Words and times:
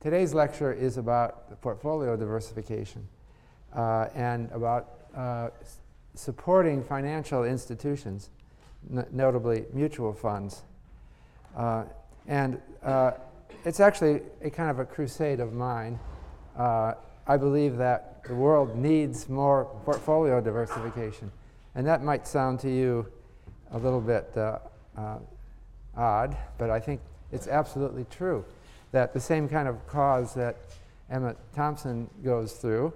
today's 0.00 0.34
lecture 0.34 0.72
is 0.72 0.96
about 0.96 1.60
portfolio 1.60 2.16
diversification 2.16 3.06
uh, 3.74 4.08
and 4.14 4.50
about 4.52 5.00
uh, 5.16 5.48
supporting 6.14 6.82
financial 6.82 7.44
institutions, 7.44 8.30
notably 9.10 9.64
mutual 9.72 10.12
funds. 10.12 10.62
Uh, 11.56 11.84
and 12.26 12.60
uh, 12.82 13.12
it's 13.64 13.80
actually 13.80 14.20
a 14.42 14.50
kind 14.50 14.70
of 14.70 14.78
a 14.78 14.84
crusade 14.84 15.40
of 15.40 15.52
mine. 15.52 15.98
Uh, 16.56 16.94
I 17.26 17.36
believe 17.36 17.76
that 17.76 18.22
the 18.24 18.34
world 18.34 18.76
needs 18.76 19.28
more 19.28 19.64
portfolio 19.84 20.40
diversification. 20.40 21.30
And 21.74 21.86
that 21.86 22.02
might 22.02 22.26
sound 22.26 22.60
to 22.60 22.70
you 22.70 23.06
a 23.72 23.78
little 23.78 24.00
bit 24.00 24.36
uh, 24.36 24.58
odd, 25.96 26.36
but 26.58 26.70
I 26.70 26.80
think 26.80 27.00
it's 27.32 27.48
absolutely 27.48 28.06
true 28.10 28.44
that 28.92 29.12
the 29.12 29.20
same 29.20 29.48
kind 29.48 29.68
of 29.68 29.86
cause 29.86 30.34
that 30.34 30.56
Emmett 31.10 31.36
Thompson 31.54 32.08
goes 32.24 32.52
through, 32.52 32.92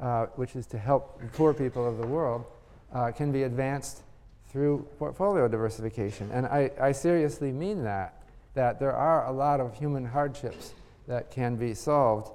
uh, 0.00 0.26
which 0.36 0.56
is 0.56 0.66
to 0.66 0.78
help 0.78 1.20
poor 1.32 1.54
people 1.54 1.86
of 1.86 1.98
the 1.98 2.06
world, 2.06 2.44
uh, 2.92 3.10
can 3.12 3.32
be 3.32 3.44
advanced 3.44 4.02
through 4.50 4.86
portfolio 4.98 5.48
diversification. 5.48 6.30
And 6.32 6.46
I, 6.46 6.70
I 6.80 6.92
seriously 6.92 7.52
mean 7.52 7.84
that, 7.84 8.22
that 8.54 8.78
there 8.78 8.92
are 8.92 9.26
a 9.26 9.32
lot 9.32 9.60
of 9.60 9.74
human 9.74 10.04
hardships 10.04 10.74
that 11.08 11.30
can 11.30 11.56
be 11.56 11.74
solved 11.74 12.30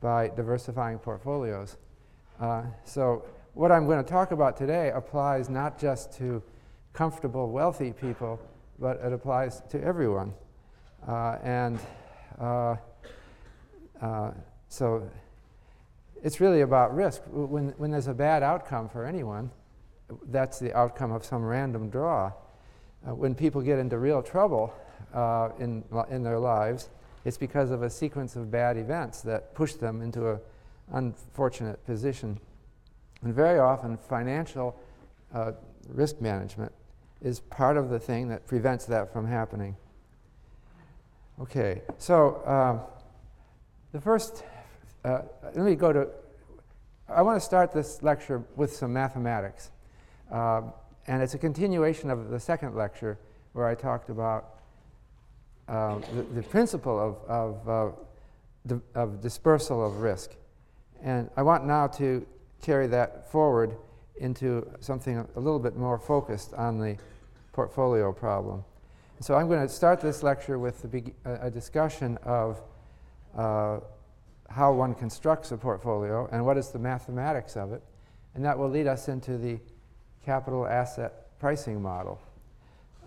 by 0.00 0.28
diversifying 0.28 0.98
portfolios. 0.98 1.76
Uh, 2.40 2.62
so, 2.84 3.24
what 3.54 3.72
I'm 3.72 3.86
going 3.86 4.02
to 4.02 4.08
talk 4.08 4.30
about 4.30 4.56
today 4.56 4.92
applies 4.94 5.48
not 5.48 5.78
just 5.78 6.12
to 6.18 6.42
comfortable, 6.92 7.50
wealthy 7.50 7.92
people, 7.92 8.40
but 8.78 9.00
it 9.02 9.12
applies 9.12 9.60
to 9.70 9.82
everyone. 9.82 10.32
Uh, 11.06 11.38
and 11.42 11.78
uh, 12.40 12.76
uh, 14.00 14.30
so, 14.68 15.08
it's 16.22 16.40
really 16.40 16.62
about 16.62 16.94
risk. 16.94 17.22
When, 17.30 17.68
when 17.78 17.90
there's 17.90 18.08
a 18.08 18.14
bad 18.14 18.42
outcome 18.42 18.88
for 18.88 19.04
anyone, 19.04 19.50
that's 20.30 20.58
the 20.58 20.76
outcome 20.76 21.12
of 21.12 21.24
some 21.24 21.44
random 21.44 21.90
draw. 21.90 22.32
Uh, 23.06 23.14
when 23.14 23.34
people 23.34 23.60
get 23.60 23.78
into 23.78 23.98
real 23.98 24.22
trouble 24.22 24.72
uh, 25.14 25.50
in, 25.58 25.84
in 26.10 26.22
their 26.22 26.38
lives, 26.38 26.90
it's 27.24 27.38
because 27.38 27.70
of 27.70 27.82
a 27.82 27.90
sequence 27.90 28.36
of 28.36 28.50
bad 28.50 28.76
events 28.76 29.22
that 29.22 29.54
push 29.54 29.74
them 29.74 30.02
into 30.02 30.30
an 30.30 30.40
unfortunate 30.92 31.84
position. 31.86 32.38
And 33.22 33.34
very 33.34 33.58
often, 33.58 33.96
financial 33.96 34.76
risk 35.88 36.20
management 36.20 36.72
is 37.20 37.40
part 37.40 37.76
of 37.76 37.90
the 37.90 37.98
thing 37.98 38.28
that 38.28 38.46
prevents 38.46 38.84
that 38.86 39.12
from 39.12 39.26
happening. 39.26 39.76
Okay, 41.40 41.82
so 41.98 42.44
um, 42.46 42.80
the 43.92 44.00
first, 44.00 44.42
uh, 45.04 45.20
let 45.54 45.64
me 45.64 45.76
go 45.76 45.92
to, 45.92 46.08
I 47.08 47.22
want 47.22 47.40
to 47.40 47.44
start 47.44 47.72
this 47.72 48.02
lecture 48.02 48.42
with 48.56 48.74
some 48.74 48.92
mathematics. 48.92 49.70
Um, 50.32 50.72
and 51.06 51.22
it's 51.22 51.34
a 51.34 51.38
continuation 51.38 52.10
of 52.10 52.30
the 52.30 52.40
second 52.40 52.74
lecture 52.74 53.20
where 53.52 53.68
I 53.68 53.76
talked 53.76 54.10
about 54.10 54.56
uh, 55.68 56.00
the, 56.12 56.22
the, 56.34 56.42
principle 56.42 56.98
of, 56.98 57.30
of, 57.30 57.68
uh, 57.68 57.96
di- 58.66 58.82
of 58.96 59.20
dispersal 59.20 59.86
of 59.86 60.00
risk. 60.00 60.32
And 61.04 61.30
I 61.36 61.42
want 61.42 61.64
now 61.64 61.86
to 61.86 62.26
carry 62.62 62.88
that 62.88 63.30
forward 63.30 63.76
into 64.16 64.68
something 64.80 65.24
a 65.36 65.40
little 65.40 65.60
bit 65.60 65.76
more 65.76 66.00
focused 66.00 66.52
on 66.54 66.80
the 66.80 66.96
portfolio 67.52 68.12
problem. 68.12 68.64
So 69.20 69.34
I'm 69.34 69.48
going 69.48 69.66
to 69.66 69.68
start 69.68 70.00
this 70.00 70.22
lecture 70.22 70.60
with 70.60 70.86
a, 71.24 71.50
discussion 71.50 72.18
of 72.22 72.62
uh, 73.36 73.80
how 74.48 74.72
one 74.72 74.94
constructs 74.94 75.50
a 75.50 75.56
portfolio 75.56 76.28
and 76.30 76.46
what 76.46 76.56
is 76.56 76.68
the 76.68 76.78
mathematics 76.78 77.56
of 77.56 77.72
it. 77.72 77.82
And 78.36 78.44
that 78.44 78.56
will 78.56 78.68
lead 78.68 78.86
us 78.86 79.08
into 79.08 79.36
the 79.36 79.58
capital 80.24 80.68
asset 80.68 81.36
pricing 81.40 81.82
model, 81.82 82.20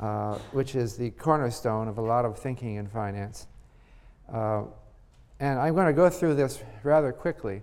uh, 0.02 0.36
which 0.52 0.76
is 0.76 0.98
the 0.98 1.12
cornerstone 1.12 1.88
of 1.88 1.98
a 1.98 2.02
lot 2.02 2.26
of 2.26 2.38
thinking 2.38 2.76
in 2.76 2.88
finance. 2.88 3.48
Uh, 4.32 4.64
and 5.40 5.60
I'm 5.60 5.74
going 5.76 5.88
to 5.88 5.94
go 5.94 6.10
through 6.10 6.36
this 6.36 6.62
rather 6.84 7.14
quickly 7.14 7.62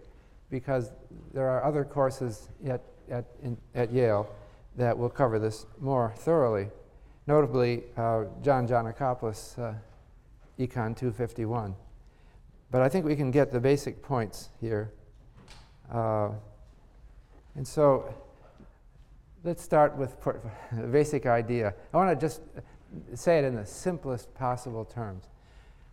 because 0.49 0.91
there 1.35 1.51
are 1.51 1.63
other 1.65 1.85
courses 1.85 2.49
at, 2.67 2.81
at, 3.11 3.27
in, 3.43 3.59
at 3.75 3.93
Yale 3.93 4.27
that 4.77 4.97
will 4.97 5.11
cover 5.11 5.39
this 5.39 5.67
more 5.79 6.15
thoroughly, 6.17 6.69
notably 7.29 7.85
uh, 7.99 8.25
John 8.43 8.67
Geanakoplos, 8.67 9.59
uh, 9.59 9.75
Econ 10.59 10.97
251. 10.97 11.77
But 12.71 12.81
I 12.81 12.89
think 12.89 13.05
we 13.05 13.15
can 13.15 13.31
get 13.31 13.53
the 13.53 13.61
basic 13.61 14.03
points 14.03 14.49
here. 14.63 14.91
Uh, 15.93 16.31
and 17.55 17.69
so 17.69 18.13
let's 19.45 19.63
start 19.63 19.95
with 19.97 20.17
the 20.73 20.87
basic 20.87 21.27
idea. 21.27 21.75
I 21.93 21.97
want 21.99 22.19
to 22.19 22.27
just 22.27 22.41
say 23.15 23.39
it 23.39 23.45
in 23.45 23.55
the 23.57 23.67
simplest 23.67 24.35
possible 24.35 24.87
terms. 24.87 25.25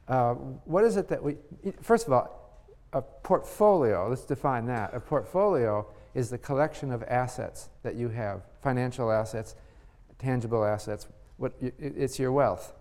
Uh, 0.08 0.36
what 0.64 0.86
is 0.86 0.96
it 0.96 1.10
that 1.10 1.22
we, 1.22 1.36
first 1.82 2.08
of 2.08 2.14
all, 2.14 2.64
a 2.94 3.02
portfolio, 3.02 4.08
let's 4.08 4.24
define 4.24 4.68
that. 4.68 4.94
A 4.94 5.02
portfolio 5.02 5.86
is 6.14 6.30
the 6.30 6.38
collection 6.38 6.94
of 6.94 7.04
assets 7.04 7.68
that 7.84 7.96
you 7.96 8.08
have 8.08 8.44
financial 8.62 9.12
assets, 9.12 9.56
tangible 10.18 10.64
assets, 10.64 11.08
what, 11.38 11.54
it's 11.62 12.20
your 12.20 12.32
wealth. 12.32 12.74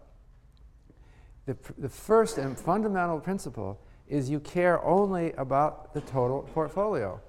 The, 1.47 1.57
the 1.79 1.89
first 1.89 2.39
and 2.39 2.59
fundamental 2.59 3.21
principle 3.21 3.81
is 4.09 4.31
you 4.31 4.41
care 4.41 4.83
only 4.85 5.33
about 5.33 5.93
the 5.95 6.01
total 6.01 6.43
portfolio. 6.55 7.21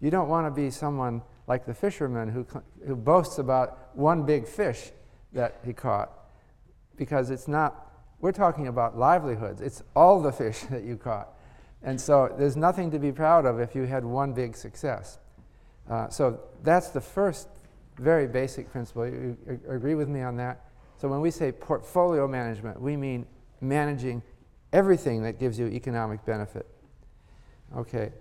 You 0.00 0.10
don't 0.10 0.28
want 0.28 0.46
to 0.46 0.50
be 0.50 0.70
someone 0.70 1.22
like 1.46 1.64
the 1.64 1.74
fisherman 1.74 2.28
who, 2.28 2.46
who 2.86 2.96
boasts 2.96 3.38
about 3.38 3.94
one 3.94 4.24
big 4.24 4.46
fish 4.46 4.90
that 5.32 5.60
he 5.64 5.72
caught, 5.72 6.10
because 6.96 7.30
it's 7.30 7.48
not, 7.48 7.92
we're 8.20 8.32
talking 8.32 8.66
about 8.66 8.98
livelihoods. 8.98 9.60
It's 9.60 9.82
all 9.94 10.20
the 10.20 10.32
fish 10.32 10.60
that 10.70 10.84
you 10.84 10.96
caught. 10.96 11.28
And 11.82 12.00
so 12.00 12.34
there's 12.36 12.56
nothing 12.56 12.90
to 12.90 12.98
be 12.98 13.12
proud 13.12 13.46
of 13.46 13.60
if 13.60 13.74
you 13.74 13.84
had 13.84 14.04
one 14.04 14.32
big 14.32 14.56
success. 14.56 15.18
Uh, 15.88 16.08
so 16.08 16.40
that's 16.62 16.88
the 16.88 17.00
first 17.00 17.48
very 17.98 18.26
basic 18.26 18.70
principle. 18.70 19.06
You, 19.06 19.36
agree 19.68 19.94
with 19.94 20.08
me 20.08 20.22
on 20.22 20.36
that? 20.36 20.66
So 20.98 21.08
when 21.08 21.20
we 21.20 21.30
say 21.30 21.52
portfolio 21.52 22.26
management, 22.26 22.80
we 22.80 22.96
mean 22.96 23.26
managing 23.60 24.22
everything 24.72 25.22
that 25.22 25.38
gives 25.38 25.58
you 25.58 25.66
economic 25.66 26.24
benefit. 26.24 26.66
Okay. 27.76 28.12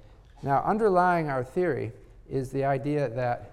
Now, 0.43 0.63
underlying 0.63 1.29
our 1.29 1.43
theory 1.43 1.91
is 2.29 2.51
the 2.51 2.65
idea 2.65 3.09
that 3.09 3.51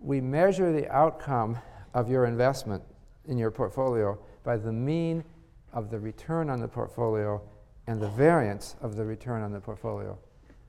we 0.00 0.20
measure 0.20 0.72
the 0.72 0.90
outcome 0.90 1.58
of 1.94 2.10
your 2.10 2.26
investment 2.26 2.82
in 3.26 3.38
your 3.38 3.50
portfolio 3.50 4.18
by 4.42 4.56
the 4.56 4.72
mean 4.72 5.24
of 5.72 5.90
the 5.90 5.98
return 5.98 6.50
on 6.50 6.60
the 6.60 6.68
portfolio 6.68 7.40
and 7.86 8.00
the 8.00 8.08
variance 8.08 8.76
of 8.80 8.96
the 8.96 9.04
return 9.04 9.42
on 9.42 9.52
the 9.52 9.60
portfolio. 9.60 10.18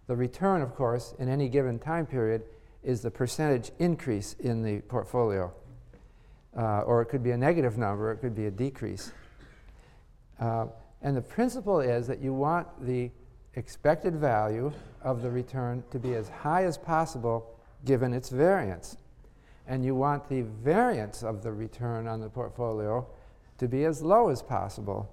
The 0.08 0.16
return, 0.16 0.62
of 0.62 0.76
course, 0.76 1.16
in 1.20 1.30
any 1.30 1.50
given 1.50 1.80
time 1.80 2.06
period 2.06 2.44
is 2.86 3.02
the 3.02 3.12
percentage 3.12 3.72
increase 3.80 4.36
in 4.40 4.62
the 4.62 4.80
portfolio. 4.82 5.52
Uh, 6.56 6.82
or 6.82 7.02
it 7.02 7.08
could 7.08 7.24
be 7.24 7.32
a 7.32 7.38
negative 7.38 7.78
number, 7.78 8.12
it 8.12 8.18
could 8.18 8.36
be 8.36 8.46
a 8.46 8.52
decrease. 8.52 9.12
Uh, 10.40 10.68
and 11.02 11.18
the 11.18 11.22
principle 11.22 11.82
is 11.82 12.08
that 12.08 12.22
you 12.22 12.34
want 12.34 12.68
the 12.86 13.12
expected 13.56 14.16
value 14.16 14.72
of 15.02 15.22
the 15.22 15.30
return 15.30 15.84
to 15.92 16.00
be 16.00 16.16
as 16.16 16.30
high 16.30 16.64
as 16.64 16.78
possible 16.78 17.60
given 17.84 18.14
its 18.14 18.30
variance. 18.30 18.98
And 19.68 19.84
you 19.84 19.96
want 19.96 20.30
the 20.30 20.42
variance 20.42 21.24
of 21.24 21.44
the 21.44 21.52
return 21.52 22.08
on 22.08 22.22
the 22.22 22.30
portfolio 22.30 23.08
to 23.58 23.68
be 23.68 23.86
as 23.86 24.02
low 24.02 24.30
as 24.30 24.42
possible 24.42 25.10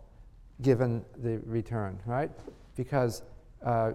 given 0.60 1.04
the 1.16 1.40
return, 1.44 1.98
right? 2.06 2.30
Because 2.76 3.22
uh, 3.64 3.92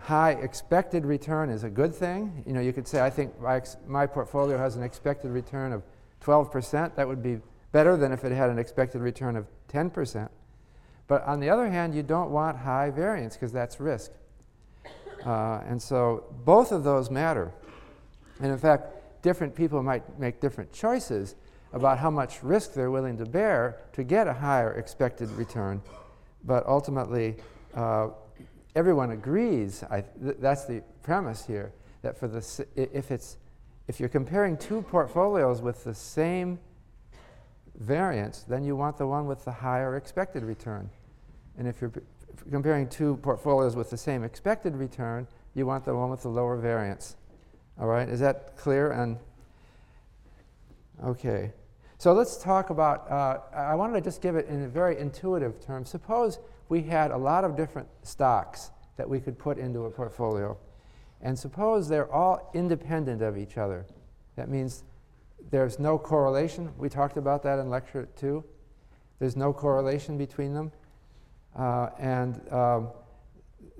high 0.00 0.32
expected 0.32 1.04
return 1.04 1.50
is 1.50 1.64
a 1.64 1.70
good 1.70 1.94
thing. 1.94 2.42
You 2.46 2.52
know, 2.52 2.60
you 2.60 2.72
could 2.72 2.88
say, 2.88 3.00
I 3.00 3.10
think 3.10 3.38
my, 3.40 3.56
ex- 3.56 3.76
my 3.86 4.06
portfolio 4.06 4.56
has 4.58 4.76
an 4.76 4.82
expected 4.82 5.30
return 5.30 5.72
of 5.72 5.82
12%. 6.22 6.94
That 6.94 7.06
would 7.06 7.22
be 7.22 7.38
better 7.72 7.96
than 7.96 8.12
if 8.12 8.24
it 8.24 8.32
had 8.32 8.50
an 8.50 8.58
expected 8.58 9.00
return 9.00 9.36
of 9.36 9.46
10%. 9.68 10.28
But 11.06 11.24
on 11.24 11.40
the 11.40 11.50
other 11.50 11.68
hand, 11.68 11.94
you 11.94 12.02
don't 12.02 12.30
want 12.30 12.56
high 12.56 12.90
variance 12.90 13.34
because 13.34 13.52
that's 13.52 13.80
risk. 13.80 14.12
Uh, 15.24 15.60
and 15.66 15.80
so 15.80 16.24
both 16.44 16.72
of 16.72 16.82
those 16.82 17.10
matter. 17.10 17.52
And 18.40 18.50
in 18.50 18.58
fact, 18.58 19.22
different 19.22 19.54
people 19.54 19.82
might 19.82 20.18
make 20.18 20.40
different 20.40 20.72
choices 20.72 21.34
about 21.72 21.98
how 21.98 22.10
much 22.10 22.42
risk 22.42 22.72
they're 22.72 22.90
willing 22.90 23.18
to 23.18 23.26
bear 23.26 23.76
to 23.92 24.02
get 24.02 24.26
a 24.26 24.32
higher 24.32 24.72
expected 24.72 25.30
return. 25.32 25.82
But 26.44 26.66
ultimately, 26.66 27.36
uh, 27.74 28.08
everyone 28.74 29.10
agrees, 29.10 29.84
I, 29.90 30.02
th- 30.02 30.36
that's 30.38 30.64
the 30.64 30.82
premise 31.02 31.46
here, 31.46 31.72
that 32.02 32.18
for 32.18 32.28
the, 32.28 32.66
if, 32.76 33.10
it's, 33.10 33.36
if 33.88 34.00
you're 34.00 34.08
comparing 34.08 34.56
two 34.56 34.82
portfolios 34.82 35.60
with 35.60 35.84
the 35.84 35.94
same 35.94 36.58
variance, 37.78 38.44
then 38.48 38.64
you 38.64 38.76
want 38.76 38.96
the 38.96 39.06
one 39.06 39.26
with 39.26 39.44
the 39.44 39.52
higher 39.52 39.96
expected 39.96 40.44
return. 40.44 40.88
And 41.58 41.66
if 41.66 41.80
you're 41.80 41.90
p- 41.90 42.00
comparing 42.50 42.88
two 42.88 43.16
portfolios 43.18 43.76
with 43.76 43.90
the 43.90 43.96
same 43.96 44.24
expected 44.24 44.76
return, 44.76 45.26
you 45.54 45.66
want 45.66 45.84
the 45.84 45.94
one 45.94 46.10
with 46.10 46.22
the 46.22 46.28
lower 46.28 46.56
variance. 46.56 47.16
All 47.78 47.86
right, 47.86 48.08
is 48.08 48.20
that 48.20 48.56
clear? 48.56 48.92
And 48.92 49.18
okay, 51.04 51.52
so 51.98 52.12
let's 52.12 52.36
talk 52.36 52.70
about. 52.70 53.10
Uh, 53.10 53.40
I 53.54 53.74
wanted 53.74 53.94
to 53.94 54.00
just 54.00 54.22
give 54.22 54.36
it 54.36 54.46
in 54.46 54.62
a 54.62 54.68
very 54.68 54.98
intuitive 54.98 55.64
term. 55.64 55.84
Suppose 55.84 56.38
we 56.70 56.82
had 56.82 57.10
a 57.10 57.16
lot 57.16 57.44
of 57.44 57.56
different 57.56 57.88
stocks 58.02 58.70
that 58.96 59.06
we 59.06 59.20
could 59.20 59.38
put 59.38 59.58
into 59.58 59.84
a 59.84 59.90
portfolio, 59.90 60.56
and 61.20 61.38
suppose 61.38 61.88
they're 61.88 62.10
all 62.10 62.50
independent 62.54 63.20
of 63.20 63.36
each 63.36 63.58
other. 63.58 63.84
That 64.36 64.48
means 64.48 64.84
there's 65.50 65.80
no 65.80 65.98
correlation. 65.98 66.72
We 66.78 66.88
talked 66.88 67.16
about 67.16 67.42
that 67.42 67.58
in 67.58 67.68
lecture 67.68 68.08
two. 68.16 68.44
There's 69.18 69.36
no 69.36 69.52
correlation 69.52 70.16
between 70.16 70.54
them. 70.54 70.70
Uh, 71.58 71.88
and 71.98 72.40
um, 72.52 72.90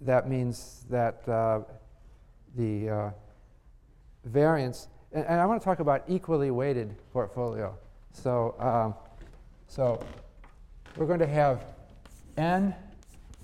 that 0.03 0.29
means 0.29 0.85
that 0.91 1.27
uh, 1.29 1.61
the 2.57 2.89
uh, 2.89 3.11
variance, 4.25 4.89
and, 5.13 5.25
and, 5.27 5.41
I 5.41 5.47
want 5.47 5.61
to 5.61 5.65
talk 5.65 5.79
about 5.79 6.03
equally 6.09 6.51
weighted 6.51 6.97
portfolio. 7.13 7.79
So, 8.13 8.57
um, 8.59 8.95
so 9.69 10.05
we're 10.97 11.07
going 11.07 11.21
to 11.21 11.29
have 11.29 11.63
n 12.41 12.75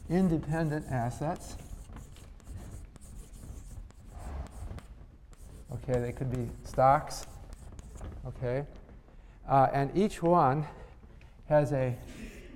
independent 0.09 0.87
assets. 0.91 1.57
Okay, 5.73 6.01
they 6.01 6.13
could 6.13 6.31
be 6.31 6.49
stocks. 6.65 7.27
Okay, 8.27 8.65
uh, 9.49 9.69
and 9.73 9.97
each 9.97 10.23
one 10.23 10.67
has 11.49 11.73
a 11.73 11.95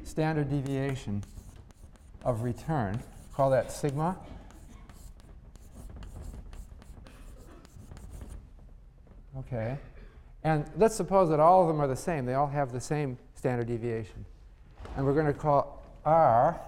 standard 0.02 0.48
deviation 0.48 1.22
of 2.24 2.42
return. 2.42 3.00
Call 3.34 3.50
that 3.50 3.70
sigma. 3.70 4.16
Okay. 9.38 9.78
And 10.42 10.64
let's 10.76 10.94
suppose 10.94 11.28
that 11.28 11.40
all 11.40 11.62
of 11.62 11.68
them 11.68 11.80
are 11.80 11.86
the 11.86 11.96
same. 11.96 12.24
They 12.24 12.34
all 12.34 12.46
have 12.46 12.72
the 12.72 12.80
same 12.80 13.18
standard 13.34 13.66
deviation. 13.66 14.24
And 14.96 15.04
we're 15.04 15.14
going 15.14 15.26
to 15.26 15.32
call 15.32 15.79
R 16.04 16.60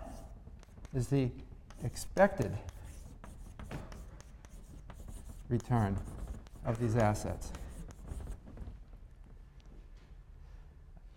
is 0.95 1.09
the 1.09 1.31
expected 1.85 2.53
return 5.49 5.97
of 6.65 6.79
these 6.79 6.97
assets. 6.97 7.53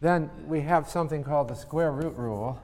Then 0.01 0.29
we 0.45 0.61
have 0.61 0.87
something 0.87 1.23
called 1.23 1.47
the 1.47 1.55
square 1.55 1.91
root 1.91 2.15
rule. 2.15 2.59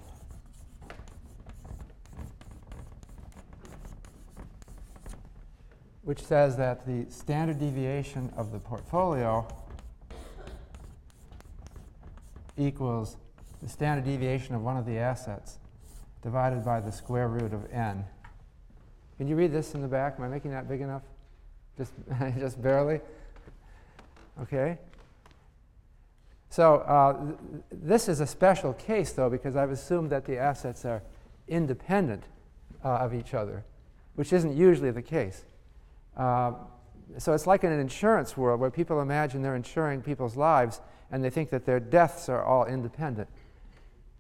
which 6.04 6.24
says 6.24 6.58
that 6.58 6.86
the 6.86 7.06
standard 7.10 7.60
deviation 7.60 8.34
of 8.36 8.52
the 8.52 8.60
portfolio 8.60 9.48
equals 12.58 13.18
the 13.62 13.70
standard 13.70 14.06
deviation 14.06 14.56
of 14.56 14.62
one 14.62 14.78
of 14.78 14.86
the 14.86 14.98
assets 14.98 15.60
divided 16.22 16.64
by 16.64 16.80
the 16.80 16.92
square 16.92 17.28
root 17.28 17.54
of 17.54 17.72
n. 17.72 18.04
Can 19.18 19.28
you 19.28 19.36
read 19.36 19.52
this 19.52 19.76
in 19.76 19.82
the 19.82 19.88
back? 19.88 20.16
Am 20.18 20.26
I 20.26 20.28
making 20.28 20.52
that 20.52 20.68
big 20.68 20.82
enough? 20.82 21.04
Just, 21.78 21.94
just 22.40 22.62
barely? 22.62 23.02
Okay. 24.42 24.78
So 26.50 26.78
uh, 26.78 27.14
th 27.14 27.36
this 27.72 28.10
is 28.10 28.20
a 28.20 28.28
special 28.28 28.74
case, 28.74 29.14
though, 29.14 29.30
because 29.30 29.56
I've 29.56 29.72
assumed 29.72 30.10
that 30.10 30.26
the 30.26 30.38
assets 30.38 30.86
are 30.86 31.02
independent 31.48 32.24
uh, 32.84 33.06
of 33.06 33.14
each 33.14 33.34
other, 33.34 33.64
which 34.16 34.34
isn't 34.34 34.56
usually 34.56 34.92
the 34.92 35.02
case. 35.02 35.46
Uh, 36.18 36.54
so 37.18 37.34
it's 37.34 37.48
like 37.48 37.64
in 37.64 37.72
an 37.72 37.80
insurance 37.80 38.36
world 38.36 38.60
where 38.60 38.72
people 38.72 39.02
imagine 39.02 39.42
they're 39.42 39.56
insuring 39.56 40.02
people's 40.02 40.36
lives 40.36 40.82
and 41.12 41.24
they 41.24 41.30
think 41.30 41.50
that 41.50 41.66
their 41.66 41.80
deaths 41.80 42.30
are 42.30 42.44
all 42.44 42.66
independent. 42.66 43.30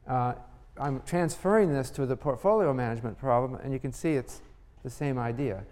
Uh, 0.08 0.34
I'm 0.78 1.02
transferring 1.06 1.74
this 1.74 1.90
to 1.92 2.06
the 2.06 2.16
portfolio 2.16 2.74
management 2.74 3.18
problem, 3.18 3.56
and 3.56 3.72
you 3.74 3.80
can 3.80 3.92
see 3.92 4.14
it's 4.14 4.42
the 4.84 4.90
same 4.90 5.20
idea. 5.20 5.64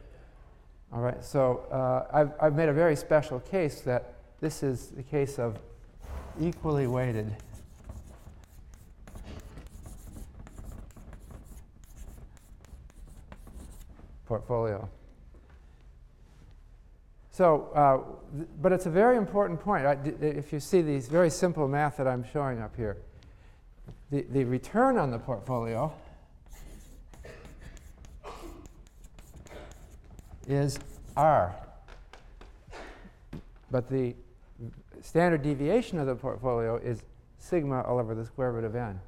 All 0.91 1.01
right, 1.01 1.23
so 1.23 1.65
uh, 1.71 2.07
I've, 2.11 2.31
I've 2.41 2.55
made 2.55 2.69
a 2.69 2.73
very 2.73 2.95
special 2.95 3.39
case 3.39 3.81
that 3.81 4.13
this 4.41 4.63
is 4.63 4.87
the 4.89 5.03
case 5.03 5.39
of 5.39 5.57
equally 6.39 6.87
weighted 6.87 7.35
portfolio. 14.25 14.87
So, 17.31 17.69
uh, 17.73 18.35
th- 18.35 18.47
but 18.61 18.71
it's 18.71 18.85
a 18.85 18.89
very 18.89 19.17
important 19.17 19.59
point. 19.59 19.85
if 20.21 20.51
you 20.51 20.59
see 20.59 20.81
these 20.81 21.07
very 21.07 21.29
simple 21.29 21.67
math 21.67 21.97
that 21.97 22.07
I'm 22.07 22.23
showing 22.23 22.61
up 22.61 22.75
here, 22.75 22.97
the, 24.11 24.25
the 24.29 24.43
return 24.43 24.97
on 24.97 25.11
the 25.11 25.19
portfolio 25.19 25.91
is 30.47 30.79
R. 31.15 31.55
But 33.71 33.89
the 33.89 34.15
standard 35.01 35.43
deviation 35.43 35.99
of 35.99 36.07
the 36.07 36.15
portfolio 36.15 36.77
is 36.77 37.03
sigma 37.37 37.81
all 37.83 37.99
over 37.99 38.15
the 38.15 38.25
square 38.25 38.51
root 38.51 38.63
of 38.63 38.75
n. 38.75 38.99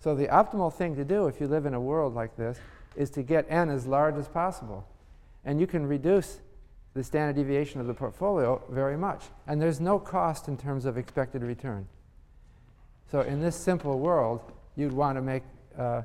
So 0.00 0.14
the 0.14 0.26
optimal 0.26 0.72
thing 0.72 0.96
to 0.96 1.04
do 1.04 1.26
if 1.26 1.40
you 1.40 1.46
live 1.46 1.66
in 1.66 1.74
a 1.74 1.80
world 1.80 2.14
like 2.14 2.36
this 2.36 2.58
is 2.96 3.10
to 3.10 3.22
get 3.22 3.46
n 3.48 3.70
as 3.70 3.86
large 3.86 4.16
as 4.16 4.28
possible. 4.28 4.86
And 5.44 5.60
you 5.60 5.66
can 5.66 5.86
reduce 5.86 6.40
the 6.94 7.04
standard 7.04 7.36
deviation 7.36 7.80
of 7.80 7.86
the 7.86 7.94
portfolio 7.94 8.62
very 8.70 8.96
much. 8.96 9.24
And 9.46 9.62
there's 9.62 9.80
no 9.80 9.98
cost 9.98 10.48
in 10.48 10.56
terms 10.56 10.84
of 10.84 10.98
expected 10.98 11.42
return. 11.42 11.86
So 13.10 13.20
in 13.20 13.40
this 13.40 13.56
simple 13.56 13.98
world, 13.98 14.40
you'd 14.76 14.92
want 14.92 15.16
to 15.16 15.22
make 15.22 15.42
uh, 15.78 16.02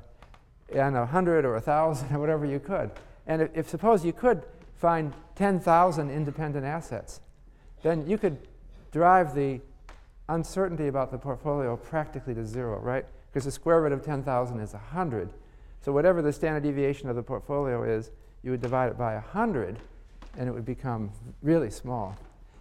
n 0.72 0.94
100 0.94 1.44
or 1.44 1.52
a 1.52 1.58
1,000 1.58 2.14
or 2.14 2.18
whatever 2.18 2.46
you 2.46 2.58
could. 2.58 2.90
And 3.26 3.42
if, 3.42 3.50
if 3.54 3.68
suppose 3.68 4.04
you 4.04 4.12
could 4.12 4.42
find 4.76 5.12
10,000 5.36 6.10
independent 6.10 6.64
assets, 6.64 7.20
then 7.82 8.06
you 8.06 8.18
could 8.18 8.38
drive 8.92 9.34
the 9.34 9.60
uncertainty 10.28 10.88
about 10.88 11.10
the 11.10 11.18
portfolio 11.18 11.76
practically 11.76 12.34
to 12.34 12.44
zero, 12.46 12.78
right? 12.80 13.04
Because 13.30 13.44
the 13.44 13.50
square 13.50 13.82
root 13.82 13.92
of 13.92 14.04
10,000 14.04 14.60
is 14.60 14.72
100. 14.72 15.30
So 15.80 15.92
whatever 15.92 16.22
the 16.22 16.32
standard 16.32 16.62
deviation 16.62 17.08
of 17.08 17.16
the 17.16 17.22
portfolio 17.22 17.82
is, 17.82 18.10
you 18.42 18.50
would 18.50 18.62
divide 18.62 18.90
it 18.90 18.98
by 18.98 19.14
100, 19.14 19.78
and 20.38 20.48
it 20.48 20.52
would 20.52 20.64
become 20.64 21.10
really 21.42 21.70
small. 21.70 22.16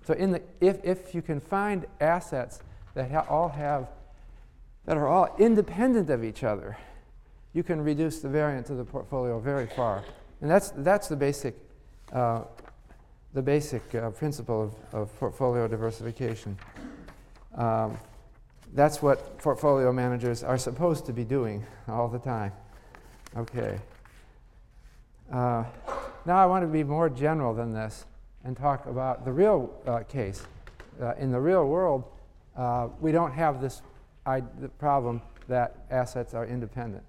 So 0.05 0.13
in 0.13 0.31
the, 0.31 0.41
if, 0.59 0.83
if 0.83 1.15
you 1.15 1.21
can 1.21 1.39
find 1.39 1.85
assets 2.01 2.59
that 2.95 3.11
ha 3.11 3.25
all 3.29 3.49
have, 3.49 3.87
that 4.85 4.97
are 4.97 5.07
all 5.07 5.35
independent 5.39 6.09
of 6.09 6.23
each 6.23 6.43
other, 6.43 6.77
you 7.53 7.63
can 7.63 7.81
reduce 7.81 8.19
the 8.19 8.29
variance 8.29 8.69
of 8.69 8.77
the 8.77 8.85
portfolio 8.85 9.39
very 9.39 9.67
far. 9.67 10.03
And 10.41 10.49
that's, 10.49 10.71
that's 10.77 11.07
the 11.07 11.15
basic, 11.15 11.55
uh, 12.11 12.41
the 13.33 13.41
basic 13.41 13.95
uh, 13.95 14.09
principle 14.09 14.73
of, 14.91 15.01
of 15.01 15.19
portfolio 15.19 15.67
diversification. 15.67 16.57
Um, 17.55 17.97
that's 18.73 19.01
what 19.01 19.37
portfolio 19.37 19.93
managers 19.93 20.43
are 20.43 20.57
supposed 20.57 21.05
to 21.05 21.13
be 21.13 21.23
doing 21.23 21.63
all 21.87 22.07
the 22.07 22.19
time. 22.19 22.51
Okay. 23.37 23.79
Uh, 25.31 25.63
now 26.25 26.37
I 26.37 26.45
want 26.45 26.63
to 26.63 26.67
be 26.67 26.83
more 26.83 27.09
general 27.09 27.53
than 27.53 27.73
this 27.73 28.05
and 28.43 28.57
talk 28.57 28.85
about 28.87 29.25
the 29.25 29.31
real 29.31 29.73
uh, 29.85 29.99
case. 29.99 30.43
Uh, 31.01 31.13
in 31.15 31.31
the 31.31 31.39
real 31.39 31.67
world, 31.67 32.03
uh, 32.55 32.87
we 32.99 33.11
don't 33.11 33.31
have 33.31 33.61
this 33.61 33.81
the 34.25 34.69
problem 34.79 35.21
that 35.47 35.85
assets 35.89 36.33
are 36.33 36.45
independent. 36.45 37.03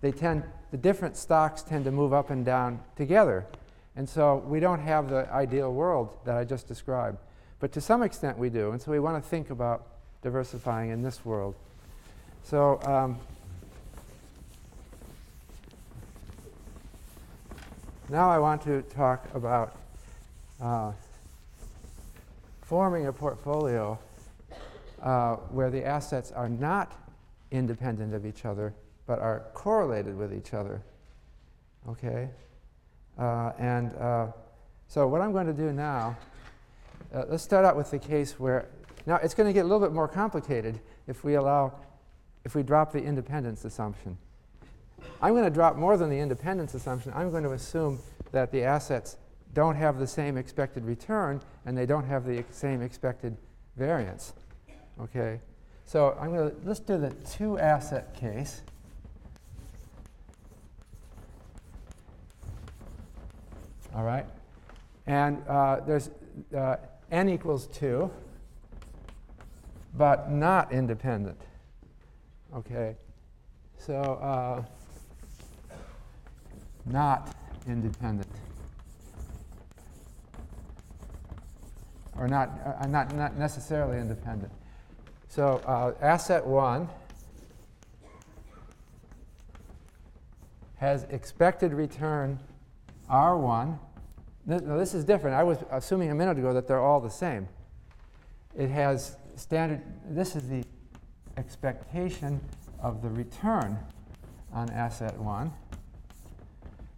They 0.00 0.12
tend, 0.12 0.44
the 0.70 0.76
different 0.76 1.16
stocks 1.16 1.62
tend 1.62 1.84
to 1.84 1.90
move 1.90 2.12
up 2.12 2.30
and 2.30 2.44
down 2.44 2.80
together. 2.96 3.46
And 3.94 4.08
so 4.08 4.44
we 4.46 4.60
don't 4.60 4.80
have 4.80 5.08
the 5.08 5.30
ideal 5.32 5.72
world 5.72 6.18
that 6.24 6.36
I 6.36 6.44
just 6.44 6.68
described. 6.68 7.18
But 7.60 7.72
to 7.72 7.80
some 7.80 8.02
extent 8.02 8.36
we 8.36 8.50
do. 8.50 8.72
And 8.72 8.82
so 8.82 8.90
we 8.90 8.98
want 8.98 9.22
to 9.22 9.28
think 9.28 9.50
about 9.50 9.86
diversifying 10.22 10.90
in 10.90 11.02
this 11.02 11.24
world. 11.24 11.54
So 12.42 12.80
um, 12.84 13.18
Now 18.08 18.30
I 18.30 18.38
want 18.38 18.62
to 18.62 18.82
talk 18.82 19.26
about 19.34 19.74
uh, 20.62 20.92
forming 22.62 23.08
a 23.08 23.12
portfolio 23.12 23.98
uh, 25.02 25.36
where 25.50 25.70
the 25.70 25.84
assets 25.84 26.32
are 26.32 26.48
not 26.48 26.92
independent 27.50 28.14
of 28.14 28.26
each 28.26 28.44
other, 28.44 28.74
but 29.06 29.18
are 29.18 29.46
correlated 29.54 30.16
with 30.16 30.34
each 30.34 30.54
other. 30.54 30.82
Okay? 31.88 32.28
Uh, 33.18 33.52
and 33.58 33.94
uh, 33.96 34.26
so 34.88 35.06
what 35.06 35.20
I'm 35.20 35.32
going 35.32 35.46
to 35.46 35.52
do 35.52 35.72
now, 35.72 36.16
uh, 37.14 37.24
let's 37.28 37.42
start 37.42 37.64
out 37.64 37.76
with 37.76 37.90
the 37.90 37.98
case 37.98 38.38
where, 38.38 38.68
now 39.06 39.16
it's 39.16 39.34
going 39.34 39.48
to 39.48 39.52
get 39.52 39.60
a 39.60 39.68
little 39.68 39.80
bit 39.80 39.92
more 39.92 40.08
complicated 40.08 40.80
if 41.06 41.24
we 41.24 41.34
allow, 41.34 41.72
if 42.44 42.54
we 42.54 42.62
drop 42.62 42.92
the 42.92 43.02
independence 43.02 43.64
assumption. 43.64 44.18
I'm 45.22 45.32
going 45.32 45.44
to 45.44 45.50
drop 45.50 45.76
more 45.76 45.96
than 45.96 46.10
the 46.10 46.18
independence 46.18 46.74
assumption. 46.74 47.12
I'm 47.14 47.30
going 47.30 47.44
to 47.44 47.52
assume 47.52 48.00
that 48.32 48.50
the 48.50 48.64
assets 48.64 49.16
don't 49.54 49.76
have 49.76 49.98
the 49.98 50.06
same 50.06 50.36
expected 50.36 50.84
return 50.84 51.40
and 51.64 51.76
they 51.78 51.86
don't 51.86 52.04
have 52.04 52.26
the 52.26 52.44
same 52.50 52.82
expected 52.82 53.36
variance. 53.76 54.34
Okay? 55.00 55.40
So 55.84 56.16
I'm 56.20 56.32
going 56.34 56.50
to, 56.50 56.56
let's 56.64 56.80
do 56.80 56.98
the 56.98 57.10
two 57.10 57.58
asset 57.58 58.14
case. 58.14 58.62
All 63.94 64.02
right? 64.02 64.26
And 65.06 65.42
uh, 65.48 65.80
there's 65.86 66.10
uh, 66.56 66.76
n 67.10 67.28
equals 67.28 67.66
2, 67.68 68.10
but 69.94 70.30
not 70.30 70.72
independent. 70.72 71.40
Okay? 72.54 72.96
So, 73.78 73.94
uh, 73.94 74.64
not 76.84 77.34
independent. 77.66 78.28
Or 82.18 82.28
not, 82.28 82.50
uh, 82.80 82.86
not, 82.86 83.14
not 83.14 83.36
necessarily 83.36 83.98
independent. 83.98 84.52
So, 85.36 85.60
uh, 85.66 85.92
asset 86.00 86.46
1 86.46 86.88
has 90.78 91.04
expected 91.10 91.74
return 91.74 92.38
R1 93.10 93.78
this, 94.46 94.62
now 94.62 94.78
this 94.78 94.94
is 94.94 95.04
different. 95.04 95.36
I 95.36 95.42
was 95.42 95.58
assuming 95.70 96.10
a 96.10 96.14
minute 96.14 96.38
ago 96.38 96.54
that 96.54 96.66
they're 96.66 96.80
all 96.80 97.00
the 97.00 97.10
same. 97.10 97.48
It 98.56 98.70
has 98.70 99.18
standard, 99.34 99.82
this 100.08 100.36
is 100.36 100.48
the 100.48 100.64
expectation 101.36 102.40
of 102.80 103.02
the 103.02 103.10
return 103.10 103.78
on 104.54 104.70
asset 104.70 105.18
1. 105.18 105.52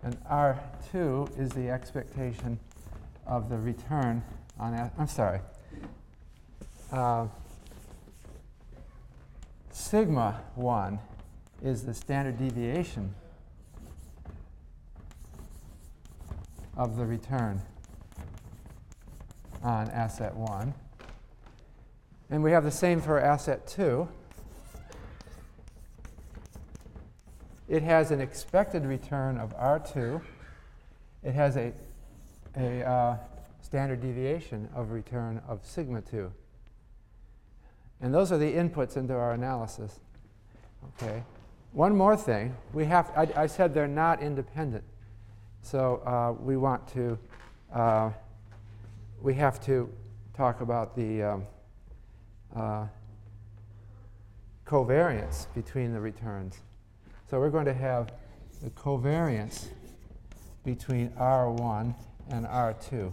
And 0.04 0.16
R2 0.26 1.40
is 1.40 1.50
the 1.50 1.70
expectation 1.70 2.60
of 3.26 3.48
the 3.48 3.58
return 3.58 4.22
on, 4.60 4.92
I'm 4.96 5.08
sorry. 5.08 5.40
Uh, 6.92 7.26
sigma 9.78 10.42
1 10.56 10.98
is 11.62 11.84
the 11.84 11.94
standard 11.94 12.36
deviation 12.36 13.14
of 16.76 16.96
the 16.96 17.06
return 17.06 17.62
on 19.62 19.88
asset 19.90 20.34
1. 20.34 20.74
And 22.28 22.42
we 22.42 22.50
have 22.50 22.64
the 22.64 22.72
same 22.72 23.00
for 23.00 23.20
asset 23.20 23.68
2. 23.68 24.08
It 27.68 27.82
has 27.84 28.10
an 28.10 28.20
expected 28.20 28.84
return 28.84 29.38
of 29.38 29.56
R2. 29.56 30.20
It 31.22 31.34
has 31.34 31.56
a, 31.56 31.72
a 32.56 32.82
uh, 32.82 33.16
standard 33.62 34.00
deviation 34.00 34.68
of 34.74 34.90
return 34.90 35.40
of 35.46 35.64
sigma 35.64 36.02
2. 36.02 36.32
And 38.00 38.14
those 38.14 38.30
are 38.30 38.38
the 38.38 38.52
inputs 38.52 38.96
into 38.96 39.14
our 39.14 39.32
analysis. 39.32 40.00
Okay. 41.02 41.22
One 41.72 41.96
more 41.96 42.16
thing. 42.16 42.56
We 42.72 42.84
have, 42.86 43.10
I, 43.16 43.42
I 43.42 43.46
said 43.46 43.74
they're 43.74 43.86
not 43.86 44.22
independent. 44.22 44.84
So 45.62 45.96
uh, 46.06 46.40
we 46.40 46.56
want 46.56 46.86
to, 46.94 47.18
uh, 47.72 48.10
we 49.20 49.34
have 49.34 49.60
to 49.66 49.92
talk 50.34 50.60
about 50.60 50.96
the 50.96 51.22
um, 51.22 51.46
uh, 52.54 52.86
covariance 54.66 55.46
between 55.54 55.92
the 55.92 56.00
returns. 56.00 56.60
So 57.28 57.38
we're 57.38 57.50
going 57.50 57.66
to 57.66 57.74
have 57.74 58.12
the 58.62 58.70
covariance 58.70 59.66
between 60.64 61.10
R1 61.10 61.94
and 62.30 62.46
R2, 62.46 63.12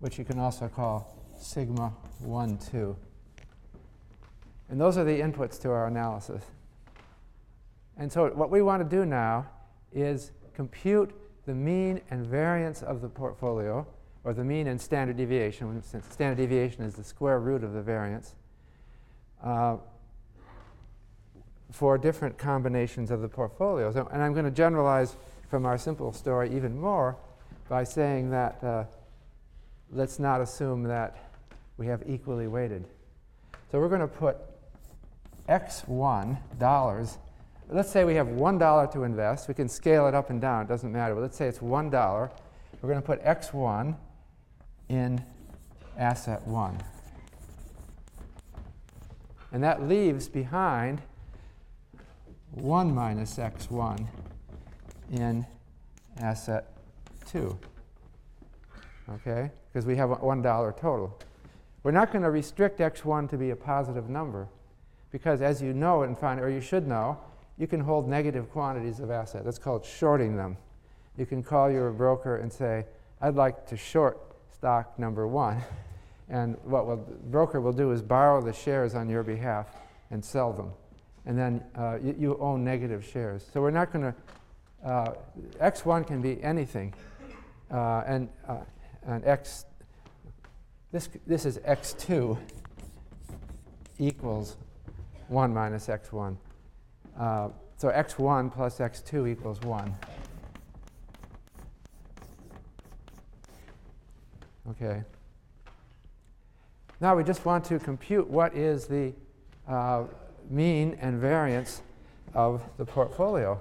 which 0.00 0.18
you 0.18 0.24
can 0.24 0.38
also 0.38 0.68
call 0.68 1.16
sigma 1.38 1.92
1, 2.20 2.58
2. 2.70 2.96
And 4.68 4.80
those 4.80 4.96
are 4.96 5.04
the 5.04 5.20
inputs 5.20 5.60
to 5.62 5.70
our 5.70 5.86
analysis. 5.86 6.42
And 7.96 8.10
so 8.10 8.28
what 8.28 8.50
we 8.50 8.62
want 8.62 8.88
to 8.88 8.96
do 8.96 9.04
now 9.04 9.46
is 9.92 10.32
compute 10.54 11.12
the 11.46 11.54
mean 11.54 12.00
and 12.10 12.26
variance 12.26 12.82
of 12.82 13.00
the 13.00 13.08
portfolio, 13.08 13.86
or 14.24 14.32
the 14.32 14.44
mean 14.44 14.66
and 14.66 14.80
standard 14.80 15.16
deviation, 15.16 15.82
since 15.82 16.06
standard 16.10 16.36
deviation 16.36 16.82
is 16.82 16.94
the 16.94 17.04
square 17.04 17.40
root 17.40 17.62
of 17.62 17.72
the 17.74 17.82
variance, 17.82 18.34
uh, 19.42 19.76
for 21.70 21.98
different 21.98 22.38
combinations 22.38 23.10
of 23.10 23.20
the 23.20 23.28
portfolios. 23.28 23.96
And 23.96 24.22
I'm 24.22 24.32
going 24.32 24.44
to 24.44 24.50
generalize 24.50 25.16
from 25.50 25.66
our 25.66 25.76
simple 25.76 26.12
story 26.12 26.54
even 26.54 26.80
more 26.80 27.16
by 27.68 27.84
saying 27.84 28.30
that 28.30 28.64
uh, 28.64 28.84
let's 29.92 30.18
not 30.18 30.40
assume 30.40 30.84
that 30.84 31.16
we 31.76 31.86
have 31.86 32.02
equally 32.06 32.46
weighted. 32.46 32.86
So 33.70 33.80
we're 33.80 33.88
going 33.88 34.00
to 34.00 34.06
put 34.06 34.36
x1 35.48 36.38
dollars 36.58 37.18
let's 37.70 37.90
say 37.90 38.04
we 38.04 38.14
have 38.14 38.28
$1 38.28 38.92
to 38.92 39.04
invest. 39.04 39.48
We 39.48 39.54
can 39.54 39.68
scale 39.68 40.06
it 40.06 40.14
up 40.14 40.30
and 40.30 40.40
down, 40.40 40.62
it 40.62 40.68
doesn't 40.68 40.92
matter. 40.92 41.14
But 41.14 41.22
let's 41.22 41.36
say 41.36 41.46
it's 41.46 41.58
$1. 41.58 42.30
We're 42.82 42.88
going 42.88 43.00
to 43.00 43.06
put 43.06 43.22
X1 43.24 43.96
in 44.88 45.24
asset 45.98 46.46
1. 46.46 46.82
And 49.52 49.62
that 49.62 49.88
leaves 49.88 50.28
behind 50.28 51.00
1 52.50 52.94
minus 52.94 53.36
X1 53.36 54.06
in 55.12 55.46
asset 56.18 56.76
2. 57.28 57.58
Okay? 59.10 59.50
Because 59.72 59.86
we 59.86 59.96
have 59.96 60.10
$1 60.10 60.76
total. 60.76 61.18
We're 61.82 61.92
not 61.92 62.12
going 62.12 62.22
to 62.22 62.30
restrict 62.30 62.80
X1 62.80 63.30
to 63.30 63.38
be 63.38 63.50
a 63.50 63.56
positive 63.56 64.08
number 64.08 64.48
because 65.14 65.42
as 65.42 65.62
you 65.62 65.72
know 65.72 66.02
and 66.02 66.18
find, 66.18 66.40
or 66.40 66.50
you 66.50 66.60
should 66.60 66.88
know, 66.88 67.16
you 67.56 67.68
can 67.68 67.78
hold 67.78 68.08
negative 68.08 68.50
quantities 68.50 68.98
of 68.98 69.12
asset. 69.12 69.44
That's 69.44 69.60
called 69.60 69.84
shorting 69.84 70.36
them. 70.36 70.56
You 71.16 71.24
can 71.24 71.40
call 71.40 71.70
your 71.70 71.92
broker 71.92 72.38
and 72.38 72.52
say, 72.52 72.84
I'd 73.20 73.36
like 73.36 73.64
to 73.68 73.76
short 73.76 74.18
stock 74.52 74.98
number 74.98 75.26
one. 75.28 75.62
And 76.30 76.56
what 76.64 76.86
will, 76.86 76.96
the 76.96 77.12
broker 77.28 77.60
will 77.60 77.74
do 77.74 77.92
is 77.92 78.00
borrow 78.00 78.40
the 78.40 78.54
shares 78.54 78.94
on 78.94 79.10
your 79.10 79.22
behalf 79.22 79.66
and 80.10 80.24
sell 80.24 80.54
them. 80.54 80.72
And 81.26 81.38
then 81.38 81.62
uh, 81.76 81.98
you, 82.02 82.16
you, 82.18 82.38
own 82.38 82.64
negative 82.64 83.04
shares. 83.04 83.46
So 83.52 83.60
we're 83.60 83.70
not 83.70 83.92
going 83.92 84.06
to, 84.06 84.88
uh, 84.88 85.14
X1 85.60 86.06
can 86.06 86.22
be 86.22 86.42
anything. 86.42 86.94
Uh, 87.70 88.04
and, 88.06 88.30
uh, 88.48 88.56
and 89.06 89.22
X, 89.26 89.66
this, 90.92 91.10
this 91.26 91.44
is 91.44 91.58
X2 91.58 92.38
equals 93.98 94.56
1 95.28 95.54
minus 95.54 95.86
X1. 95.86 96.36
Uh, 97.18 97.48
so 97.76 97.88
x1 97.88 98.52
plus 98.52 98.78
x2 98.78 99.30
equals 99.30 99.60
1. 99.62 99.94
Okay. 104.70 105.02
Now 107.00 107.16
we 107.16 107.24
just 107.24 107.44
want 107.44 107.64
to 107.66 107.78
compute 107.78 108.28
what 108.28 108.54
is 108.56 108.86
the 108.86 109.12
uh, 109.68 110.04
mean 110.48 110.96
and 111.00 111.20
variance 111.20 111.82
of 112.34 112.62
the 112.78 112.84
portfolio. 112.84 113.60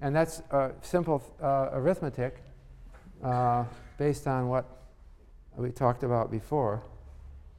And 0.00 0.14
that's 0.14 0.42
uh, 0.50 0.70
simple 0.80 1.22
arithmetic 1.40 2.42
uh, 3.22 3.64
based 3.98 4.26
on 4.26 4.48
what 4.48 4.64
we 5.56 5.70
talked 5.70 6.02
about 6.02 6.30
before. 6.30 6.82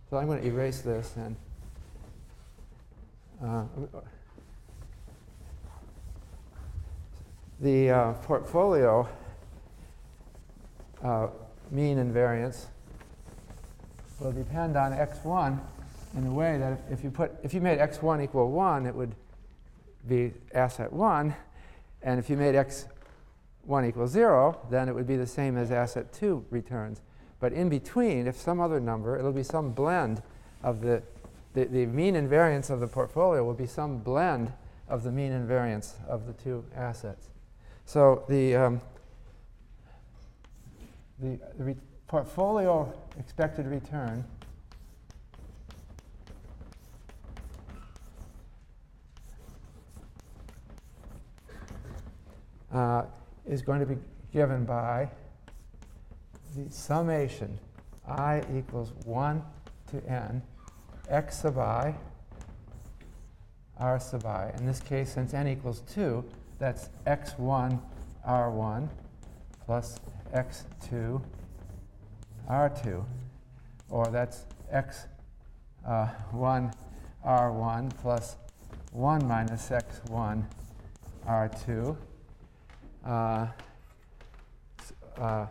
So 0.10 0.18
I'm 0.18 0.28
going 0.28 0.42
to 0.42 0.48
erase 0.48 0.82
this 0.82 1.14
and 1.16 1.36
the 7.60 7.90
uh, 7.90 8.14
portfolio 8.14 9.08
uh, 11.04 11.28
mean 11.72 11.98
and 11.98 12.14
variance 12.14 12.68
will 14.20 14.32
depend 14.32 14.78
on 14.78 14.92
x1 14.92 15.60
in 16.18 16.28
a 16.28 16.32
way 16.32 16.58
that 16.58 16.74
if, 16.74 17.00
if, 17.00 17.04
you 17.04 17.10
put 17.10 17.32
if 17.44 17.54
you 17.54 17.62
made 17.62 17.80
x1 17.80 18.24
equal 18.24 18.52
1 18.52 18.86
it 18.86 18.96
would 18.96 19.16
be 20.08 20.34
asset 20.54 20.92
1 20.92 21.34
and 22.02 22.20
if 22.20 22.30
you 22.30 22.38
made 22.38 22.56
x1 22.56 23.88
equal 23.88 24.08
0 24.08 24.60
then 24.70 24.88
it 24.88 24.96
would 24.96 25.08
be 25.08 25.18
the 25.18 25.28
same 25.28 25.58
as 25.58 25.72
asset 25.72 26.12
2 26.14 26.46
returns. 26.50 27.02
But 27.40 27.54
in 27.54 27.70
between 27.70 28.28
if 28.28 28.36
some 28.36 28.60
other 28.60 28.80
number 28.80 29.18
it'll 29.18 29.32
be 29.32 29.44
some 29.44 29.72
blend 29.72 30.22
of 30.62 30.82
the, 30.82 31.04
the, 31.54 31.66
the 31.66 31.86
mean 31.86 32.16
and 32.16 32.30
variance 32.30 32.70
of 32.70 32.80
the 32.80 32.88
portfolio 32.88 33.44
will 33.44 33.54
be 33.54 33.68
some 33.68 34.00
blend 34.00 34.52
of 34.88 35.04
the 35.04 35.12
mean 35.12 35.32
and 35.32 35.48
variance 35.48 35.96
of 36.08 36.28
the 36.28 36.34
two 36.34 36.66
assets. 36.76 37.30
So 37.86 38.24
the, 38.28 38.56
um, 38.56 38.82
the, 41.20 41.40
the 41.58 41.64
re- 41.64 41.76
portfolio 42.08 42.92
expected 43.18 43.68
return 43.68 44.24
uh, 52.74 53.04
is 53.46 53.62
going 53.62 53.80
to 53.80 53.86
be 53.86 53.98
given 54.32 54.66
by 54.66 55.10
the 56.56 56.70
summation 56.72 57.60
i 58.08 58.44
equals 58.56 58.92
1 59.06 59.42
to 59.88 59.98
n 60.08 60.42
x 61.10 61.42
sub 61.42 61.58
i 61.58 61.96
r 63.78 64.00
sub 64.00 64.26
i. 64.26 64.52
In 64.58 64.66
this 64.66 64.80
case, 64.80 65.14
since 65.14 65.34
n 65.34 65.48
equals 65.48 65.82
2, 65.94 66.24
that's 66.60 66.90
x1 67.06 67.80
r1 68.28 68.90
plus 69.66 70.00
x2 70.34 71.22
r2. 72.50 73.04
Or 73.90 74.08
that's 74.08 74.46
x1 74.74 75.06
uh, 75.86 76.08
r1 77.26 77.98
plus 77.98 78.38
1 78.92 79.28
minus 79.28 79.70
x1 79.70 80.44
r2. 81.28 81.98
Uh, 83.06 83.48
uh, 85.18 85.46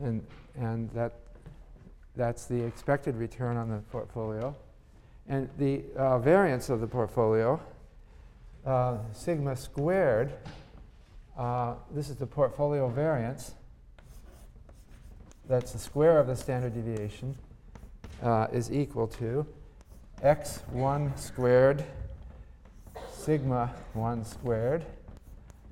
and 0.00 0.24
and 0.56 0.90
that, 0.90 1.12
that's 2.16 2.46
the 2.46 2.62
expected 2.62 3.16
return 3.16 3.56
on 3.56 3.68
the 3.68 3.78
portfolio. 3.90 4.54
And 5.28 5.48
the 5.58 5.82
uh, 5.96 6.18
variance 6.18 6.68
of 6.68 6.80
the 6.80 6.86
portfolio, 6.86 7.60
uh, 8.64 8.98
sigma 9.12 9.56
squared, 9.56 10.32
uh, 11.36 11.74
this 11.90 12.10
is 12.10 12.16
the 12.16 12.26
portfolio 12.26 12.88
variance. 12.88 13.54
That's 15.48 15.72
the 15.72 15.78
square 15.78 16.18
of 16.18 16.26
the 16.26 16.36
standard 16.36 16.74
deviation, 16.74 17.36
uh, 18.22 18.46
is 18.52 18.72
equal 18.72 19.06
to 19.08 19.46
x1 20.22 21.18
squared 21.18 21.84
sigma 23.12 23.74
1 23.92 24.24
squared 24.24 24.86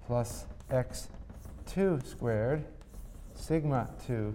plus 0.07 0.45
x2 0.71 2.07
squared 2.07 2.65
sigma 3.35 3.89
2 4.07 4.35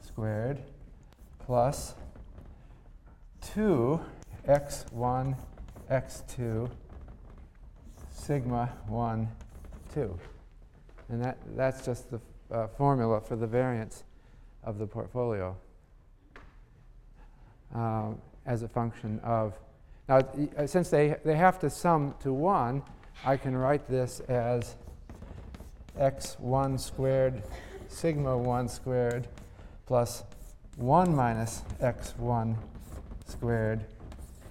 squared 0.00 0.62
plus 1.46 1.94
2 3.54 4.00
x1 4.48 5.36
x2 5.88 6.68
sigma 8.10 8.72
1 8.88 9.28
2. 9.94 10.18
And 11.08 11.22
that, 11.24 11.38
that's 11.56 11.86
just 11.86 12.10
the 12.10 12.20
uh, 12.50 12.66
formula 12.66 13.20
for 13.20 13.36
the 13.36 13.46
variance 13.46 14.02
of 14.64 14.78
the 14.78 14.86
portfolio 14.86 15.56
uh, 17.74 18.08
as 18.44 18.64
a 18.64 18.68
function 18.68 19.20
of. 19.20 19.54
Now, 20.08 20.18
uh, 20.58 20.66
since 20.66 20.90
they, 20.90 21.14
they 21.24 21.36
have 21.36 21.60
to 21.60 21.70
sum 21.70 22.14
to 22.22 22.32
1, 22.32 22.82
I 23.24 23.36
can 23.36 23.56
write 23.56 23.88
this 23.88 24.20
as 24.28 24.74
x1 25.96 26.78
squared 26.80 27.42
sigma 27.88 28.36
1 28.36 28.68
squared 28.68 29.28
plus 29.86 30.24
1 30.76 31.16
minus 31.16 31.62
x1 31.80 32.54
squared 33.26 33.84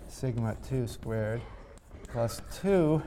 sigma 0.07 0.57
2 0.67 0.87
squared 0.87 1.41
plus 2.07 2.41
2 2.61 3.01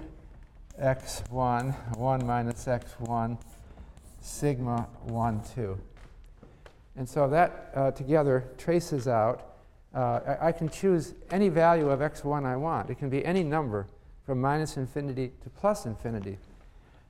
x1, 0.80 1.96
1 1.96 2.26
minus 2.26 2.66
x1 2.66 3.36
sigma 4.20 4.86
1, 5.04 5.42
2. 5.54 5.78
And 6.96 7.08
so 7.08 7.28
that 7.28 7.72
uh, 7.74 7.90
together 7.90 8.44
traces 8.56 9.08
out, 9.08 9.54
uh, 9.94 10.20
I, 10.40 10.48
I, 10.48 10.52
can 10.52 10.68
choose 10.68 11.14
any 11.30 11.48
value 11.48 11.88
of 11.88 12.00
x1 12.00 12.44
I 12.44 12.56
want. 12.56 12.90
It 12.90 12.98
can 12.98 13.08
be 13.08 13.24
any 13.24 13.42
number 13.42 13.86
from 14.26 14.40
minus 14.40 14.76
infinity 14.76 15.32
to 15.42 15.50
plus 15.50 15.86
infinity. 15.86 16.38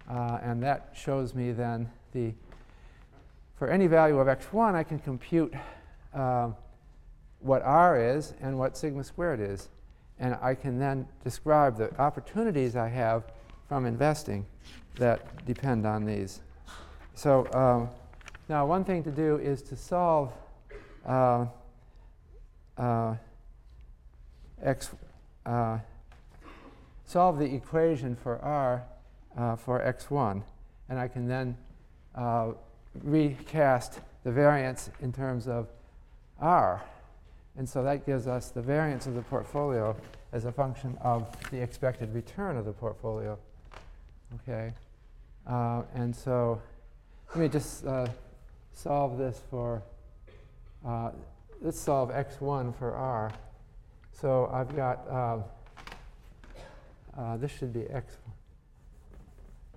Uh, 0.09 0.39
and 0.43 0.63
that 0.63 0.95
shows 0.95 1.35
me 1.35 1.53
then 1.53 1.91
the 2.13 2.33
for 3.57 3.69
any 3.69 3.89
value 3.89 4.21
of 4.21 4.29
x1, 4.29 4.77
I 4.77 4.85
can 4.85 5.01
compute 5.01 5.53
uh, 6.15 6.51
what 7.41 7.63
r 7.63 7.99
is 8.01 8.35
and 8.41 8.59
what 8.59 8.77
sigma 8.77 9.05
squared 9.05 9.41
is. 9.41 9.69
And 10.19 10.37
I 10.43 10.55
can 10.55 10.79
then 10.79 11.07
describe 11.23 11.77
the 11.77 11.97
opportunities 12.01 12.75
I 12.75 12.89
have 12.89 13.25
from 13.69 13.87
investing 13.87 14.47
that 14.97 15.47
depend 15.47 15.87
on 15.87 16.05
these. 16.05 16.41
So 17.15 17.47
um, 17.53 17.89
now 18.49 18.67
one 18.67 18.85
thing 18.85 19.05
to 19.05 19.11
do 19.11 19.37
is 19.37 19.63
to 19.63 19.77
solve 19.77 20.33
uh, 21.07 21.47
uh, 22.77 23.15
x, 24.63 24.91
uh, 25.47 25.79
solve 27.05 27.39
the 27.39 27.45
equation 27.45 28.17
for 28.17 28.39
r 28.39 28.85
uh, 29.37 29.57
for 29.57 29.81
x1. 29.81 30.43
And 30.89 30.99
I 30.99 31.07
can 31.07 31.29
then 31.29 31.57
uh, 32.15 32.53
recast 33.03 34.01
the 34.25 34.33
variance 34.33 34.91
in 35.01 35.13
terms 35.13 35.47
of 35.47 35.69
R. 36.41 36.83
And 37.57 37.69
so 37.69 37.83
that 37.83 38.07
gives 38.07 38.27
us 38.27 38.51
the 38.51 38.63
variance 38.63 39.07
of 39.07 39.15
the 39.15 39.23
portfolio 39.23 39.97
as 40.33 40.45
a 40.45 40.53
function 40.53 40.97
of 41.01 41.27
the 41.51 41.61
expected 41.61 42.15
return 42.15 42.57
of 42.57 42.65
the 42.65 42.73
portfolio. 42.73 43.39
Okay? 44.37 44.73
Uh, 45.47 45.83
and 45.95 46.15
so 46.15 46.61
let 47.31 47.39
me 47.39 47.49
just 47.49 47.85
uh, 47.87 48.07
solve 48.73 49.19
this 49.19 49.41
for, 49.51 49.83
uh, 50.87 51.11
let's 51.61 51.81
solve 51.81 52.11
x1 52.11 52.77
for 52.77 52.95
r. 52.95 53.33
So 54.13 54.51
I've 54.53 54.75
got, 54.77 55.07
uh, 55.09 55.39
uh, 57.19 57.37
this 57.39 57.51
should 57.51 57.73
be 57.73 57.87
x. 57.87 58.17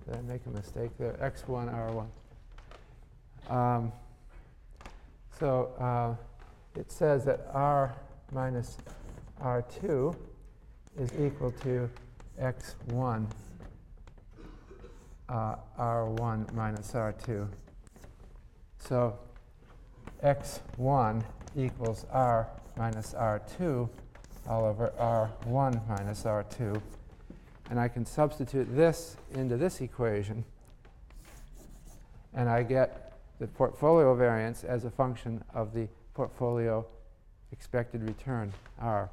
Did 0.04 0.16
I 0.16 0.20
make 0.22 0.42
a 0.46 0.50
mistake 0.50 0.90
there? 0.98 1.14
x1, 1.14 2.06
r1. 3.48 3.52
Um, 3.52 3.92
so 5.38 5.72
uh, 5.78 6.14
it 6.76 6.90
says 6.90 7.24
that 7.24 7.46
r 7.52 7.94
minus 8.32 8.78
r2 9.42 10.14
is 10.98 11.10
equal 11.18 11.50
to 11.50 11.88
x1 12.40 13.26
uh, 15.28 15.56
r1 15.78 16.52
minus 16.54 16.92
r2. 16.92 17.48
So 18.78 19.18
x1 20.22 21.24
equals 21.56 22.06
r 22.10 22.48
minus 22.76 23.14
r2 23.14 23.88
all 24.48 24.64
over 24.64 24.92
r1 24.98 25.88
minus 25.88 26.24
r2. 26.24 26.80
And 27.70 27.80
I 27.80 27.88
can 27.88 28.04
substitute 28.04 28.74
this 28.74 29.16
into 29.34 29.56
this 29.56 29.80
equation, 29.80 30.44
and 32.34 32.48
I 32.48 32.62
get 32.62 33.18
the 33.38 33.46
portfolio 33.46 34.14
variance 34.14 34.62
as 34.62 34.84
a 34.84 34.90
function 34.90 35.42
of 35.54 35.72
the 35.72 35.88
portfolio 36.14 36.86
expected 37.52 38.02
return, 38.02 38.52
R. 38.80 39.10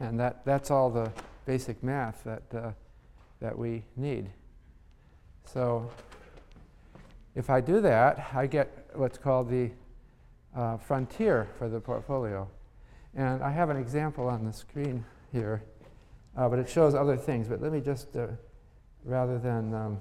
And 0.00 0.18
that, 0.20 0.44
that's 0.44 0.70
all 0.70 0.90
the 0.90 1.10
basic 1.44 1.82
math 1.82 2.22
that, 2.24 2.42
uh, 2.54 2.70
that 3.40 3.56
we 3.58 3.82
need. 3.96 4.30
So 5.44 5.90
if 7.34 7.50
I 7.50 7.60
do 7.60 7.80
that, 7.80 8.30
I 8.34 8.46
get 8.46 8.88
what's 8.94 9.18
called 9.18 9.50
the 9.50 9.70
uh, 10.54 10.76
frontier 10.78 11.48
for 11.58 11.68
the 11.68 11.80
portfolio. 11.80 12.48
And 13.14 13.42
I 13.42 13.50
have 13.50 13.70
an 13.70 13.76
example 13.76 14.28
on 14.28 14.44
the 14.44 14.52
screen 14.52 15.04
here, 15.32 15.62
uh, 16.36 16.48
but 16.48 16.58
it 16.58 16.68
shows 16.68 16.94
other 16.94 17.16
things. 17.16 17.48
But 17.48 17.62
let 17.62 17.72
me 17.72 17.80
just, 17.80 18.14
uh, 18.16 18.28
rather 19.04 19.38
than 19.38 19.74
um, 19.74 20.00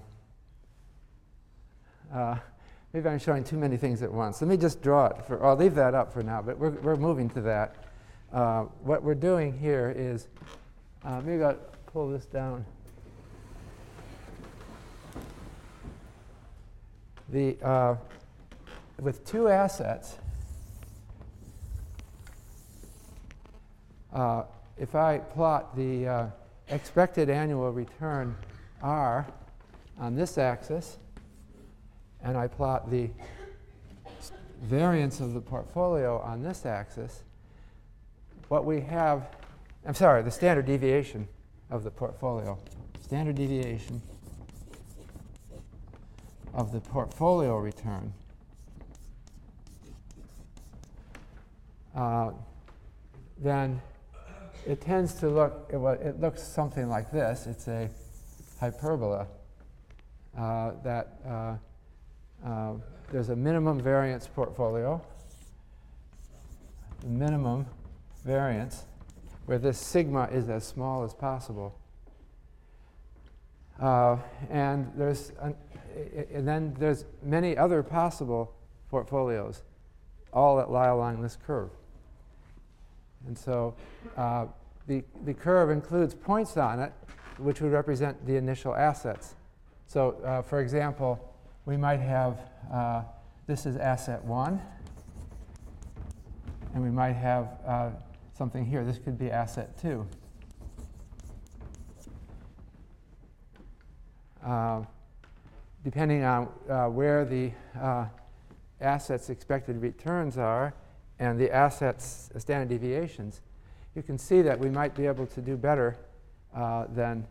uh, 2.13 2.37
Maybe 2.95 3.09
I'm 3.09 3.19
showing 3.19 3.43
too 3.43 3.57
many 3.57 3.75
things 3.75 4.01
at 4.03 4.09
once. 4.09 4.41
Let 4.41 4.47
me 4.47 4.55
just 4.55 4.81
draw 4.81 5.07
it. 5.07 5.17
For, 5.27 5.45
I'll 5.45 5.57
leave 5.57 5.75
that 5.75 5.93
up 5.93 6.13
for 6.13 6.23
now, 6.23 6.41
but 6.41 6.57
we're, 6.57 6.69
we're 6.69 6.95
moving 6.95 7.29
to 7.31 7.41
that. 7.41 7.75
Uh, 8.31 8.61
what 8.83 9.03
we're 9.03 9.13
doing 9.13 9.51
here 9.59 9.93
is, 9.93 10.29
uh, 11.03 11.19
maybe 11.19 11.43
I'll 11.43 11.57
pull 11.87 12.09
this 12.09 12.25
down. 12.25 12.65
The, 17.27 17.57
uh, 17.61 17.97
with 19.01 19.25
two 19.25 19.49
assets, 19.49 20.15
uh, 24.13 24.43
if 24.77 24.95
I 24.95 25.17
plot 25.17 25.75
the 25.75 26.07
uh, 26.07 26.27
expected 26.69 27.29
annual 27.29 27.73
return 27.73 28.37
R 28.81 29.27
on 29.99 30.15
this 30.15 30.37
axis, 30.37 30.97
and 32.25 32.35
I 32.35 32.47
plot 32.47 32.89
the 32.89 33.09
variance 34.63 35.19
of 35.19 35.33
the 35.33 35.39
portfolio 35.39 36.19
on 36.21 36.41
this 36.41 36.65
axis, 36.65 37.21
what 38.47 38.65
we 38.65 38.81
have, 38.81 39.29
I'm 39.85 39.93
sorry, 39.93 40.23
the 40.23 40.31
standard 40.31 40.65
deviation 40.65 41.27
of 41.69 41.83
the 41.83 41.91
portfolio. 41.91 42.57
Standard 43.01 43.35
deviation 43.35 44.01
of 46.55 46.71
the 46.71 46.79
portfolio 46.79 47.57
return. 47.57 48.11
Uh, 51.95 52.31
then 53.37 53.79
it 54.65 54.81
tends 54.81 55.13
to 55.15 55.29
look, 55.29 55.69
it, 55.71 55.77
it 56.07 56.19
looks 56.19 56.41
something 56.41 56.89
like 56.89 57.11
this. 57.11 57.45
It's 57.45 57.67
a 57.67 57.89
hyperbola 58.59 59.27
uh, 60.35 60.71
that 60.83 61.19
uh, 61.27 61.55
uh, 62.45 62.73
there's 63.11 63.29
a 63.29 63.35
minimum 63.35 63.79
variance 63.79 64.27
portfolio, 64.27 65.01
minimum 67.05 67.65
variance, 68.23 68.85
where 69.45 69.57
this 69.57 69.77
sigma 69.77 70.25
is 70.31 70.49
as 70.49 70.63
small 70.65 71.03
as 71.03 71.13
possible. 71.13 71.77
Uh, 73.79 74.17
and 74.49 74.91
there's 74.95 75.31
an, 75.41 75.55
and 76.33 76.47
then 76.47 76.75
there's 76.79 77.05
many 77.23 77.57
other 77.57 77.81
possible 77.81 78.53
portfolios, 78.89 79.63
all 80.33 80.57
that 80.57 80.69
lie 80.69 80.87
along 80.87 81.21
this 81.21 81.37
curve. 81.45 81.69
And 83.27 83.37
so 83.37 83.73
uh, 84.17 84.45
the, 84.87 85.03
the 85.23 85.33
curve 85.33 85.71
includes 85.71 86.13
points 86.13 86.57
on 86.57 86.79
it, 86.79 86.93
which 87.37 87.61
would 87.61 87.71
represent 87.71 88.25
the 88.25 88.35
initial 88.35 88.75
assets. 88.75 89.35
So, 89.87 90.11
uh, 90.23 90.41
for 90.41 90.59
example, 90.59 91.34
we 91.65 91.77
might 91.77 91.99
have 91.99 92.39
uh, 92.71 93.01
this 93.47 93.65
is 93.65 93.77
asset 93.77 94.23
one, 94.23 94.59
and 96.73 96.83
we 96.83 96.89
might 96.89 97.13
have 97.13 97.47
uh, 97.65 97.89
something 98.35 98.65
here. 98.65 98.83
This 98.83 98.97
could 98.97 99.19
be 99.19 99.29
asset 99.29 99.77
two. 99.79 100.05
Uh, 104.43 104.83
depending 105.83 106.23
on 106.23 106.49
uh, 106.69 106.87
where 106.87 107.23
the 107.25 107.51
uh, 107.79 108.05
assets 108.81 109.29
expected 109.29 109.81
returns 109.81 110.37
are 110.37 110.73
and 111.19 111.39
the 111.39 111.51
assets 111.51 112.29
standard 112.37 112.69
deviations, 112.69 113.41
you 113.95 114.03
can 114.03 114.17
see 114.17 114.41
that 114.41 114.59
we 114.59 114.69
might 114.69 114.95
be 114.95 115.05
able 115.05 115.25
to 115.27 115.41
do 115.41 115.55
better 115.55 115.95
uh, 116.55 116.85
than 116.89 117.25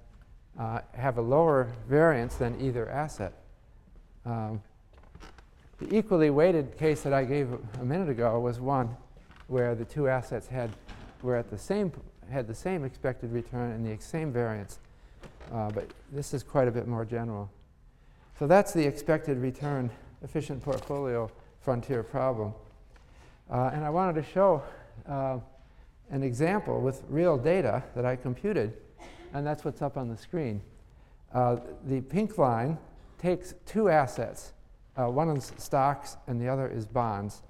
have 0.57 1.19
a 1.19 1.21
lower 1.21 1.73
variance 1.89 2.37
than 2.37 2.61
either 2.61 2.89
asset. 2.89 3.44
Um, 4.27 4.63
the 5.79 5.97
equally 5.97 6.31
weighted 6.31 6.79
case 6.79 7.03
that 7.03 7.13
I 7.13 7.25
gave 7.25 7.49
a 7.81 7.85
minute 7.85 8.09
ago 8.09 8.39
was 8.41 8.61
one 8.61 8.97
where 9.49 9.75
the 9.75 9.85
two 9.85 10.09
assets 10.09 10.47
had 10.47 10.71
were 11.23 11.37
at 11.37 11.51
the 11.51 11.59
same 11.59 11.93
had 12.31 12.47
the 12.47 12.55
same 12.55 12.85
expected 12.85 13.33
return 13.33 13.73
and 13.73 13.85
the 13.87 14.03
same 14.03 14.33
variance, 14.33 14.79
uh, 15.53 15.71
but 15.71 15.91
this 16.11 16.33
is 16.33 16.43
quite 16.43 16.69
a 16.69 16.71
bit 16.71 16.87
more 16.87 17.05
general. 17.05 17.51
So 18.39 18.47
that's 18.47 18.73
the 18.73 18.85
expected 18.85 19.39
return 19.39 19.91
efficient 20.23 20.63
portfolio 20.63 21.31
frontier 21.61 22.03
problem. 22.03 22.55
Uh, 23.51 23.71
and 23.75 23.85
I 23.85 23.91
wanted 23.91 24.15
to 24.15 24.23
show 24.23 24.63
uh, 25.07 25.39
an 26.11 26.23
example 26.23 26.81
with 26.81 27.03
real 27.09 27.37
data 27.37 27.83
that 27.95 28.07
I 28.07 28.17
computed, 28.17 28.75
and 29.35 29.47
that's 29.47 29.65
what's 29.65 29.83
up 29.83 29.97
on 29.97 30.09
the 30.09 30.17
screen. 30.17 30.63
Uh, 31.33 31.57
the 31.87 32.01
pink 32.01 32.39
line 32.39 32.79
takes 33.19 33.55
two 33.67 33.89
assets. 33.89 34.53
Uh, 34.97 35.07
one 35.07 35.29
is 35.37 35.53
stocks 35.59 36.17
and 36.27 36.41
the 36.41 36.49
other 36.49 36.69
is 36.69 36.87
bonds. 36.87 37.43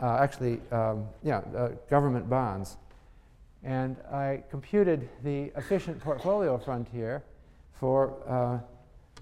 Uh, 0.00 0.18
actually, 0.20 0.60
um, 0.70 1.06
yeah, 1.22 1.38
uh, 1.56 1.68
government 1.88 2.28
bonds. 2.28 2.76
And 3.64 3.96
I 4.12 4.42
computed 4.50 5.08
the 5.24 5.50
efficient 5.56 6.00
portfolio 6.00 6.58
frontier 6.58 7.24
for 7.80 8.14
uh, 8.28 8.58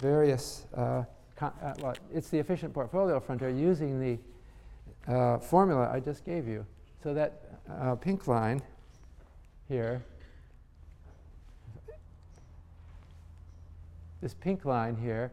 various, 0.00 0.66
uh, 0.76 1.04
well, 1.80 1.94
it's 2.12 2.28
the 2.28 2.38
efficient 2.38 2.74
portfolio 2.74 3.20
frontier 3.20 3.50
using 3.50 4.00
the 4.00 4.18
formula 5.40 5.90
I 5.92 6.00
just 6.00 6.24
gave 6.24 6.46
you. 6.46 6.66
So 7.02 7.14
that 7.14 8.00
pink 8.00 8.26
line 8.26 8.62
here 9.68 10.02
this 14.24 14.32
pink 14.32 14.64
line 14.64 14.96
here 14.96 15.30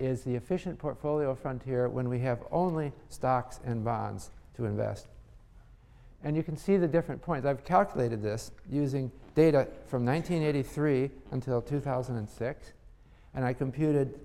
is 0.00 0.22
the 0.22 0.34
efficient 0.34 0.78
portfolio 0.78 1.34
frontier 1.34 1.88
when 1.88 2.08
we 2.08 2.18
have 2.20 2.42
only 2.50 2.92
stocks 3.08 3.60
and 3.64 3.84
bonds 3.84 4.30
to 4.56 4.64
invest. 4.64 5.06
And 6.24 6.36
you 6.36 6.42
can 6.42 6.56
see 6.56 6.76
the 6.76 6.88
different 6.88 7.22
points. 7.22 7.46
I've 7.46 7.64
calculated 7.64 8.22
this 8.22 8.50
using 8.68 9.10
data 9.34 9.68
from 9.86 10.04
1983 10.04 11.10
until 11.30 11.62
2006, 11.62 12.72
and 13.34 13.44
I 13.44 13.52
computed 13.52 14.18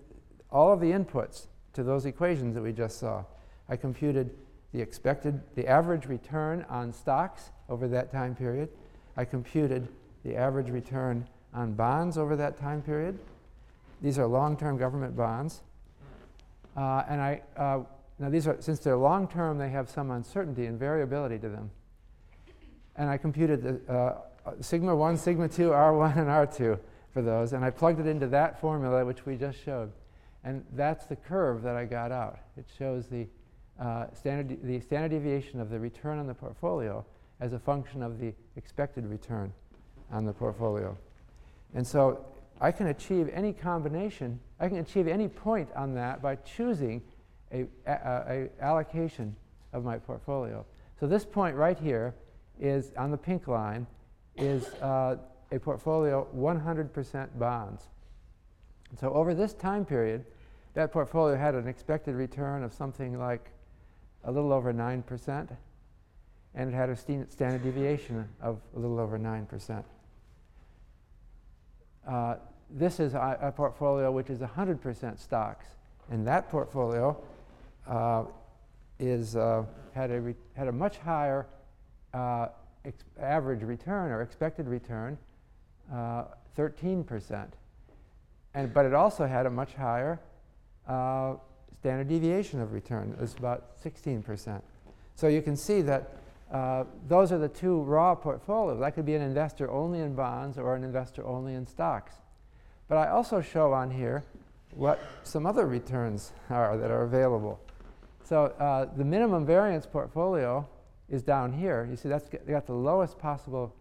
all 0.52 0.74
of 0.74 0.80
the 0.80 0.92
inputs 0.92 1.48
to 1.74 1.84
those 1.84 2.06
equations 2.06 2.56
that 2.56 2.62
we 2.62 2.72
just 2.72 3.00
saw. 3.00 3.24
I 3.70 3.76
computed 3.76 4.32
the 4.74 4.82
expected, 4.82 5.42
the 5.56 5.68
average 5.68 6.06
return 6.06 6.66
on 6.70 6.92
stocks 6.92 7.52
over 7.70 7.88
that 7.88 8.12
time 8.12 8.36
period. 8.36 8.70
I 9.16 9.26
computed 9.26 9.88
the 10.24 10.36
average 10.36 10.70
return 10.70 11.28
on 11.54 11.74
bonds 11.74 12.18
over 12.18 12.36
that 12.36 12.58
time 12.58 12.82
period. 12.82 13.18
These 14.02 14.20
are 14.20 14.28
long-term 14.28 14.78
government 14.78 15.16
bonds. 15.16 15.62
Uh, 16.76 17.04
and 17.08 17.22
I, 17.22 17.42
uh, 17.56 17.80
now 18.20 18.30
these 18.30 18.48
are, 18.48 18.58
since 18.60 18.80
they're 18.80 18.98
long-term, 18.98 19.58
they 19.58 19.70
have 19.70 19.90
some 19.90 20.12
uncertainty 20.12 20.66
and 20.66 20.80
variability 20.80 21.40
to 21.40 21.50
them. 21.50 21.72
And 22.96 23.10
I 23.10 23.18
computed 23.18 23.64
the 23.64 23.94
uh, 23.94 24.22
sigma 24.62 24.96
1, 24.96 25.18
sigma 25.18 25.50
2, 25.50 25.70
R1, 25.70 26.18
and 26.18 26.28
R2 26.28 26.80
for 27.12 27.22
those, 27.22 27.54
and 27.54 27.64
I 27.64 27.70
plugged 27.70 28.00
it 28.00 28.08
into 28.08 28.28
that 28.28 28.60
formula 28.60 29.06
which 29.06 29.26
we 29.26 29.36
just 29.36 29.64
showed. 29.64 29.92
And 30.44 30.64
that's 30.74 31.06
the 31.06 31.16
curve 31.16 31.64
that 31.64 31.76
I 31.76 31.86
got 31.86 32.12
out. 32.12 32.40
It 32.58 32.66
shows 32.78 33.08
the, 33.08 33.28
uh, 33.80 34.08
standard, 34.14 34.60
the 34.64 34.80
standard 34.80 35.10
deviation 35.10 35.60
of 35.60 35.70
the 35.70 35.80
return 35.80 36.20
on 36.20 36.28
the 36.28 36.34
portfolio 36.34 37.06
as 37.40 37.54
a 37.54 37.60
function 37.60 38.04
of 38.04 38.20
the 38.20 38.34
expected 38.56 39.06
return 39.06 39.52
on 40.12 40.26
the 40.26 40.34
portfolio. 40.34 40.96
And 41.74 41.86
so 41.86 42.26
I 42.60 42.72
can 42.72 42.88
achieve 42.88 43.30
any 43.34 43.54
combination, 43.54 44.40
I 44.60 44.70
can 44.70 44.78
achieve 44.78 45.08
any 45.08 45.28
point 45.28 45.70
on 45.76 45.94
that 45.96 46.22
by 46.22 46.36
choosing 46.38 47.02
a, 47.52 47.66
a, 47.86 47.92
a, 47.92 48.50
allocation 48.62 49.36
of 49.74 49.84
my 49.84 49.98
portfolio. 49.98 50.66
So 51.00 51.08
this 51.08 51.26
point 51.26 51.56
right 51.56 51.78
here 51.78 52.16
is 52.60 52.94
on 52.98 53.12
the 53.12 53.18
pink 53.18 53.48
line 53.48 53.86
is 54.38 54.66
uh, 54.76 55.18
a 55.52 55.60
portfolio 55.60 56.28
100% 56.36 57.28
bonds. 57.38 57.90
So 59.00 59.14
over 59.14 59.34
this 59.34 59.54
time 59.54 59.86
period, 59.86 60.26
that 60.74 60.92
portfolio 60.92 61.38
had 61.38 61.56
an 61.56 61.68
expected 61.68 62.16
return 62.16 62.64
of 62.64 62.74
something 62.74 63.18
like 63.18 63.50
a 64.24 64.32
little 64.32 64.52
over 64.52 64.74
9%, 64.74 65.58
and 66.56 66.74
it 66.74 66.76
had 66.76 66.90
a 66.90 66.96
standard 66.96 67.64
deviation 67.64 68.28
of 68.42 68.60
a 68.76 68.80
little 68.80 69.00
over 69.00 69.20
9%. 69.20 69.84
Uh, 72.08 72.36
this 72.70 73.00
is 73.00 73.14
a, 73.14 73.38
a, 73.42 73.52
portfolio 73.52 74.12
which 74.12 74.30
is 74.30 74.40
100% 74.40 75.20
stocks, 75.20 75.66
and 76.12 76.26
that 76.28 76.50
portfolio 76.50 77.18
uh, 77.88 78.24
is, 79.00 79.36
uh, 79.36 79.64
had, 79.94 80.12
a 80.12 80.34
had 80.56 80.68
a 80.68 80.72
much 80.72 80.98
higher 80.98 81.48
uh, 82.14 82.48
average 83.20 83.64
return 83.64 84.12
or 84.12 84.22
expected 84.22 84.68
return, 84.68 85.18
13%. 85.92 87.32
Uh, 87.32 87.46
and, 88.54 88.74
but 88.74 88.86
it 88.86 88.94
also 88.94 89.26
had 89.26 89.46
a 89.46 89.50
much 89.50 89.74
higher 89.74 90.20
standard 91.80 92.08
deviation 92.08 92.62
of 92.62 92.74
return. 92.74 93.12
It 93.12 93.22
was 93.22 93.36
about 93.36 93.82
16%. 93.84 94.62
So 95.16 95.28
you 95.28 95.42
can 95.42 95.56
see 95.56 95.82
that 95.84 96.18
uh, 96.56 96.86
those 97.10 97.34
are 97.34 97.38
the 97.38 97.50
two 97.50 97.82
raw 97.82 98.16
portfolios. 98.16 98.82
I 98.82 98.90
could 98.90 99.06
be 99.06 99.14
an 99.14 99.22
investor 99.22 99.70
only 99.70 100.00
in 100.00 100.16
bonds 100.16 100.58
or 100.58 100.74
an 100.74 100.86
investor 100.86 101.26
only 101.28 101.54
in 101.54 101.68
stocks. 101.68 102.14
But 102.88 102.98
I 102.98 103.10
also 103.10 103.42
show 103.42 103.74
on 103.74 103.92
here 103.92 104.24
what 104.74 105.02
some 105.24 105.46
other 105.46 105.68
returns 105.68 106.32
are 106.50 106.78
that 106.78 106.90
are 106.90 107.04
available. 107.04 107.60
So 108.24 108.46
uh, 108.58 108.86
the 108.96 109.04
minimum 109.04 109.46
variance 109.46 109.86
portfolio 109.86 110.66
is 111.10 111.22
down 111.22 111.52
here. 111.52 111.86
You 111.90 111.98
see 111.98 112.08
that's 112.08 112.30
got 112.30 112.66
the 112.66 112.74
lowest 112.74 113.20
possible 113.20 113.76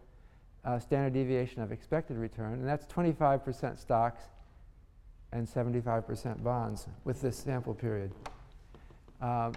uh, 0.64 0.80
standard 0.80 1.12
deviation 1.12 1.62
of 1.62 1.70
expected 1.70 2.16
return, 2.16 2.54
and 2.54 2.66
that's 2.66 2.86
25% 2.86 3.78
stocks 3.78 4.22
and 5.30 5.46
75% 5.48 6.42
bonds 6.42 6.88
with 7.04 7.22
this 7.22 7.36
sample 7.38 7.74
period. 7.74 8.10
Um, 9.20 9.52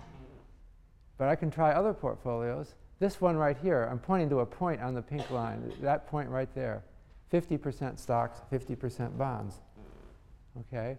but 1.17 1.30
I 1.30 1.36
can 1.36 1.49
try 1.49 1.71
other 1.71 1.95
portfolios 1.95 2.75
this 2.99 3.21
one 3.21 3.38
right 3.38 3.57
here, 3.57 3.88
I'm 3.89 3.99
pointing 3.99 4.29
to 4.29 4.39
a 4.39 4.45
point 4.45 4.81
on 4.81 4.93
the 4.95 5.01
pink 5.01 5.29
line, 5.29 5.71
that 5.81 6.07
point 6.07 6.29
right 6.29 6.53
there. 6.55 6.83
50% 7.31 7.99
stocks, 7.99 8.41
50% 8.51 9.17
bonds. 9.17 9.60
Okay? 10.62 10.97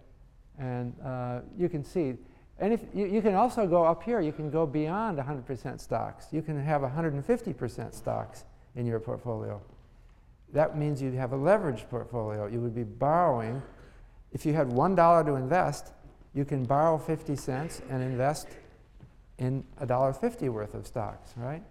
And 0.57 0.93
uh, 1.03 1.41
you 1.57 1.67
can 1.67 1.83
see, 1.83 2.15
and 2.59 2.73
if 2.73 2.81
you, 2.93 3.05
you, 3.05 3.21
can 3.21 3.35
also 3.35 3.65
go 3.67 3.83
up 3.83 4.03
here, 4.03 4.21
you 4.21 4.31
can 4.31 4.49
go 4.49 4.65
beyond 4.65 5.17
100% 5.17 5.79
stocks. 5.79 6.27
You 6.31 6.41
can 6.41 6.61
have 6.61 6.81
150% 6.81 7.93
stocks 7.93 8.45
in 8.75 8.85
your 8.85 8.99
portfolio. 8.99 9.61
That 10.53 10.77
means 10.77 11.01
you'd 11.01 11.13
have 11.15 11.33
a 11.33 11.37
leveraged 11.37 11.89
portfolio. 11.89 12.47
You 12.47 12.59
would 12.61 12.75
be 12.75 12.83
borrowing. 12.83 13.61
If 14.31 14.45
you 14.45 14.53
had 14.53 14.69
$1 14.69 15.25
to 15.25 15.35
invest, 15.35 15.93
you 16.33 16.45
can 16.45 16.63
borrow 16.63 16.97
50 16.97 17.35
cents 17.35 17.81
and 17.89 18.03
invest 18.03 18.47
in 19.37 19.63
$1.50 19.81 20.49
worth 20.49 20.73
of 20.73 20.85
stocks, 20.85 21.33
right? 21.37 21.63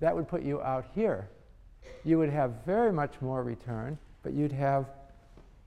That 0.00 0.14
would 0.14 0.28
put 0.28 0.42
you 0.42 0.60
out 0.62 0.86
here. 0.94 1.28
You 2.04 2.18
would 2.18 2.30
have 2.30 2.64
very 2.64 2.92
much 2.92 3.20
more 3.20 3.42
return, 3.42 3.98
but 4.22 4.32
you'd 4.32 4.52
have 4.52 4.86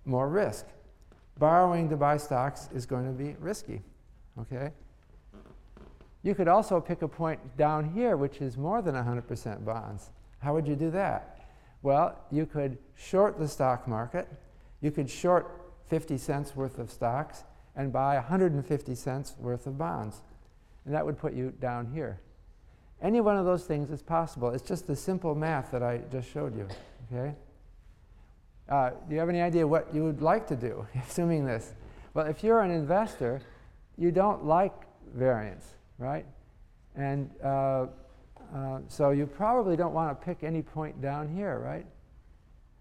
more 0.06 0.30
risk 0.30 0.66
borrowing 1.40 1.90
to 1.90 1.96
buy 1.96 2.18
stocks 2.18 2.70
is 2.76 2.86
going 2.86 3.06
to 3.06 3.12
be 3.12 3.36
risky. 3.40 3.82
Okay? 4.40 4.72
You 6.22 6.36
could 6.36 6.50
also 6.50 6.82
pick 6.82 7.02
a 7.02 7.08
point 7.08 7.58
down 7.58 7.92
here 7.92 8.18
which 8.18 8.42
is 8.42 8.58
more 8.58 8.82
than 8.82 8.94
100% 8.94 9.66
bonds. 9.66 10.12
How 10.40 10.54
would 10.54 10.68
you 10.68 10.76
do 10.76 10.92
that? 10.92 11.40
Well, 11.82 12.20
you 12.30 12.46
could 12.46 12.78
short 12.96 13.40
the 13.40 13.48
stock 13.48 13.88
market. 13.88 14.28
You 14.82 14.92
could 14.92 15.10
short 15.10 15.50
50 15.88 16.18
cents 16.18 16.56
worth 16.56 16.78
of 16.78 16.92
stocks 16.92 17.46
and 17.76 17.92
buy 17.92 18.16
150 18.16 18.96
cents 18.96 19.34
worth 19.40 19.66
of 19.66 19.78
bonds. 19.78 20.22
And 20.86 20.94
that 20.94 21.06
would 21.06 21.18
put 21.18 21.34
you 21.34 21.54
down 21.62 21.90
here. 21.94 22.20
Any 23.02 23.22
one 23.22 23.38
of 23.38 23.46
those 23.46 23.64
things 23.64 23.92
is 23.92 24.02
possible. 24.02 24.50
It's 24.50 24.68
just 24.68 24.88
the 24.88 24.96
simple 24.96 25.34
math 25.34 25.72
that 25.72 25.82
I 25.82 26.00
just 26.12 26.30
showed 26.30 26.56
you. 26.56 26.68
Okay? 27.12 27.34
Uh, 28.68 28.92
do 29.08 29.14
you 29.14 29.20
have 29.20 29.30
any 29.30 29.42
idea 29.42 29.66
what 29.66 29.94
you 29.94 30.04
would 30.04 30.22
like 30.22 30.48
to 30.48 30.56
do, 30.56 30.86
assuming 31.08 31.46
this? 31.46 31.74
Well, 32.14 32.28
if 32.28 32.44
you're 32.44 32.62
an 32.62 32.72
investor, 32.72 33.42
you 33.98 34.12
don't 34.12 34.46
like 34.46 34.74
variance, 35.16 35.66
right? 35.98 36.26
And 36.96 37.30
uh, 37.44 37.88
uh, 38.54 38.80
so 38.88 39.12
you 39.12 39.26
probably 39.26 39.76
don't 39.76 39.94
want 39.94 40.20
to 40.20 40.26
pick 40.26 40.44
any 40.44 40.62
point 40.62 41.02
down 41.02 41.34
here, 41.34 41.60
right? 41.60 41.86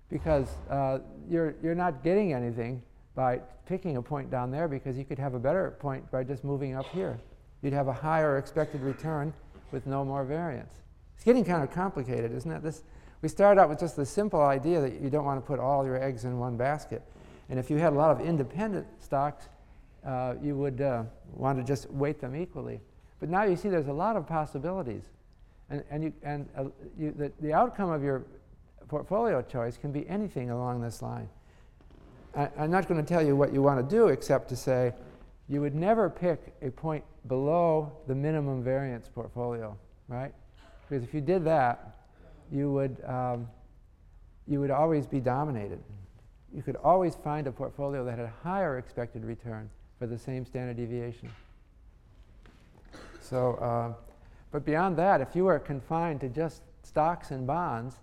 Because 0.09 0.49
uh, 0.71 0.99
you're, 1.29 1.55
you're 1.63 1.75
not 1.75 2.03
getting 2.03 2.33
anything 2.33 2.83
by 3.15 3.41
picking 3.67 3.97
a 3.97 4.03
point 4.03 4.31
down 4.31 4.51
there 4.51 4.67
because 4.67 4.97
you 4.97 5.05
could 5.05 5.19
have 5.19 5.35
a 5.35 5.39
better 5.39 5.77
point 5.79 6.11
by 6.11 6.25
just 6.25 6.43
moving 6.45 6.75
up 6.75 6.87
here. 6.87 7.19
You'd 7.63 7.73
have 7.73 7.89
a 7.89 7.93
higher 7.93 8.39
expected 8.39 8.81
return 8.81 9.33
with 9.73 9.87
no 9.87 10.05
more 10.05 10.25
variance. 10.25 10.75
It's 11.15 11.25
getting 11.25 11.45
kind 11.45 11.63
of 11.63 11.71
complicated, 11.71 12.33
isn't 12.33 12.51
it? 12.51 12.63
This, 12.63 12.83
we 13.23 13.29
started 13.29 13.61
out 13.61 13.69
with 13.69 13.81
just 13.81 13.97
the 13.97 14.07
simple 14.07 14.41
idea 14.41 14.81
that 14.81 15.01
you 15.01 15.11
don't 15.11 15.25
want 15.25 15.43
to 15.43 15.47
put 15.47 15.59
all 15.59 15.85
your 15.85 16.03
eggs 16.03 16.25
in 16.25 16.39
one 16.39 16.57
basket. 16.57 17.03
And 17.49 17.59
if 17.59 17.71
you 17.71 17.79
had 17.79 17.93
a 17.93 17.97
lot 17.97 18.11
of 18.11 18.25
independent 18.25 18.87
stocks, 19.03 19.49
uh, 20.07 20.35
you 20.43 20.57
would 20.57 20.81
uh, 20.81 21.05
want 21.33 21.59
to 21.59 21.65
just 21.65 21.91
weight 21.91 22.21
them 22.21 22.37
equally. 22.37 22.81
But 23.21 23.29
now 23.29 23.43
you 23.43 23.57
see 23.57 23.69
there's 23.69 23.89
a 23.89 23.93
lot 23.93 24.17
of 24.17 24.27
possibilities. 24.27 25.05
And, 25.71 25.83
and, 25.91 26.05
you, 26.05 26.13
and 26.23 26.49
uh, 26.57 26.65
you, 26.97 27.13
the, 27.13 27.33
the 27.41 27.53
outcome 27.53 27.91
of 27.91 28.03
your 28.03 28.25
portfolio 28.89 29.43
choice 29.43 29.77
can 29.77 29.93
be 29.93 30.09
anything 30.09 30.51
along 30.51 30.81
this 30.81 31.03
line. 31.03 31.29
I, 32.35 32.49
I'm 32.59 32.71
not 32.71 32.89
going 32.89 33.05
to 33.05 33.07
tell 33.07 33.25
you 33.25 33.37
what 33.37 33.53
you 33.53 33.63
want 33.63 33.79
to 33.89 33.97
do 33.97 34.09
except 34.09 34.49
to 34.51 34.57
say 34.57 34.93
you 35.49 35.61
would 35.61 35.75
never 35.75 36.11
pick 36.11 36.55
a 36.63 36.71
point 36.71 37.05
below 37.27 37.93
the 38.07 38.15
minimum 38.15 38.63
variance 38.63 39.09
portfolio, 39.09 39.77
right? 40.09 40.33
Because 40.89 41.05
if 41.05 41.15
you 41.15 41.21
did 41.21 41.45
that, 41.45 41.97
you 42.51 42.73
would, 42.73 43.03
um, 43.05 43.49
you 44.47 44.61
would 44.61 44.71
always 44.71 45.07
be 45.07 45.21
dominated. 45.21 45.83
You 46.55 46.63
could 46.63 46.77
always 46.77 47.15
find 47.17 47.47
a 47.47 47.53
portfolio 47.53 48.05
that 48.05 48.19
had 48.19 48.27
a 48.27 48.33
higher 48.43 48.79
expected 48.79 49.25
return 49.25 49.69
for 49.99 50.07
the 50.07 50.19
same 50.19 50.45
standard 50.45 50.77
deviation. 50.77 51.31
So, 53.21 53.55
uh, 53.55 53.93
but 54.51 54.65
beyond 54.65 54.97
that, 54.97 55.21
if 55.21 55.35
you 55.35 55.45
were 55.45 55.59
confined 55.59 56.21
to 56.23 56.29
just 56.29 56.63
stocks 56.83 57.31
and 57.31 57.47
bonds, 57.47 57.97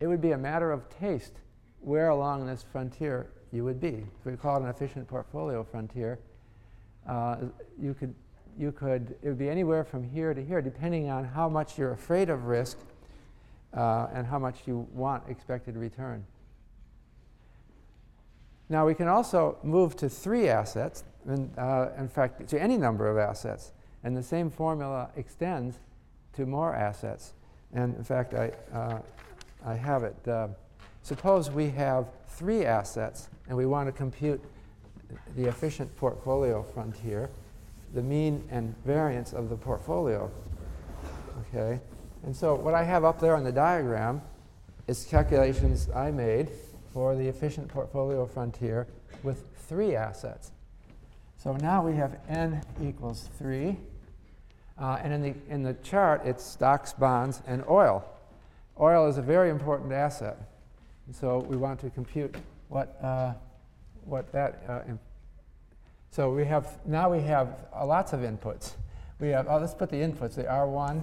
it 0.00 0.06
would 0.06 0.22
be 0.22 0.32
a 0.32 0.38
matter 0.38 0.72
of 0.72 0.88
taste 0.88 1.40
where 1.80 2.08
along 2.08 2.46
this 2.46 2.64
frontier 2.72 3.30
you 3.52 3.64
would 3.64 3.80
be. 3.80 4.04
So 4.24 4.30
we 4.30 4.36
call 4.36 4.56
it 4.56 4.62
an 4.62 4.68
efficient 4.70 5.06
portfolio 5.06 5.62
frontier. 5.62 6.18
Uh, 7.06 7.36
you 7.80 7.94
could, 7.94 8.14
you 8.58 8.72
could, 8.72 9.16
it 9.22 9.28
would 9.28 9.38
be 9.38 9.48
anywhere 9.48 9.84
from 9.84 10.02
here 10.02 10.34
to 10.34 10.44
here, 10.44 10.62
depending 10.62 11.10
on 11.10 11.24
how 11.24 11.48
much 11.48 11.78
you're 11.78 11.92
afraid 11.92 12.30
of 12.30 12.44
risk 12.44 12.78
uh, 13.74 14.08
and 14.12 14.26
how 14.26 14.38
much 14.38 14.60
you 14.66 14.86
want 14.92 15.22
expected 15.28 15.76
return. 15.76 16.24
Now 18.68 18.86
we 18.86 18.94
can 18.94 19.08
also 19.08 19.58
move 19.62 19.96
to 19.96 20.08
three 20.08 20.48
assets, 20.48 21.04
and, 21.26 21.50
uh, 21.58 21.88
in 21.98 22.08
fact, 22.08 22.48
to 22.48 22.60
any 22.60 22.76
number 22.76 23.08
of 23.08 23.18
assets. 23.18 23.72
And 24.04 24.16
the 24.16 24.22
same 24.22 24.50
formula 24.50 25.10
extends 25.16 25.78
to 26.34 26.46
more 26.46 26.74
assets. 26.74 27.34
And 27.72 27.94
in 27.96 28.04
fact, 28.04 28.34
I, 28.34 28.52
uh, 28.72 28.98
I 29.64 29.74
have 29.74 30.02
it. 30.02 30.16
Uh, 30.26 30.48
suppose 31.02 31.50
we 31.50 31.68
have 31.70 32.06
three 32.26 32.64
assets 32.64 33.28
and 33.48 33.56
we 33.56 33.66
want 33.66 33.88
to 33.88 33.92
compute 33.92 34.42
the 35.36 35.46
efficient 35.46 35.94
portfolio 35.96 36.62
frontier, 36.62 37.30
the 37.94 38.02
mean 38.02 38.42
and 38.50 38.74
variance 38.84 39.32
of 39.32 39.48
the 39.48 39.56
portfolio. 39.56 40.30
Okay? 41.48 41.80
And 42.24 42.34
so 42.34 42.54
what 42.54 42.74
I 42.74 42.84
have 42.84 43.04
up 43.04 43.20
there 43.20 43.36
on 43.36 43.44
the 43.44 43.52
diagram 43.52 44.22
is 44.86 45.04
calculations 45.04 45.88
I 45.94 46.10
made 46.10 46.50
for 46.92 47.16
the 47.16 47.26
efficient 47.26 47.68
portfolio 47.68 48.26
frontier 48.26 48.86
with 49.22 49.44
three 49.68 49.96
assets. 49.96 50.52
So 51.36 51.54
now 51.54 51.84
we 51.84 51.96
have 51.96 52.18
n 52.28 52.62
equals 52.80 53.28
3. 53.38 53.76
Uh, 54.78 54.98
and 55.02 55.12
in 55.12 55.22
the, 55.22 55.34
in 55.48 55.62
the 55.62 55.74
chart, 55.82 56.22
it's 56.24 56.44
stocks, 56.44 56.92
bonds, 56.92 57.42
and 57.46 57.64
oil. 57.68 58.04
Oil 58.80 59.06
is 59.08 59.18
a 59.18 59.22
very 59.22 59.50
important 59.50 59.92
asset. 59.92 60.38
And 61.06 61.14
so 61.14 61.40
we 61.40 61.56
want 61.56 61.80
to 61.80 61.90
compute 61.90 62.36
what, 62.68 62.96
uh, 63.02 63.34
what 64.04 64.32
that. 64.32 64.62
Uh, 64.68 64.80
so 66.10 66.30
we 66.30 66.44
have, 66.44 66.78
now 66.86 67.10
we 67.10 67.20
have 67.22 67.66
uh, 67.74 67.86
lots 67.86 68.12
of 68.12 68.20
inputs. 68.20 68.72
We 69.18 69.28
have, 69.28 69.46
oh, 69.48 69.58
let's 69.58 69.74
put 69.74 69.88
the 69.88 69.96
inputs, 69.96 70.34
the 70.34 70.44
R1, 70.44 71.02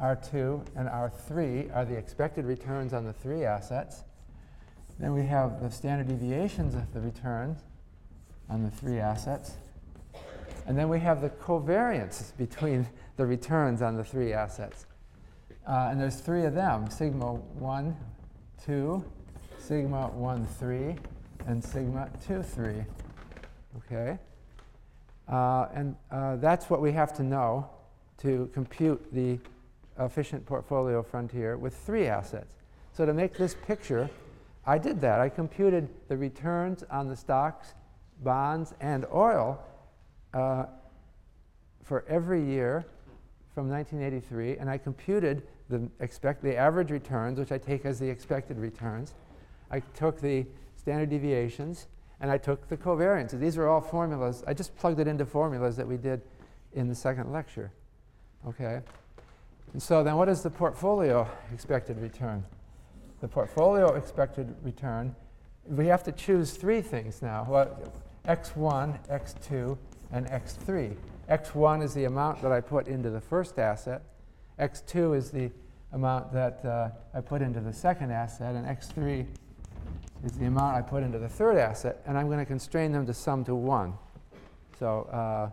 R2, 0.00 0.66
and 0.74 0.88
R3 0.88 1.76
are 1.76 1.84
the 1.84 1.96
expected 1.96 2.44
returns 2.44 2.92
on 2.92 3.04
the 3.04 3.12
three 3.12 3.44
assets. 3.44 4.02
Then 4.98 5.14
we 5.14 5.24
have 5.26 5.62
the 5.62 5.70
standard 5.70 6.08
deviations 6.08 6.74
of 6.74 6.92
the 6.92 7.00
returns 7.00 7.60
on 8.48 8.64
the 8.64 8.70
three 8.70 8.98
assets. 8.98 9.52
And 10.66 10.76
then 10.76 10.88
we 10.88 11.00
have 11.00 11.20
the 11.20 11.30
covariance 11.30 12.36
between 12.36 12.88
the 13.16 13.26
returns 13.26 13.82
on 13.82 13.96
the 13.96 14.04
three 14.04 14.32
assets. 14.32 14.86
Uh, 15.68 15.88
and 15.90 16.00
there's 16.00 16.16
three 16.16 16.44
of 16.44 16.54
them, 16.54 16.90
sigma 16.90 17.34
1, 17.34 17.96
2, 18.64 19.04
sigma 19.58 20.08
1, 20.08 20.46
3, 20.46 20.96
and 21.46 21.62
sigma 21.62 22.08
2, 22.26 22.42
3. 22.42 22.84
Okay? 23.78 24.18
Uh, 25.28 25.66
and 25.74 25.96
uh, 26.10 26.36
that's 26.36 26.68
what 26.68 26.80
we 26.80 26.92
have 26.92 27.12
to 27.14 27.22
know 27.22 27.68
to 28.18 28.50
compute 28.52 29.12
the 29.12 29.38
efficient 29.98 30.44
portfolio 30.46 31.02
frontier 31.02 31.56
with 31.56 31.74
three 31.74 32.06
assets. 32.06 32.62
So 32.92 33.06
to 33.06 33.14
make 33.14 33.34
this 33.36 33.56
picture, 33.66 34.08
I 34.66 34.78
did 34.78 35.00
that. 35.00 35.20
I 35.20 35.28
computed 35.28 35.88
the 36.08 36.16
returns 36.16 36.84
on 36.90 37.08
the 37.08 37.16
stocks, 37.16 37.74
bonds, 38.22 38.74
and 38.80 39.06
oil 39.12 39.58
uh, 40.34 40.66
for 41.82 42.04
every 42.08 42.44
year 42.44 42.84
from 43.54 43.68
1983, 43.68 44.58
and 44.58 44.70
I 44.70 44.78
computed 44.78 45.42
the, 45.68 45.88
expect, 46.00 46.42
the 46.42 46.56
average 46.56 46.90
returns, 46.90 47.38
which 47.38 47.52
I 47.52 47.58
take 47.58 47.84
as 47.84 47.98
the 47.98 48.08
expected 48.08 48.58
returns. 48.58 49.14
I 49.70 49.80
took 49.94 50.20
the 50.20 50.46
standard 50.82 51.10
deviations, 51.10 51.86
and 52.20 52.30
I 52.30 52.38
took 52.38 52.68
the 52.68 52.76
covariance. 52.76 53.38
These 53.38 53.56
are 53.56 53.68
all 53.68 53.80
formulas. 53.80 54.42
I 54.46 54.54
just 54.54 54.76
plugged 54.76 54.98
it 55.00 55.06
into 55.06 55.24
formulas 55.24 55.76
that 55.76 55.86
we 55.86 55.96
did 55.96 56.22
in 56.72 56.88
the 56.88 56.94
second 56.94 57.32
lecture. 57.32 57.72
Okay? 58.46 58.80
And 59.72 59.82
so 59.82 60.02
then 60.02 60.16
what 60.16 60.28
is 60.28 60.42
the 60.42 60.50
portfolio 60.50 61.28
expected 61.52 61.98
return? 62.00 62.44
The 63.20 63.28
portfolio 63.28 63.94
expected 63.94 64.54
return, 64.62 65.14
we 65.66 65.86
have 65.86 66.02
to 66.04 66.12
choose 66.12 66.52
three 66.52 66.82
things 66.82 67.22
now. 67.22 67.46
Well, 67.48 67.92
x1, 68.26 69.08
x2, 69.08 69.78
and 70.10 70.26
x3. 70.26 70.96
x1 71.30 71.82
is 71.82 71.94
the 71.94 72.04
amount 72.04 72.42
that 72.42 72.50
I 72.50 72.60
put 72.60 72.88
into 72.88 73.10
the 73.10 73.20
first 73.20 73.58
asset. 73.58 74.02
x2 74.58 75.16
is 75.16 75.30
the 75.30 75.50
amount 75.92 76.32
that 76.32 76.64
uh, 76.64 76.88
I 77.14 77.20
put 77.20 77.42
into 77.42 77.60
the 77.60 77.72
second 77.72 78.10
asset, 78.10 78.56
and 78.56 78.66
x3 78.66 79.26
is 80.24 80.32
the 80.32 80.46
amount 80.46 80.76
I 80.76 80.82
put 80.82 81.02
into 81.02 81.18
the 81.18 81.28
third 81.28 81.56
asset, 81.56 82.02
and 82.06 82.16
I'm 82.16 82.26
going 82.26 82.38
to 82.38 82.46
constrain 82.46 82.92
them 82.92 83.06
to 83.06 83.14
sum 83.14 83.44
to 83.44 83.54
1. 83.54 83.92
So, 84.78 85.02
uh, 85.12 85.50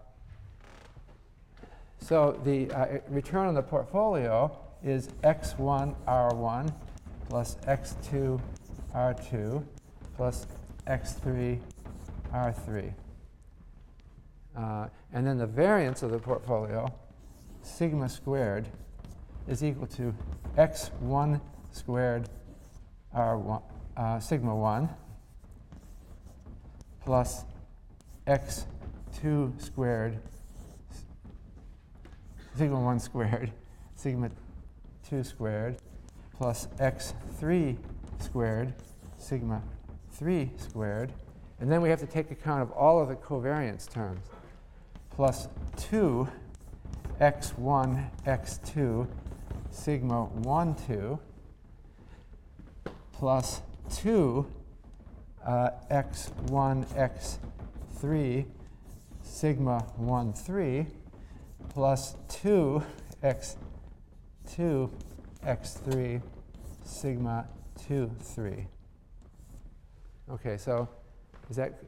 so 1.99 2.39
the 2.43 2.71
uh, 2.71 2.99
return 3.09 3.47
on 3.47 3.55
the 3.55 3.61
portfolio 3.61 4.57
is 4.83 5.09
x1 5.23 5.95
r1 6.07 6.73
plus 7.27 7.55
x2 7.67 8.39
r2 8.95 9.63
plus 10.15 10.47
x3 10.87 11.59
r3. 12.31 12.93
Uh, 14.55 14.87
and 15.13 15.25
then 15.25 15.37
the 15.37 15.47
variance 15.47 16.03
of 16.03 16.11
the 16.11 16.19
portfolio, 16.19 16.91
sigma 17.61 18.09
squared, 18.09 18.67
is 19.47 19.63
equal 19.63 19.87
to 19.87 20.13
x1 20.57 21.39
squared 21.71 22.29
r1, 23.15 23.61
uh, 23.99 24.19
sigma 24.19 24.55
1 24.55 24.89
plus 27.05 27.43
x2 28.25 29.61
squared 29.61 30.17
sigma 32.55 32.79
1 32.79 32.99
squared 32.99 33.51
sigma 33.95 34.31
2 35.07 35.23
squared 35.23 35.77
plus 36.35 36.67
x3 36.79 37.77
squared 38.19 38.73
sigma 39.19 39.61
3 40.11 40.49
squared 40.57 41.13
And 41.59 41.69
then 41.69 41.81
we 41.81 41.89
have 41.89 41.99
to 41.99 42.05
take 42.05 42.31
account 42.31 42.61
of 42.61 42.71
all 42.71 43.01
of 43.01 43.09
the 43.09 43.15
covariance 43.15 43.89
terms. 43.89 44.25
Plus 45.09 45.49
2 45.77 46.27
x1, 47.19 48.09
x2, 48.25 49.07
sigma 49.71 50.23
1, 50.23 50.75
2, 50.87 51.19
plus 53.11 53.61
2 53.95 54.45
uh, 55.45 55.69
x1, 55.91 56.85
x3, 57.95 58.45
sigma 59.23 59.79
1, 59.97 60.33
3, 60.33 60.85
plus 61.69 62.15
2 62.29 62.83
x2, 63.23 64.89
x3, 65.45 66.21
sigma 66.83 67.47
2, 67.87 68.11
3. 68.21 68.67
Okay, 70.31 70.57
so 70.57 70.87
is 71.49 71.55
that 71.55 71.81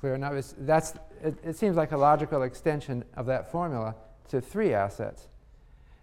clear 0.00 0.14
enough? 0.14 0.32
It's, 0.34 0.54
that's, 0.58 0.94
it, 1.22 1.36
it, 1.44 1.56
seems 1.56 1.76
like 1.76 1.92
a 1.92 1.96
logical 1.96 2.42
extension 2.42 3.04
of 3.16 3.26
that 3.26 3.50
formula 3.50 3.94
to 4.28 4.40
three 4.40 4.74
assets. 4.74 5.28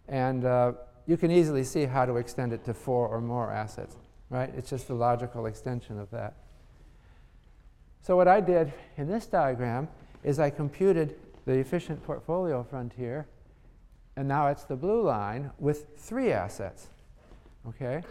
And 0.08 0.46
uh, 0.46 0.74
you 1.06 1.18
can 1.18 1.32
easily 1.32 1.64
see 1.64 1.86
how 1.86 2.06
to 2.06 2.16
extend 2.16 2.54
it 2.54 2.64
to 2.66 2.74
four 2.74 3.08
or 3.08 3.20
more 3.20 3.52
assets, 3.52 3.98
right? 4.32 4.50
It's 4.58 4.70
just 4.70 4.88
the 4.88 4.96
logical 4.96 5.46
extension 5.46 6.00
of 6.00 6.10
that. 6.12 6.34
So 8.02 8.16
what 8.16 8.28
I 8.28 8.40
did 8.40 8.74
in 8.98 9.08
this 9.08 9.28
diagram 9.28 9.90
is 10.24 10.40
I 10.40 10.50
computed 10.50 11.16
the 11.46 11.54
efficient 11.54 12.04
portfolio 12.04 12.64
frontier, 12.64 13.28
and 14.16 14.28
now 14.28 14.48
it's 14.48 14.64
the 14.64 14.76
blue 14.76 15.04
line 15.04 15.52
with 15.60 15.86
three 15.98 16.32
assets, 16.32 16.88
okay? 17.68 18.02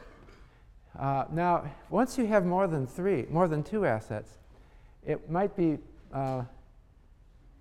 Uh, 0.98 1.24
now, 1.32 1.64
once 1.88 2.18
you 2.18 2.26
have 2.26 2.44
more 2.44 2.66
than 2.66 2.86
three, 2.86 3.26
more 3.30 3.48
than 3.48 3.62
two 3.62 3.86
assets, 3.86 4.38
it 5.04 5.30
might 5.30 5.56
be 5.56 5.78
uh, 6.12 6.42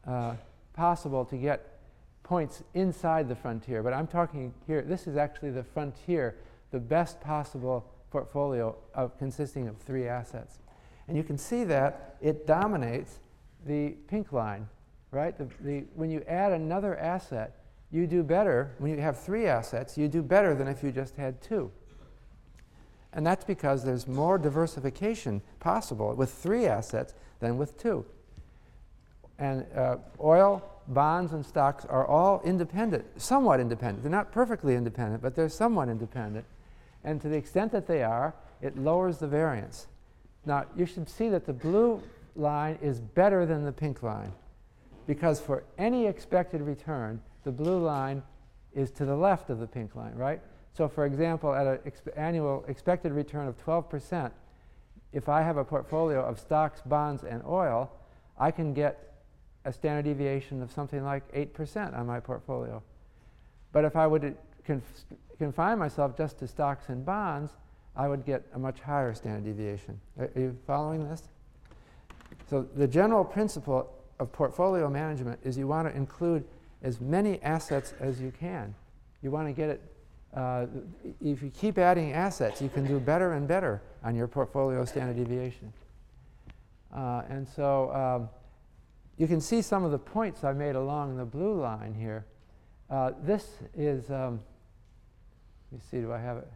uh, 0.05 0.33
possible 0.73 1.23
to 1.25 1.37
get 1.37 1.79
points 2.23 2.61
inside 2.73 3.29
the 3.29 3.35
frontier, 3.35 3.81
but 3.81 3.93
I'm 3.93 4.07
talking 4.07 4.53
here, 4.67 4.81
this 4.81 5.07
is 5.07 5.15
actually 5.15 5.51
the 5.51 5.63
frontier, 5.63 6.35
the 6.71 6.79
best 6.79 7.21
possible 7.21 7.89
portfolio 8.09 8.75
of 8.93 9.17
consisting 9.17 9.67
of 9.67 9.77
three 9.77 10.07
assets. 10.07 10.59
And 11.07 11.17
you 11.17 11.23
can 11.23 11.37
see 11.37 11.63
that 11.65 12.17
it 12.21 12.45
dominates 12.45 13.19
the 13.65 13.91
pink 14.07 14.31
line, 14.31 14.67
right? 15.11 15.37
The, 15.37 15.47
the, 15.61 15.85
when 15.95 16.09
you 16.09 16.23
add 16.27 16.51
another 16.51 16.97
asset, 16.97 17.55
you 17.91 18.05
do 18.05 18.23
better. 18.23 18.75
When 18.77 18.91
you 18.91 19.01
have 19.01 19.19
three 19.19 19.47
assets, 19.47 19.97
you 19.97 20.07
do 20.07 20.21
better 20.21 20.53
than 20.53 20.67
if 20.67 20.83
you 20.83 20.91
just 20.91 21.15
had 21.15 21.41
two. 21.41 21.71
And 23.13 23.25
that's 23.25 23.43
because 23.43 23.83
there's 23.83 24.07
more 24.07 24.37
diversification 24.37 25.41
possible 25.59 26.13
with 26.13 26.31
three 26.31 26.67
assets 26.67 27.15
than 27.39 27.57
with 27.57 27.77
two. 27.77 28.05
And 29.39 29.65
uh, 29.75 29.97
oil, 30.21 30.63
bonds, 30.87 31.33
and 31.33 31.43
stocks 31.43 31.85
are 31.85 32.05
all 32.05 32.41
independent, 32.43 33.05
somewhat 33.19 33.59
independent. 33.59 34.03
They're 34.03 34.11
not 34.11 34.31
perfectly 34.31 34.75
independent, 34.75 35.23
but 35.23 35.35
they're 35.35 35.49
somewhat 35.49 35.89
independent. 35.89 36.45
And 37.03 37.21
to 37.21 37.29
the 37.29 37.37
extent 37.37 37.71
that 37.71 37.87
they 37.87 38.03
are, 38.03 38.33
it 38.61 38.77
lowers 38.77 39.17
the 39.17 39.27
variance. 39.27 39.87
Now, 40.45 40.65
you 40.75 40.85
should 40.85 41.09
see 41.09 41.29
that 41.29 41.45
the 41.45 41.53
blue 41.53 42.01
line 42.35 42.77
is 42.81 42.99
better 42.99 43.45
than 43.45 43.65
the 43.65 43.71
pink 43.71 44.03
line 44.03 44.31
because 45.07 45.39
for 45.39 45.63
any 45.77 46.05
expected 46.05 46.61
return, 46.61 47.21
the 47.43 47.51
blue 47.51 47.79
line 47.79 48.21
is 48.73 48.91
to 48.91 49.05
the 49.05 49.15
left 49.15 49.49
of 49.49 49.59
the 49.59 49.67
pink 49.67 49.95
line, 49.95 50.13
right? 50.15 50.39
So 50.73 50.87
for 50.87 51.05
example, 51.05 51.53
at 51.53 51.65
an 51.65 51.77
exp 51.79 52.15
annual 52.15 52.63
expected 52.67 53.11
return 53.11 53.47
of 53.47 53.57
12%, 53.65 54.31
if 55.11 55.27
I 55.27 55.41
have 55.41 55.57
a 55.57 55.65
portfolio 55.65 56.23
of 56.23 56.39
stocks, 56.39 56.81
bonds, 56.85 57.23
and 57.23 57.41
oil, 57.45 57.91
I 58.37 58.51
can 58.51 58.73
get 58.73 59.15
a 59.65 59.73
standard 59.73 60.05
deviation 60.05 60.61
of 60.61 60.71
something 60.71 61.03
like 61.03 61.29
8% 61.33 61.97
on 61.97 62.05
my 62.05 62.19
portfolio. 62.19 62.81
But 63.71 63.85
if 63.85 63.95
I 63.95 64.07
would 64.07 64.37
conf 64.69 64.83
confine 65.37 65.79
myself 65.79 66.17
just 66.17 66.37
to 66.39 66.47
stocks 66.47 66.89
and 66.89 67.05
bonds, 67.05 67.51
I 67.95 68.07
would 68.07 68.25
get 68.25 68.45
a 68.53 68.59
much 68.59 68.81
higher 68.81 69.13
standard 69.13 69.45
deviation. 69.45 69.99
Are, 70.19 70.29
are 70.35 70.41
you 70.41 70.57
following 70.67 71.09
this? 71.09 71.23
So 72.49 72.67
the 72.75 72.87
general 72.87 73.23
principle 73.23 73.91
of 74.19 74.31
portfolio 74.31 74.89
management 74.89 75.39
is 75.43 75.57
you 75.57 75.67
want 75.67 75.87
to 75.87 75.95
include 75.95 76.43
as 76.83 76.99
many 76.99 77.41
assets 77.41 77.93
as 77.99 78.19
you 78.21 78.31
can. 78.37 78.75
You 79.21 79.31
want 79.31 79.47
to 79.47 79.53
get 79.53 79.69
it 79.69 79.81
uh, 80.33 80.67
if 81.21 81.41
you 81.41 81.49
keep 81.49 81.77
adding 81.77 82.13
assets, 82.13 82.61
you 82.61 82.69
can 82.69 82.85
do 82.85 82.99
better 82.99 83.33
and 83.33 83.47
better 83.47 83.81
on 84.03 84.15
your 84.15 84.27
portfolio 84.27 84.85
standard 84.85 85.15
deviation. 85.15 85.73
Uh, 86.95 87.23
and 87.29 87.47
so 87.47 87.91
um, 87.93 88.29
you 89.17 89.27
can 89.27 89.41
see 89.41 89.61
some 89.61 89.83
of 89.83 89.91
the 89.91 89.97
points 89.97 90.43
I 90.43 90.53
made 90.53 90.75
along 90.75 91.17
the 91.17 91.25
blue 91.25 91.59
line 91.59 91.93
here. 91.93 92.25
Uh, 92.89 93.11
this 93.23 93.57
is, 93.75 94.09
um, 94.11 94.39
let 95.71 95.79
me 95.79 95.85
see, 95.89 96.01
do 96.01 96.11
I 96.11 96.19
have 96.19 96.37
it? 96.37 96.47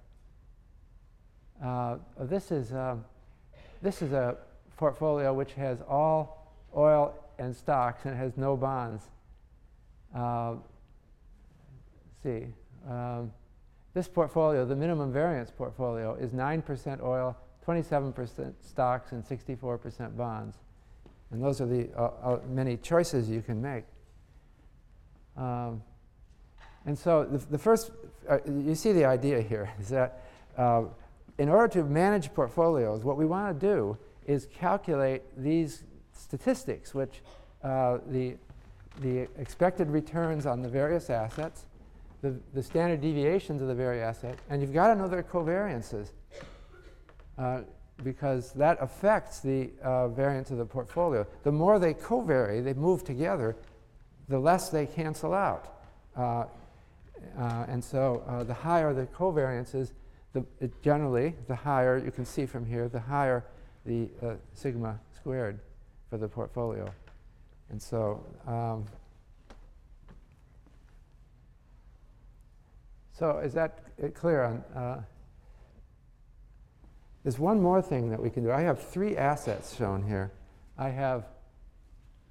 Uh, 1.63 1.97
this 2.21 2.51
is, 2.51 2.73
um, 2.73 3.05
this 3.81 4.01
is 4.01 4.11
a 4.11 4.37
portfolio 4.77 5.33
which 5.33 5.53
has 5.53 5.81
all 5.87 6.51
oil 6.75 7.13
and 7.37 7.55
stocks 7.55 8.05
and 8.05 8.15
has 8.15 8.37
no 8.37 8.57
bonds. 8.57 9.03
Uh, 10.15 10.55
see. 12.23 12.47
Um, 12.89 13.31
this 13.93 14.07
portfolio, 14.07 14.65
the 14.65 14.75
minimum 14.75 15.13
variance 15.13 15.51
portfolio, 15.51 16.15
is 16.15 16.31
9% 16.31 17.01
oil, 17.03 17.37
27% 17.65 18.53
stocks, 18.61 19.11
and 19.11 19.23
64% 19.23 20.17
bonds. 20.17 20.57
And 21.31 21.43
those 21.43 21.61
are 21.61 21.67
the 21.67 21.89
uh, 21.95 22.09
uh, 22.23 22.39
many 22.49 22.77
choices 22.77 23.29
you 23.29 23.41
can 23.41 23.61
make. 23.61 23.83
Um, 25.37 25.83
and 26.85 26.97
so 26.97 27.23
the, 27.23 27.37
the 27.37 27.57
first, 27.57 27.91
uh, 28.29 28.37
you 28.45 28.75
see 28.75 28.91
the 28.91 29.05
idea 29.05 29.41
here 29.41 29.71
is 29.79 29.89
that 29.89 30.21
uh, 30.57 30.83
in 31.37 31.49
order 31.49 31.67
to 31.67 31.83
manage 31.83 32.33
portfolios, 32.33 33.03
what 33.03 33.17
we 33.17 33.25
want 33.25 33.59
to 33.59 33.67
do 33.67 33.97
is 34.25 34.47
calculate 34.53 35.21
these 35.37 35.83
statistics, 36.13 36.93
which 36.93 37.21
uh, 37.63 37.97
the, 38.07 38.35
the 39.01 39.27
expected 39.37 39.89
returns 39.89 40.45
on 40.45 40.61
the 40.61 40.69
various 40.69 41.09
assets, 41.09 41.65
the, 42.21 42.35
the 42.53 42.63
standard 42.63 43.01
deviations 43.01 43.61
of 43.61 43.67
the 43.67 43.75
various 43.75 44.17
assets, 44.17 44.41
and 44.49 44.61
you've 44.61 44.73
got 44.73 44.93
to 44.93 44.95
know 44.95 45.07
their 45.07 45.23
covariances 45.23 46.11
uh, 47.37 47.61
because 48.03 48.51
that 48.53 48.77
affects 48.79 49.39
the 49.39 49.69
uh, 49.81 50.07
variance 50.09 50.51
of 50.51 50.57
the 50.57 50.65
portfolio. 50.65 51.25
The 51.43 51.51
more 51.51 51.79
they 51.79 51.93
covary, 51.93 52.61
they 52.61 52.73
move 52.73 53.03
together, 53.03 53.55
the 54.29 54.39
less 54.39 54.69
they 54.69 54.85
cancel 54.85 55.33
out. 55.33 55.79
Uh, 57.37 57.41
uh 57.41 57.65
and 57.67 57.83
so 57.83 58.23
uh, 58.27 58.43
the 58.43 58.53
higher 58.53 58.93
the 58.93 59.05
covariances, 59.07 59.91
the, 60.33 60.43
generally, 60.81 61.35
the 61.47 61.55
higher, 61.55 61.97
you 61.97 62.11
can 62.11 62.25
see 62.25 62.45
from 62.45 62.65
here, 62.65 62.89
the 62.89 62.99
higher 62.99 63.45
the 63.85 64.09
uh, 64.21 64.33
sigma 64.53 64.99
squared 65.15 65.59
for 66.09 66.17
the 66.17 66.27
portfolio. 66.27 66.91
And 67.69 67.81
so 67.81 68.25
um, 68.47 68.85
So 73.13 73.37
is 73.39 73.53
that 73.53 73.79
clear 74.15 74.43
on? 74.43 74.57
Uh, 74.75 75.01
there's 77.23 77.39
one 77.39 77.61
more 77.61 77.81
thing 77.81 78.09
that 78.09 78.21
we 78.21 78.29
can 78.29 78.43
do. 78.43 78.51
I 78.51 78.61
have 78.61 78.81
three 78.81 79.15
assets 79.15 79.75
shown 79.77 80.03
here. 80.03 80.31
I 80.77 80.89
have 80.89 81.25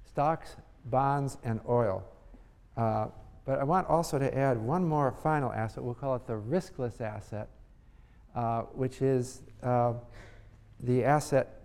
stocks, 0.05 0.55
bonds, 0.85 1.37
and 1.43 1.61
oil. 1.67 2.03
But 3.45 3.59
I 3.59 3.63
want 3.63 3.87
also 3.87 4.17
to 4.17 4.37
add 4.37 4.57
one 4.57 4.85
more 4.85 5.11
final 5.21 5.51
asset. 5.51 5.83
We'll 5.83 5.93
call 5.93 6.15
it 6.15 6.25
the 6.25 6.33
riskless 6.33 7.01
asset, 7.01 7.49
uh, 8.35 8.61
which 8.61 9.01
is 9.01 9.41
uh, 9.61 9.93
the 10.79 11.03
asset. 11.03 11.61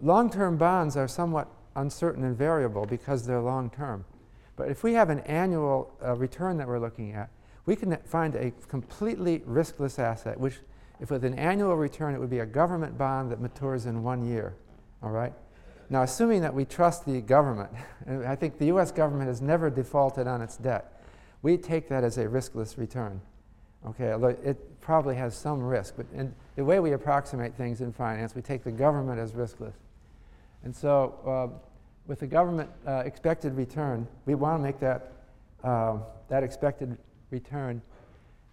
Long 0.00 0.30
term 0.30 0.56
bonds 0.56 0.96
are 0.96 1.08
somewhat 1.08 1.48
uncertain 1.76 2.24
and 2.24 2.36
variable 2.36 2.86
because 2.86 3.26
they're 3.26 3.40
long 3.40 3.70
term. 3.70 4.04
But 4.56 4.70
if 4.70 4.82
we 4.82 4.94
have 4.94 5.10
an 5.10 5.20
annual 5.20 5.92
uh, 6.04 6.16
return 6.16 6.56
that 6.56 6.66
we're 6.66 6.80
looking 6.80 7.12
at, 7.12 7.30
we 7.64 7.76
can 7.76 7.96
find 8.04 8.34
a 8.34 8.50
completely 8.66 9.40
riskless 9.40 9.98
asset, 9.98 10.40
which, 10.40 10.58
if 11.00 11.10
with 11.10 11.24
an 11.24 11.34
annual 11.34 11.76
return, 11.76 12.14
it 12.14 12.18
would 12.18 12.30
be 12.30 12.40
a 12.40 12.46
government 12.46 12.96
bond 12.96 13.30
that 13.30 13.40
matures 13.40 13.86
in 13.86 14.02
one 14.02 14.26
year. 14.26 14.56
All 15.02 15.10
right? 15.10 15.32
Now, 15.90 16.02
assuming 16.02 16.42
that 16.42 16.52
we 16.52 16.64
trust 16.64 17.06
the 17.06 17.20
government, 17.20 17.70
and 18.06 18.26
I 18.26 18.36
think 18.36 18.58
the 18.58 18.66
US 18.66 18.92
government 18.92 19.28
has 19.28 19.40
never 19.40 19.70
defaulted 19.70 20.26
on 20.26 20.42
its 20.42 20.56
debt, 20.56 21.02
we 21.42 21.56
take 21.56 21.88
that 21.88 22.04
as 22.04 22.18
a 22.18 22.26
riskless 22.26 22.76
return. 22.76 23.20
Okay, 23.86 24.12
although 24.12 24.36
it 24.42 24.80
probably 24.80 25.14
has 25.14 25.36
some 25.36 25.62
risk, 25.62 25.94
but 25.96 26.06
in 26.12 26.34
the 26.56 26.64
way 26.64 26.80
we 26.80 26.92
approximate 26.92 27.54
things 27.54 27.80
in 27.80 27.92
finance, 27.92 28.34
we 28.34 28.42
take 28.42 28.64
the 28.64 28.72
government 28.72 29.20
as 29.20 29.32
riskless. 29.32 29.74
And 30.64 30.74
so, 30.74 31.14
uh, 31.24 31.58
with 32.08 32.20
the 32.20 32.26
government 32.26 32.70
uh, 32.86 33.02
expected 33.04 33.54
return, 33.54 34.08
we 34.26 34.34
want 34.34 34.58
to 34.58 34.62
make 34.64 34.80
that, 34.80 35.12
uh, 35.62 35.98
that 36.28 36.42
expected 36.42 36.96
return 37.30 37.80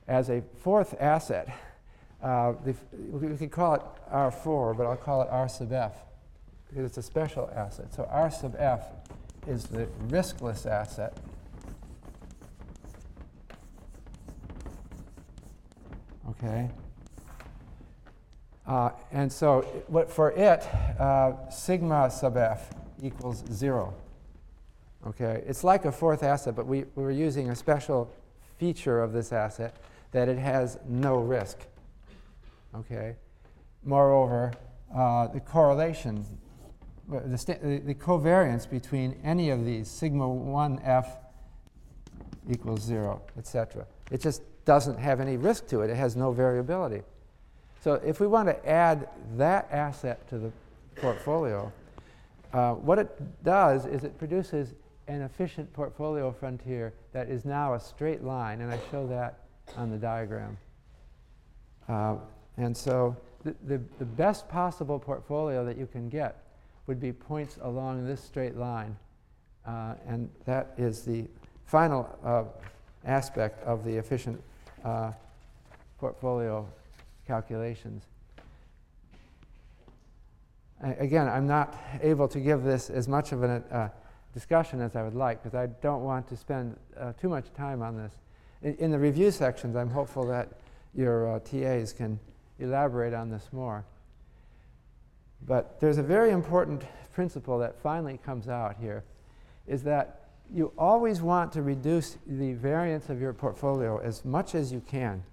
as 0.07 0.29
a 0.29 0.43
fourth 0.57 0.93
asset. 0.99 1.49
Uh, 2.21 2.53
we 3.11 3.38
could 3.38 3.51
call 3.51 3.75
it 3.75 3.81
R4, 4.11 4.77
but 4.77 4.86
I'll 4.86 4.95
call 4.95 5.21
it 5.23 5.29
R 5.31 5.49
sub 5.49 5.71
F. 5.71 5.95
because 6.76 6.89
it's 6.89 6.97
a 6.97 7.01
special 7.01 7.49
asset. 7.55 7.93
So 7.93 8.05
R 8.11 8.30
sub 8.30 8.53
F 8.59 8.88
is 9.47 9.63
the 9.63 9.88
riskless 10.09 10.69
asset. 10.69 11.17
Okay. 16.32 16.69
Uh, 18.67 18.89
and 19.13 19.32
so 19.32 19.61
what 19.88 20.11
for 20.11 20.32
it, 20.32 20.67
uh, 20.99 21.49
sigma 21.49 22.11
sub 22.11 22.36
f 22.36 22.71
equals 23.01 23.45
zero. 23.49 23.93
Okay, 25.07 25.43
it's 25.47 25.63
like 25.63 25.86
a 25.86 25.91
fourth 25.93 26.23
asset, 26.23 26.57
but 26.57 26.65
we, 26.65 26.84
we 26.95 27.03
were 27.03 27.11
using 27.11 27.51
a 27.51 27.55
special 27.55 28.11
feature 28.57 29.01
of 29.01 29.13
this 29.13 29.32
asset 29.32 29.78
that 30.11 30.28
it 30.28 30.38
has 30.38 30.78
no 30.86 31.19
risk. 31.19 31.59
Okay. 32.76 33.15
Moreover, 33.86 34.51
uh, 34.93 35.28
the 35.28 35.39
correlation, 35.39 36.26
the, 37.10 37.82
the, 37.86 37.93
covariance 37.95 38.70
between 38.70 39.20
any 39.24 39.49
of 39.49 39.66
these, 39.66 39.88
sigma 39.88 40.26
1f 40.26 41.08
equals 42.49 42.82
0, 42.82 43.22
etc. 43.38 43.86
It 44.12 44.22
just 44.22 44.41
doesn't 44.66 44.97
have 44.97 45.20
any 45.20 45.38
risk 45.38 45.68
to 45.68 45.82
it. 45.82 45.89
It 45.89 45.95
has 45.95 46.16
no 46.16 46.32
variability. 46.32 47.03
So 47.82 47.93
if 47.93 48.20
we 48.20 48.28
want 48.28 48.47
to 48.47 48.68
add 48.70 49.10
that 49.38 49.68
asset 49.72 50.28
to 50.30 50.39
the 50.39 50.51
portfolio, 50.95 51.72
uh, 52.53 52.74
what 52.74 52.97
it 52.97 53.43
does 53.43 53.86
is 53.86 54.03
it 54.03 54.18
produces 54.18 54.74
an 55.08 55.22
efficient 55.22 55.72
portfolio 55.74 56.32
frontier 56.32 56.93
that 57.12 57.30
is 57.30 57.45
now 57.45 57.76
a 57.76 57.80
straight 57.80 58.24
line, 58.24 58.62
and 58.62 58.72
I 58.72 58.80
show 58.89 59.06
that 59.08 59.39
on 59.78 59.91
the 59.91 59.97
diagram. 59.97 60.58
Uh, 61.88 62.16
and 62.58 62.76
so 62.76 63.16
the, 63.43 63.56
the, 63.66 63.82
the, 63.99 64.06
best 64.06 64.49
possible 64.49 64.97
portfolio 64.97 65.64
that 65.66 65.78
you 65.78 65.86
can 65.86 66.10
get 66.10 66.44
would 66.88 66.99
be 66.99 67.11
points 67.11 67.57
along 67.61 68.05
this 68.05 68.23
straight 68.23 68.55
line. 68.55 68.95
Uh, 69.65 69.95
and 70.07 70.29
that 70.45 70.73
is 70.77 71.03
the 71.03 71.25
final 71.65 72.07
uh, 72.23 72.43
aspect 73.05 73.63
of 73.63 73.83
the 73.83 73.97
efficient 73.97 74.41
uh, 74.83 75.11
portfolio 75.99 76.67
calculations. 77.25 78.03
I, 80.83 80.89
again, 80.93 81.27
I'm 81.27 81.47
not 81.47 81.75
able 82.01 82.27
to 82.27 82.39
give 82.39 82.63
this 82.63 82.89
as 82.89 83.07
much 83.07 83.31
of 83.31 83.43
a 83.43 83.63
uh, 83.71 83.89
discussion 84.33 84.81
as 84.81 84.95
I 84.95 85.03
would 85.03 85.15
like 85.15 85.41
because 85.41 85.55
I 85.55 85.67
don't 85.81 86.03
want 86.03 86.27
to 86.27 86.38
spend 86.38 86.77
uh, 86.99 87.13
too 87.13 87.29
much 87.29 87.45
time 87.53 87.81
on 87.81 87.97
this. 87.97 88.13
In, 88.79 88.91
the 88.91 88.99
review 88.99 89.31
sections, 89.31 89.75
I'm 89.75 89.89
hopeful 89.89 90.25
that 90.27 90.49
your 90.93 91.36
uh, 91.36 91.39
TAs 91.39 91.93
can 91.93 92.19
elaborate 92.59 93.13
on 93.13 93.29
this 93.29 93.47
more. 93.51 93.86
But 95.47 95.79
there's 95.79 95.97
a 95.97 96.03
very 96.03 96.31
important 96.31 96.83
principle 97.13 97.59
that 97.59 97.79
finally 97.81 98.19
comes 98.23 98.47
out 98.49 98.75
here 98.79 99.03
is 99.67 99.83
that 99.83 100.21
you 100.53 100.71
always 100.77 101.21
want 101.21 101.51
to 101.53 101.61
reduce 101.61 102.17
the 102.27 102.53
variance 102.53 103.09
of 103.09 103.19
your 103.19 103.33
portfolio 103.33 103.97
as 103.99 104.23
much 104.25 104.53
as 104.55 104.71
you 104.71 104.81
can. 104.81 105.23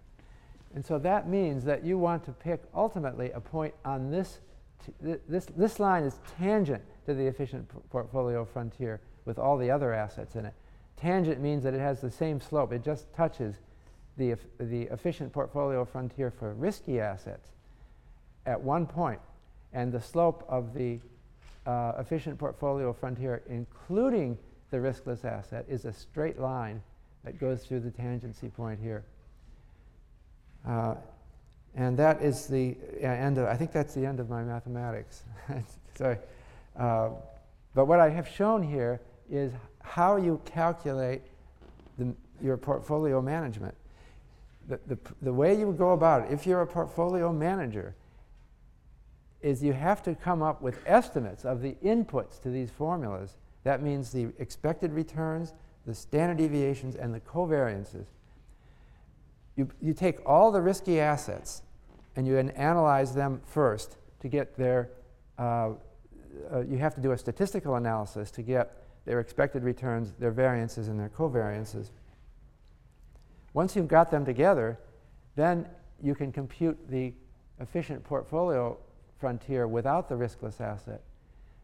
And 0.75 0.85
so 0.85 0.99
that 1.01 1.29
means 1.29 1.65
that 1.65 1.85
you 1.85 1.99
want 1.99 2.25
to 2.25 2.33
pick 2.33 2.63
ultimately 2.75 3.31
a 3.33 3.41
point 3.41 3.75
on 3.85 4.11
this, 4.11 4.39
this, 5.01 5.47
this 5.57 5.79
line 5.79 6.05
is 6.05 6.19
tangent 6.39 6.83
to 7.07 7.15
the 7.15 7.27
efficient 7.27 7.71
portfolio 7.91 8.45
frontier 8.45 9.01
with 9.25 9.39
all 9.39 9.59
the 9.59 9.71
other 9.71 9.93
assets 9.93 10.35
in 10.35 10.47
it. 10.47 10.55
Tangent 10.97 11.41
means 11.41 11.63
that 11.65 11.75
it 11.75 11.81
has 11.81 12.01
the 12.01 12.11
same 12.11 12.41
slope. 12.41 12.73
It 12.73 12.83
just 12.83 13.13
touches 13.15 13.57
the, 14.17 14.37
the 14.59 14.83
efficient 14.85 15.33
portfolio 15.33 15.85
frontier 15.85 16.31
for 16.31 16.55
risky 16.55 17.01
assets 17.01 17.49
at 18.47 18.61
one 18.61 18.87
point. 18.87 19.21
And 19.73 19.93
the 19.93 20.01
slope 20.01 20.45
of 20.49 20.75
the 20.75 21.01
uh, 21.67 21.93
efficient 21.99 22.39
portfolio 22.39 22.93
frontier, 22.93 23.43
including 23.49 24.37
the 24.71 24.79
riskless 24.79 25.25
asset, 25.25 25.65
is 25.69 25.85
a 25.85 25.93
straight 25.93 26.39
line 26.39 26.83
that 27.25 27.39
goes 27.39 27.65
through 27.65 27.81
the 27.81 27.91
tangency 27.91 28.53
point 28.53 28.81
here. 28.81 29.05
Uh, 30.67 30.95
and 31.75 31.97
that 31.97 32.21
is 32.21 32.47
the 32.47 32.77
end 33.01 33.39
of, 33.39 33.47
I 33.47 33.57
think 33.57 33.73
that's 33.73 33.95
the 33.95 34.05
end 34.05 34.21
of 34.21 34.29
my 34.29 34.43
mathematics. 34.43 35.23
Sorry. 35.95 36.19
Uh, 36.77 37.11
but 37.75 37.87
what 37.87 38.01
I 38.01 38.11
have 38.11 38.29
shown 38.29 38.63
here 38.63 39.01
is 39.31 39.53
how 39.83 40.17
you 40.17 40.41
calculate 40.45 41.23
the, 41.99 42.15
your 42.43 42.57
portfolio 42.57 43.23
management. 43.23 43.75
The, 44.69 44.79
the, 44.87 44.99
the 45.23 45.33
way 45.33 45.59
you 45.59 45.73
go 45.73 45.93
about 45.93 46.27
it, 46.27 46.33
if 46.33 46.47
you're 46.47 46.61
a 46.61 46.67
portfolio 46.67 47.33
manager, 47.33 47.95
is 49.43 49.63
you 49.63 49.73
have 49.73 50.03
to 50.05 50.15
come 50.15 50.43
up 50.43 50.63
with 50.63 50.79
estimates 50.87 51.45
of 51.45 51.61
the 51.61 51.77
inputs 51.85 52.41
to 52.43 52.49
these 52.49 52.71
formulas. 52.71 53.37
That 53.65 53.83
means 53.83 54.11
the 54.11 54.29
expected 54.39 54.93
returns, 54.93 55.53
the 55.87 55.95
standard 55.95 56.39
deviations, 56.39 56.95
and 56.95 57.13
the 57.13 57.21
covariances. 57.21 58.07
You, 59.57 59.69
you 59.81 59.93
take 59.93 60.19
all 60.25 60.51
the 60.51 60.63
risky 60.63 61.01
assets 61.01 61.63
and 62.17 62.27
you 62.27 62.39
analyze 62.39 63.15
them 63.15 63.41
first 63.45 63.97
to 64.21 64.29
get 64.29 64.57
their, 64.57 64.91
uh, 65.39 65.71
uh, 66.53 66.61
you 66.61 66.79
have 66.79 66.95
to 66.95 67.01
do 67.01 67.13
a 67.13 67.19
statistical 67.19 67.77
analysis 67.77 68.31
to 68.33 68.43
get 68.43 68.83
their 69.05 69.19
expected 69.19 69.65
returns, 69.65 70.13
their 70.19 70.31
variances, 70.31 70.89
and 70.89 70.99
their 70.99 71.09
covariances. 71.09 71.91
Once 73.53 73.75
you've 73.75 73.89
got 73.89 74.11
them 74.11 74.25
together, 74.25 74.79
then 75.35 75.67
you 76.03 76.15
can 76.15 76.33
compute 76.33 76.79
the 76.89 77.13
efficient 77.61 78.03
portfolio 78.05 78.79
frontier 79.23 79.69
without 79.69 80.09
the 80.09 80.17
riskless 80.17 80.61
asset. 80.61 81.01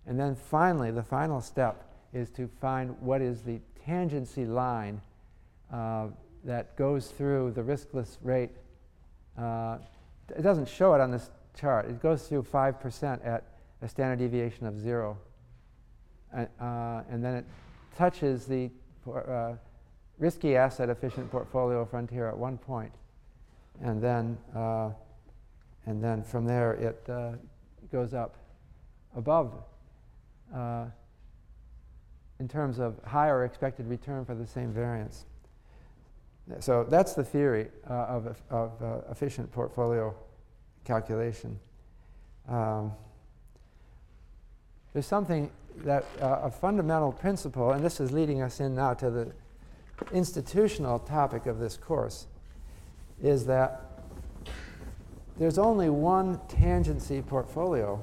And 0.07 0.19
then 0.19 0.37
finally, 0.37 0.93
the 0.93 1.03
final 1.03 1.41
step 1.41 1.91
is 2.13 2.31
to 2.31 2.47
find 2.47 2.97
what 3.01 3.21
is 3.21 3.43
the 3.43 3.59
tangency 3.85 4.49
line 4.49 5.01
uh, 5.73 6.07
that 6.45 6.77
goes 6.77 7.09
through 7.09 7.51
the 7.51 7.63
riskless 7.63 8.17
rate. 8.23 8.51
Uh, 9.37 9.79
it 10.37 10.43
doesn't 10.43 10.69
show 10.69 10.95
it 10.95 11.01
on 11.01 11.11
this 11.11 11.31
chart. 11.59 11.87
It 11.87 12.01
goes 12.01 12.29
through 12.29 12.45
5% 12.45 13.27
at 13.27 13.43
a 13.83 13.89
standard 13.89 14.21
deviation 14.21 14.65
of 14.65 14.79
zero. 14.79 15.19
Uh, 16.33 16.47
and 17.11 17.25
then 17.25 17.35
it 17.35 17.45
touches 17.97 18.47
the 18.47 18.71
uh, 19.13 19.55
risky 20.19 20.55
asset 20.55 20.91
efficient 20.91 21.29
portfolio 21.29 21.85
frontier 21.85 22.29
at 22.29 22.39
one 22.39 22.57
point. 22.57 22.93
And 23.83 24.01
then, 24.01 24.39
uh, 24.55 24.91
and 25.89 26.05
then 26.05 26.23
from 26.23 26.45
there 26.45 26.73
it 26.75 27.03
uh, 27.09 27.33
goes 27.91 28.13
up 28.13 28.37
above 29.17 29.55
uh, 30.55 30.85
in 32.39 32.47
terms 32.47 32.79
of 32.79 33.01
higher 33.05 33.45
expected 33.45 33.89
return 33.89 34.25
for 34.25 34.35
the 34.35 34.47
same 34.47 34.71
variance. 34.71 35.25
So 36.61 36.85
that's 36.85 37.15
the 37.15 37.25
theory 37.25 37.69
uh, 37.89 37.93
of, 37.93 38.43
of 38.51 38.83
uh, 38.83 39.11
efficient 39.11 39.51
portfolio 39.51 40.15
calculation. 40.85 41.59
Um, 42.49 42.93
there's 44.93 45.07
something 45.07 45.51
that 45.85 46.05
uh, 46.21 46.41
a 46.43 46.51
fundamental 46.51 47.13
principle, 47.13 47.73
and 47.73 47.85
this 47.85 48.01
is 48.01 48.13
leading 48.13 48.43
us 48.43 48.61
in 48.61 48.75
now 48.75 48.95
to 48.95 49.11
the 49.11 49.33
institutional 50.13 50.99
topic 50.99 51.47
of 51.47 51.59
this 51.59 51.77
course, 51.77 52.27
is 53.23 53.47
that 53.47 53.88
there's 55.39 55.59
only 55.59 55.89
one 55.89 56.39
tangency 56.49 57.25
portfolio, 57.25 58.03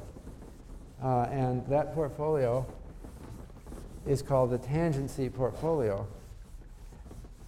uh, 1.03 1.23
and 1.31 1.65
that 1.67 1.93
portfolio 1.93 2.65
is 4.07 4.21
called 4.21 4.51
the 4.51 4.59
tangency 4.59 5.33
portfolio, 5.33 6.07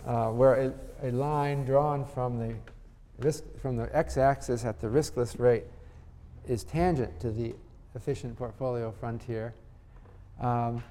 uh, 0.06 0.28
where 0.28 0.56
a, 1.02 1.08
a, 1.08 1.12
line 1.12 1.64
drawn 1.64 2.04
from 2.06 2.38
the, 2.38 2.54
risk, 3.20 3.44
from 3.62 3.78
the 3.78 3.96
x-axis 3.96 4.66
at 4.66 4.80
the 4.82 4.88
riskless 4.88 5.40
rate 5.40 5.64
is 6.48 6.64
tangent 6.64 7.20
to 7.22 7.32
the 7.32 7.54
efficient 7.96 8.38
portfolio 8.38 8.92
frontier. 8.92 9.54
Um, 10.42 10.84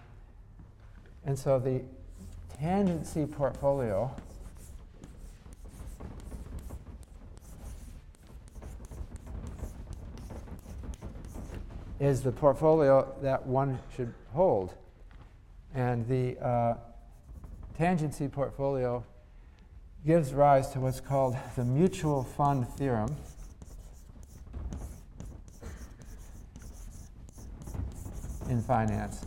and 1.25 1.39
so 1.39 1.59
the 1.59 1.83
tangency 2.63 3.31
portfolio 3.31 4.15
is 11.99 12.23
the 12.23 12.33
portfolio 12.33 13.15
that 13.23 13.47
one 13.47 13.79
should 13.97 14.13
hold. 14.33 14.75
And 15.75 16.07
the 16.09 16.39
uh, 16.39 16.75
tangency 17.79 18.31
portfolio 18.31 19.05
gives 20.05 20.33
rise 20.33 20.69
to 20.71 20.81
what's 20.81 21.01
called 21.01 21.37
the 21.57 21.65
mutual 21.65 22.25
fund 22.25 22.69
theorem. 22.69 23.17
in 28.49 28.63
finance, 28.63 29.25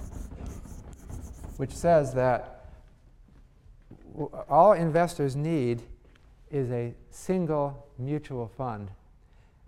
which 1.58 1.72
says 1.72 2.14
that 2.14 2.66
all 4.50 4.74
investors 4.74 5.36
need 5.36 5.82
is 6.52 6.72
a 6.72 6.94
single 7.12 7.88
mutual 7.98 8.48
fund. 8.48 8.90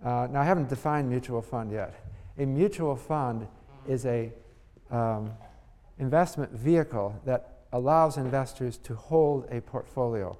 Uh, 0.04 0.26
now, 0.30 0.40
I 0.40 0.44
haven't 0.44 0.68
defined 0.68 1.08
mutual 1.08 1.42
fund 1.42 1.70
yet. 1.70 1.94
A 2.38 2.46
mutual 2.46 2.96
fund 2.96 3.46
is 3.86 4.06
a 4.06 4.32
um, 4.90 5.32
investment 5.98 6.52
vehicle 6.52 7.20
that 7.24 7.60
allows 7.72 8.16
investors 8.16 8.76
to 8.78 8.94
hold 8.94 9.46
a 9.50 9.60
portfolio. 9.60 10.38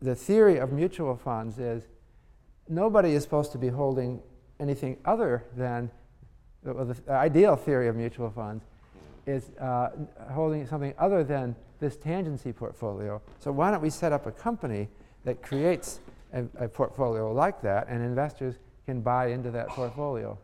The 0.00 0.14
theory 0.14 0.58
of 0.58 0.72
mutual 0.72 1.16
funds 1.16 1.58
is 1.58 1.86
nobody 2.68 3.12
is 3.14 3.22
supposed 3.22 3.52
to 3.52 3.58
be 3.58 3.68
holding 3.68 4.20
anything 4.58 4.96
other 5.04 5.44
than 5.56 5.90
well, 6.62 6.84
the 6.84 7.12
ideal 7.12 7.54
theory 7.54 7.88
of 7.88 7.96
mutual 7.96 8.30
funds 8.30 8.64
is 9.26 9.50
uh, 9.60 9.90
holding 10.32 10.66
something 10.66 10.94
other 10.98 11.22
than 11.22 11.54
this 11.78 11.96
tangency 11.96 12.54
portfolio. 12.54 13.20
So 13.38 13.52
why 13.52 13.70
don't 13.70 13.82
we 13.82 13.90
set 13.90 14.12
up 14.12 14.26
a 14.26 14.32
company 14.32 14.88
that 15.24 15.42
creates 15.42 16.00
a, 16.32 16.44
a 16.58 16.68
portfolio 16.68 17.32
like 17.32 17.60
that, 17.62 17.86
and 17.88 18.02
investors 18.02 18.56
can 18.84 19.00
buy 19.00 19.28
into 19.28 19.50
that 19.50 19.68
portfolio. 19.68 20.38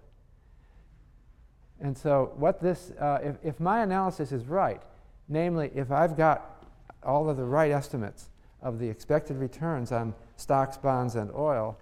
And 1.83 1.99
so, 1.99 2.33
what 2.37 2.61
this, 2.61 2.93
uh, 2.93 3.19
if, 3.23 3.37
if 3.43 3.61
my 3.61 3.83
analysis 3.83 4.31
is 4.31 4.47
right, 4.47 4.81
namely, 5.29 5.73
if 5.75 5.91
I've 5.91 6.17
got 6.17 6.65
all 7.03 7.29
of 7.29 7.37
the 7.37 7.45
right 7.45 7.73
estimates 7.73 8.31
of 8.63 8.79
the 8.79 8.89
expected 8.89 9.37
returns 9.37 9.91
on 9.91 10.15
stocks, 10.37 10.77
bonds, 10.77 11.17
and 11.17 11.29
oil, 11.33 11.77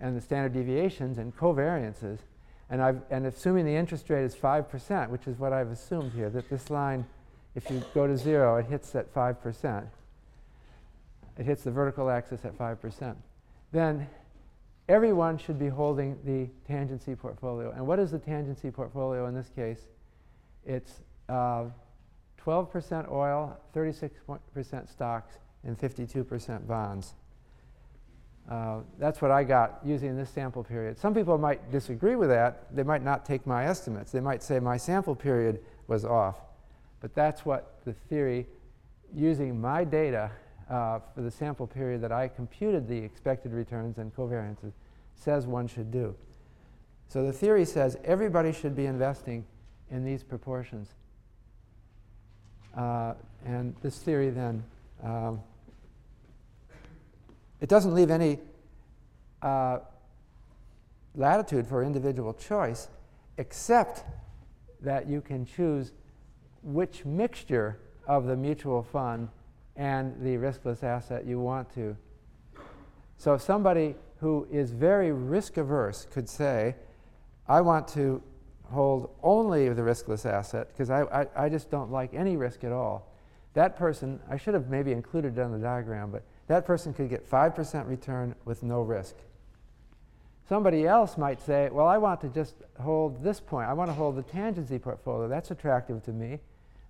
and 0.00 0.16
the 0.16 0.22
standard 0.22 0.54
deviations 0.54 1.18
and 1.18 1.36
covariances, 1.36 2.20
and, 2.70 2.80
I've, 2.80 3.02
and 3.10 3.26
assuming 3.26 3.66
the 3.66 3.76
interest 3.76 4.08
rate 4.08 4.24
is 4.24 4.34
5%, 4.34 5.10
which 5.10 5.26
is 5.26 5.38
what 5.38 5.52
I've 5.52 5.70
assumed 5.70 6.12
here, 6.12 6.30
that 6.30 6.48
this 6.48 6.70
line, 6.70 7.04
if 7.54 7.70
you 7.70 7.82
go 7.92 8.06
to 8.06 8.16
zero, 8.16 8.56
it 8.56 8.64
hits 8.64 8.94
at 8.94 9.12
5%. 9.12 9.86
It 11.38 11.44
hits 11.44 11.62
the 11.62 11.70
vertical 11.70 12.08
axis 12.08 12.46
at 12.46 12.56
5%. 12.56 13.14
Then 13.70 14.08
everyone 14.88 15.38
should 15.38 15.58
be 15.58 15.68
holding 15.68 16.18
the 16.24 16.48
tangency 16.70 17.18
portfolio. 17.18 17.72
And 17.72 17.86
what 17.86 17.98
is 17.98 18.10
the 18.10 18.18
tangency 18.18 18.72
portfolio 18.72 19.26
in 19.26 19.34
this 19.34 19.48
case? 19.54 19.88
It's 20.64 21.00
uh, 21.28 21.64
12% 22.44 23.10
oil, 23.10 23.58
36% 23.74 24.90
stocks, 24.90 25.38
and 25.64 25.78
52% 25.78 26.66
bonds. 26.66 27.14
Uh, 28.50 28.80
that's 28.98 29.22
what 29.22 29.30
I 29.30 29.44
got 29.44 29.78
using 29.84 30.16
this 30.16 30.28
sample 30.30 30.64
period. 30.64 30.98
Some 30.98 31.14
people 31.14 31.38
might 31.38 31.70
disagree 31.70 32.16
with 32.16 32.28
that. 32.30 32.74
They 32.74 32.82
might 32.82 33.04
not 33.04 33.24
take 33.24 33.46
my 33.46 33.66
estimates. 33.66 34.10
They 34.10 34.20
might 34.20 34.42
say 34.42 34.58
my 34.58 34.76
sample 34.76 35.14
period 35.14 35.60
was 35.86 36.04
off. 36.04 36.36
But 37.00 37.14
that's 37.14 37.44
what 37.44 37.80
the 37.84 37.92
theory, 37.92 38.46
using 39.14 39.60
my 39.60 39.84
data 39.84 40.30
uh, 40.70 41.00
for 41.14 41.22
the 41.22 41.30
sample 41.30 41.66
period 41.66 42.00
that 42.02 42.12
I 42.12 42.28
computed 42.28 42.88
the 42.88 42.96
expected 42.96 43.52
returns 43.52 43.98
and 43.98 44.14
covariances, 44.14 44.72
says 45.14 45.46
one 45.46 45.66
should 45.66 45.90
do. 45.90 46.14
So 47.08 47.24
the 47.24 47.32
theory 47.32 47.64
says 47.64 47.96
everybody 48.04 48.52
should 48.52 48.74
be 48.74 48.86
investing 48.86 49.44
in 49.90 50.04
these 50.04 50.22
proportions. 50.22 50.88
Uh, 52.76 53.14
and 53.44 53.74
this 53.82 53.98
theory 53.98 54.30
then 54.30 54.64
um, 55.02 55.40
it 57.60 57.68
doesn't 57.68 57.94
leave 57.94 58.10
any 58.10 58.38
uh, 59.42 59.78
latitude 61.14 61.66
for 61.66 61.84
individual 61.84 62.32
choice, 62.32 62.88
except 63.36 64.04
that 64.80 65.08
you 65.08 65.20
can 65.20 65.44
choose 65.44 65.92
which 66.62 67.04
mixture 67.04 67.78
of 68.06 68.26
the 68.26 68.36
mutual 68.36 68.82
fund 68.82 69.28
and 69.76 70.14
the 70.22 70.36
riskless 70.36 70.82
asset 70.82 71.26
you 71.26 71.40
want 71.40 71.72
to. 71.74 71.96
So, 73.16 73.38
somebody 73.38 73.94
who 74.18 74.46
is 74.50 74.70
very 74.70 75.12
risk 75.12 75.56
averse 75.56 76.06
could 76.10 76.28
say, 76.28 76.76
I 77.48 77.60
want 77.60 77.88
to 77.88 78.22
hold 78.64 79.10
only 79.22 79.68
the 79.68 79.82
riskless 79.82 80.24
asset 80.26 80.68
because 80.68 80.90
I, 80.90 81.02
I, 81.02 81.26
I, 81.36 81.48
just 81.48 81.70
don't 81.70 81.90
like 81.90 82.14
any 82.14 82.36
risk 82.36 82.64
at 82.64 82.72
all. 82.72 83.12
That 83.54 83.76
person, 83.76 84.18
I 84.30 84.38
should 84.38 84.54
have 84.54 84.68
maybe 84.68 84.92
included 84.92 85.36
it 85.36 85.42
on 85.42 85.52
the 85.52 85.58
diagram, 85.58 86.10
but 86.10 86.22
that 86.46 86.64
person 86.64 86.94
could 86.94 87.10
get 87.10 87.28
5% 87.28 87.88
return 87.88 88.34
with 88.44 88.62
no 88.62 88.80
risk. 88.80 89.16
Somebody 90.48 90.86
else 90.86 91.16
might 91.18 91.40
say, 91.40 91.68
well, 91.70 91.86
I 91.86 91.98
want 91.98 92.20
to 92.22 92.28
just 92.28 92.54
hold 92.80 93.22
this 93.22 93.40
point. 93.40 93.68
I 93.68 93.72
want 93.72 93.90
to 93.90 93.94
hold 93.94 94.16
the 94.16 94.22
tangency 94.22 94.80
portfolio. 94.80 95.28
That's 95.28 95.50
attractive 95.50 96.02
to 96.04 96.12
me 96.12 96.40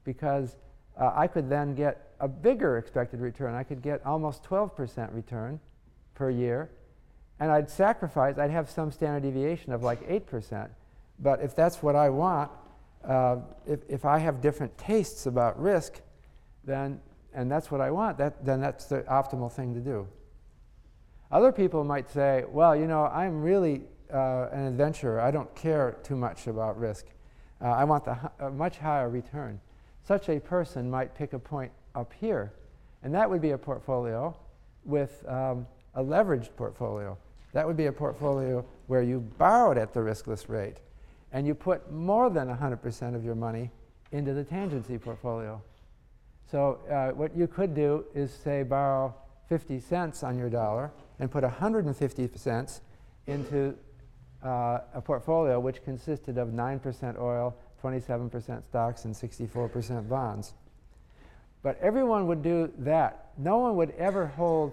because 0.05 0.57
uh, 0.99 1.13
I 1.15 1.27
could 1.27 1.49
then 1.49 1.75
get 1.75 2.13
a 2.21 2.29
bigger 2.29 2.79
expected 2.79 3.21
return. 3.21 3.55
I 3.55 3.63
could 3.63 3.83
get 3.83 4.05
almost 4.07 4.45
12% 4.45 5.15
return 5.15 5.61
per 6.15 6.31
year. 6.31 6.71
And 7.41 7.51
I'd 7.51 7.71
sacrifice, 7.71 8.39
I'd 8.39 8.51
have 8.51 8.71
some 8.71 8.93
standard 8.93 9.23
deviation 9.23 9.73
of 9.73 9.83
like 9.83 10.07
8%. 10.09 10.69
But 11.19 11.41
if 11.43 11.57
that's 11.57 11.83
what 11.83 11.97
I 11.97 12.11
want, 12.11 12.51
uh, 13.05 13.39
if, 13.67 13.81
if 13.89 14.05
I 14.05 14.19
have 14.19 14.41
different 14.41 14.77
tastes 14.79 15.27
about 15.27 15.61
risk, 15.61 16.01
then 16.65 17.01
and 17.35 17.51
that's 17.51 17.71
what 17.71 17.81
I 17.81 17.91
want, 17.91 18.19
that, 18.19 18.45
then 18.45 18.61
that's 18.61 18.87
the 18.87 19.01
optimal 19.03 19.51
thing 19.51 19.75
to 19.75 19.81
do. 19.81 20.07
Other 21.31 21.51
people 21.51 21.83
might 21.85 22.11
say, 22.11 22.45
well, 22.49 22.77
you 22.77 22.87
know, 22.87 23.07
I'm 23.07 23.41
really 23.41 23.83
uh, 24.13 24.49
an 24.53 24.67
adventurer. 24.67 25.21
I 25.21 25.31
don't 25.31 25.53
care 25.55 25.97
too 26.03 26.17
much 26.17 26.47
about 26.47 26.79
risk. 26.79 27.07
Uh, 27.61 27.69
I 27.69 27.85
want 27.85 28.05
the, 28.05 28.19
a 28.39 28.51
much 28.51 28.79
higher 28.79 29.09
return. 29.09 29.61
Such 30.05 30.29
a 30.29 30.41
person 30.41 30.91
might 30.91 31.15
pick 31.15 31.33
a 31.33 31.39
point 31.39 31.73
up 31.95 32.13
here, 32.19 32.53
and 33.03 33.15
that 33.15 33.29
would 33.29 33.41
be 33.41 33.51
a 33.51 33.59
portfolio 33.59 34.37
with 34.85 35.25
um, 35.29 35.67
a 35.95 36.03
leveraged 36.03 36.57
portfolio. 36.57 37.17
That 37.53 37.67
would 37.67 37.77
be 37.77 37.87
a 37.87 37.93
portfolio 37.93 38.65
where 38.87 39.03
you 39.03 39.21
borrowed 39.39 39.79
at 39.79 39.93
the 39.93 40.01
riskless 40.01 40.49
rate, 40.49 40.79
and 41.33 41.47
you 41.47 41.55
put 41.55 41.93
more 41.93 42.31
than 42.31 42.49
100% 42.49 43.15
of 43.15 43.25
your 43.25 43.35
money 43.35 43.71
into 44.11 44.33
the 44.35 44.45
tangency 44.45 45.01
portfolio. 45.01 45.61
So 46.51 46.79
uh, 46.91 47.15
what 47.17 47.37
you 47.37 47.47
could 47.47 47.75
do 47.75 48.05
is 48.15 48.33
say 48.33 48.63
borrow 48.63 49.15
50 49.49 49.81
cents 49.81 50.23
on 50.23 50.39
your 50.39 50.51
dollar 50.51 50.91
and 51.19 51.31
put 51.31 51.43
150 51.43 52.31
cents 52.37 52.81
into 53.27 53.75
uh, 54.45 54.81
a 54.95 55.01
portfolio 55.01 55.61
which 55.61 55.83
consisted 55.85 56.37
of 56.39 56.49
9% 56.49 57.19
oil, 57.19 57.55
27% 57.83 58.65
stocks, 58.65 59.05
and 59.05 59.15
64% 59.15 60.09
bonds. 60.09 60.55
But 61.63 61.79
everyone 61.81 62.27
would 62.27 62.43
do 62.43 62.73
that. 62.79 63.31
No 63.39 63.59
one 63.59 63.77
would 63.77 63.91
ever 63.99 64.27
hold 64.27 64.73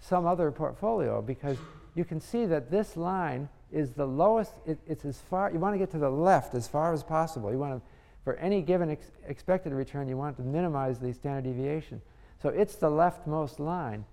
some 0.00 0.26
other 0.26 0.50
portfolio 0.50 1.22
because 1.22 1.56
you 1.94 2.04
can 2.04 2.20
see 2.20 2.46
that 2.46 2.70
this 2.70 2.96
line 2.96 3.48
is 3.72 3.92
the 3.92 4.06
lowest. 4.06 4.52
It, 4.66 4.78
it's 4.86 5.04
as 5.04 5.18
far, 5.18 5.50
you 5.50 5.58
want 5.58 5.74
to 5.74 5.78
get 5.78 5.90
to 5.92 5.98
the 5.98 6.10
left 6.10 6.54
as 6.54 6.68
far 6.68 6.92
as 6.92 7.02
possible. 7.02 7.50
You 7.50 7.58
want 7.58 7.82
to 7.82 7.90
for 8.26 8.34
any 8.38 8.60
given 8.60 8.90
ex 8.90 9.12
expected 9.28 9.72
return, 9.72 10.08
you 10.08 10.16
want 10.16 10.36
to 10.38 10.42
minimize 10.42 10.98
the 10.98 11.12
standard 11.12 11.44
deviation. 11.44 12.02
So 12.42 12.48
it's 12.48 12.74
the 12.74 12.90
leftmost 12.90 13.60
line. 13.60 14.04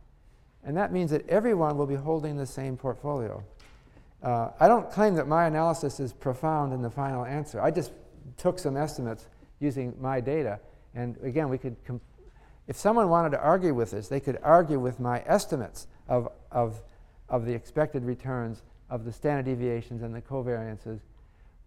And 0.63 0.77
that 0.77 0.93
means 0.93 1.09
that 1.09 1.27
everyone 1.27 1.79
will 1.79 1.87
be 1.87 1.95
holding 1.95 2.37
the 2.37 2.45
same 2.45 2.77
portfolio. 2.77 3.43
Uh, 4.21 4.49
I 4.59 4.67
don't 4.67 4.87
claim 4.91 5.15
that 5.15 5.27
my 5.27 5.47
analysis 5.47 5.99
is 5.99 6.13
profound 6.13 6.73
in 6.73 6.83
the 6.83 6.91
final 6.91 7.25
answer. 7.25 7.59
I 7.59 7.71
just 7.71 7.91
took 8.38 8.59
some 8.59 8.78
estimates 8.78 9.28
using 9.59 9.95
my 9.99 10.19
data. 10.19 10.59
And 10.95 11.17
again, 11.24 11.49
we 11.49 11.57
could, 11.57 11.76
if 12.67 12.78
someone 12.78 13.09
wanted 13.09 13.32
to 13.32 13.39
argue 13.39 13.74
with 13.74 13.91
this, 13.91 14.07
they 14.07 14.19
could 14.19 14.38
argue 14.43 14.80
with 14.80 14.99
my 14.99 15.24
estimates 15.26 15.88
of, 16.07 16.30
of, 16.51 16.82
of 17.30 17.45
the 17.45 17.53
expected 17.53 18.03
returns, 18.03 18.61
of 18.89 19.05
the 19.05 19.11
standard 19.11 19.45
deviations 19.45 20.03
and 20.03 20.13
the 20.13 20.21
covariances, 20.21 20.99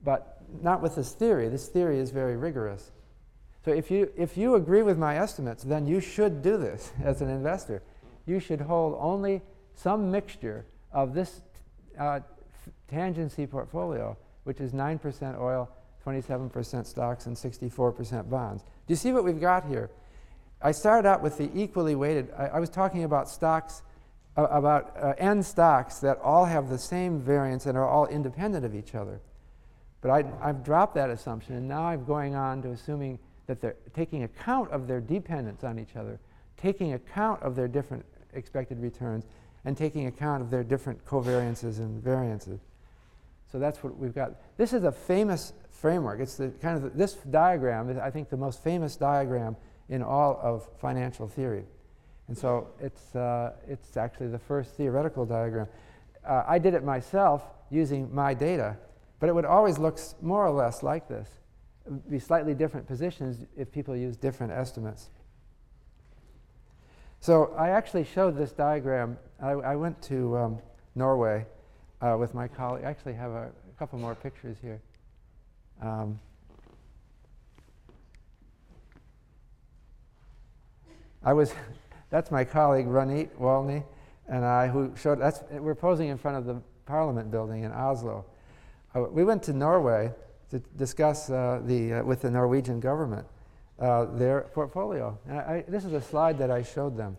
but 0.05 0.43
not 0.63 0.83
with 0.83 0.95
this 0.95 1.13
theory. 1.13 1.49
This 1.49 1.69
theory 1.69 1.99
is 1.99 2.11
very 2.11 2.37
rigorous. 2.37 2.93
So 3.65 3.73
if 3.73 3.91
you, 3.91 4.13
if 4.17 4.37
you 4.37 4.55
agree 4.55 4.83
with 4.83 4.97
my 4.97 5.19
estimates, 5.19 5.65
then 5.65 5.87
you 5.87 6.01
should 6.01 6.41
do 6.41 6.57
this 6.57 6.93
as 7.03 7.21
an 7.21 7.29
investor. 7.29 7.83
You 8.27 8.39
should 8.39 8.61
hold 8.61 8.97
only 9.01 9.43
some 9.75 10.11
mixture 10.11 10.65
of 10.93 11.15
this 11.15 11.41
uh, 11.99 12.21
tangency 12.91 13.51
portfolio, 13.51 14.17
which 14.45 14.61
is 14.61 14.73
9% 14.73 15.41
oil, 15.41 15.69
27% 16.07 16.87
stocks, 16.87 17.27
and 17.27 17.37
64% 17.37 18.31
bonds. 18.31 18.63
Do 18.63 18.93
you 18.93 18.97
see 18.97 19.13
what 19.13 19.25
we've 19.25 19.41
got 19.41 19.67
here? 19.67 19.91
I 20.63 20.73
started 20.73 21.09
out 21.09 21.23
with 21.23 21.37
the 21.37 21.51
equally 21.55 21.95
weighted. 21.95 22.31
I, 22.37 22.47
I 22.47 22.61
was 22.61 22.71
talking 22.71 23.05
about 23.05 23.29
stocks, 23.29 23.83
uh, 24.37 24.45
about 24.45 24.97
uh, 24.97 25.15
N 25.19 25.43
stocks 25.43 25.99
that 25.99 26.19
all 26.19 26.45
have 26.45 26.69
the 26.69 26.79
same 26.79 27.21
variance 27.21 27.67
and 27.67 27.77
are 27.77 27.89
all 27.89 28.07
independent 28.07 28.65
of 28.65 28.75
each 28.75 28.95
other. 28.95 29.21
But 30.01 30.11
I, 30.11 30.47
have 30.47 30.63
dropped 30.63 30.95
that 30.95 31.11
assumption, 31.11 31.57
and 31.57 31.67
now 31.67 31.83
I'm 31.83 32.05
going 32.05 32.35
on 32.37 32.63
to 32.63 32.71
assuming 32.71 33.19
that 33.47 33.61
they're 33.61 33.77
taking 33.95 34.23
account 34.23 34.71
of 34.71 34.87
their 34.87 35.01
dependence 35.01 35.65
on 35.65 35.79
each 35.79 35.97
other, 35.97 36.21
taking 36.57 36.93
account 36.93 37.43
of 37.43 37.57
their 37.57 37.69
different 37.69 38.05
expected 38.33 38.81
returns, 38.81 39.25
and 39.65 39.77
taking 39.77 40.07
account 40.07 40.43
of 40.43 40.51
their 40.51 40.63
different 40.63 41.05
covariances 41.05 41.79
and 41.79 42.03
variances. 42.03 42.61
So 43.51 43.59
that's 43.59 43.83
what 43.83 43.97
we've 43.97 44.15
got. 44.15 44.33
This 44.57 44.73
is 44.73 44.85
a 44.85 44.93
famous 44.93 45.53
framework. 45.71 46.21
It's 46.21 46.37
the 46.37 46.49
kind 46.49 46.77
of 46.77 46.83
the, 46.83 46.91
this 46.91 47.15
diagram 47.15 47.91
is, 47.91 47.99
I 47.99 48.11
think, 48.11 48.29
the 48.29 48.37
most 48.37 48.63
famous 48.63 48.97
diagram 48.97 49.57
in 49.89 50.03
all 50.03 50.39
of 50.43 50.69
financial 50.81 51.29
theory. 51.29 51.65
And 52.29 52.37
so 52.37 52.69
it's, 52.81 53.15
uh, 53.15 53.53
it's 53.69 53.97
actually 53.97 54.29
the 54.29 54.39
first 54.39 54.75
theoretical 54.75 55.25
diagram. 55.25 55.69
Uh, 56.27 56.43
I 56.47 56.59
did 56.59 56.75
it 56.75 56.83
myself 56.83 57.45
using 57.71 58.13
my 58.13 58.35
data 58.35 58.77
but 59.19 59.29
it 59.29 59.35
would 59.35 59.45
always 59.45 59.79
look 59.79 59.99
more 60.21 60.47
or 60.47 60.51
less 60.51 60.83
like 60.83 61.09
this. 61.09 61.29
be 62.11 62.19
slightly 62.19 62.55
different 62.55 62.87
positions 62.87 63.45
if 63.57 63.71
people 63.73 63.97
use 63.97 64.17
different 64.17 64.53
estimates. 64.53 65.11
So 67.21 67.55
I 67.57 67.71
actually 67.71 68.05
showed 68.05 68.37
this 68.37 68.53
diagram. 68.53 69.17
I, 69.43 69.51
I 69.51 69.77
went 69.77 70.01
to 70.03 70.37
um, 70.37 70.59
Norway 70.95 71.47
uh, 72.01 72.17
with 72.19 72.35
my 72.35 72.49
colleague. 72.49 72.85
I 72.85 72.91
actually 72.91 73.15
have 73.15 73.31
a, 73.31 73.45
a 73.45 73.79
couple 73.79 73.99
more 73.99 74.15
pictures 74.15 74.57
here. 74.61 74.81
Um, 75.83 76.19
I 81.23 81.33
was, 81.33 81.53
that's 82.11 82.31
my 82.31 82.45
colleague 82.45 82.87
Ronit 82.87 83.31
Wolny 83.39 83.83
and 84.29 84.45
I, 84.45 84.69
who 84.69 84.93
showed, 84.97 85.21
that's, 85.21 85.43
we're 85.51 85.75
posing 85.75 86.09
in 86.09 86.19
front 86.19 86.37
of 86.37 86.47
the 86.47 86.61
Parliament 86.85 87.31
building 87.31 87.65
in 87.65 87.73
Oslo. 87.73 88.25
Uh, 88.95 89.03
we 89.03 89.25
went 89.25 89.43
to 89.45 89.53
Norway 89.53 90.13
to 90.51 90.59
discuss 90.77 91.31
uh, 91.31 91.61
the, 91.65 91.95
uh, 91.95 92.05
with 92.05 92.23
the 92.23 92.31
Norwegian 92.31 92.81
government 92.81 93.27
uh, 93.79 94.07
their 94.07 94.43
portfolio. 94.55 95.19
And 95.29 95.39
I, 95.39 95.65
this 95.69 95.85
is 95.85 95.93
a 95.93 96.01
slide 96.01 96.39
that 96.39 96.51
I 96.51 96.63
showed 96.63 96.97
them. 96.97 97.17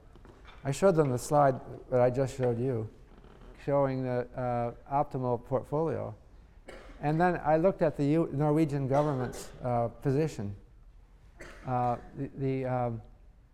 I 0.63 0.71
showed 0.71 0.95
them 0.95 1.09
the 1.09 1.19
slide 1.19 1.55
that 1.91 2.01
I 2.01 2.09
just 2.09 2.37
showed 2.37 2.59
you, 2.59 2.89
showing 3.67 4.01
the 4.01 4.25
uh, 4.37 4.71
optimal 5.03 5.43
portfolio. 5.43 6.15
And 7.01 7.19
then 7.19 7.41
I 7.45 7.57
looked 7.57 7.81
at 7.81 7.97
the 7.97 8.05
U 8.05 8.29
Norwegian 8.31 8.87
government's 8.87 9.49
uh, 9.61 9.89
position. 10.01 10.55
the, 11.65 11.99
the 12.37 12.65
um, 12.65 13.01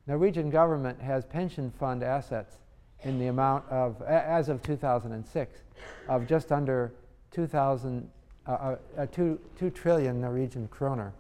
Norwegian 0.06 0.52
government 0.52 1.02
has 1.02 1.26
pension 1.26 1.72
fund 1.80 2.04
assets 2.04 2.58
in 3.02 3.18
the 3.18 3.28
amount 3.28 3.68
of, 3.70 4.02
as 4.04 4.50
of 4.50 4.62
2006, 4.62 5.60
of 6.08 6.28
just 6.28 6.52
under 6.52 6.94
2,000, 7.32 8.08
uh, 8.46 8.52
uh, 8.52 8.76
uh, 9.00 9.06
2, 9.08 9.40
2 9.58 9.70
trillion 9.72 10.22
Norwegian 10.22 10.68
kroner. 10.68 11.12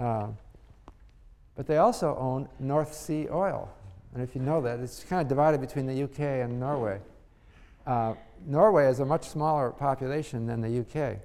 Uh, 0.00 0.28
but 1.56 1.66
they 1.66 1.78
also 1.78 2.16
own 2.16 2.48
North 2.60 2.94
Sea 2.94 3.26
oil. 3.30 3.68
And 4.14 4.22
if 4.22 4.36
you 4.36 4.40
know 4.40 4.60
that, 4.60 4.78
it's 4.78 5.02
kind 5.02 5.20
of 5.20 5.28
divided 5.28 5.60
between 5.60 5.86
the 5.86 6.04
UK 6.04 6.20
and 6.44 6.60
Norway. 6.60 7.00
Uh, 7.86 8.14
Norway 8.44 8.84
has 8.84 9.00
a 9.00 9.04
much 9.04 9.28
smaller 9.28 9.70
population 9.70 10.46
than 10.46 10.60
the 10.60 10.80
UK. 10.80 11.18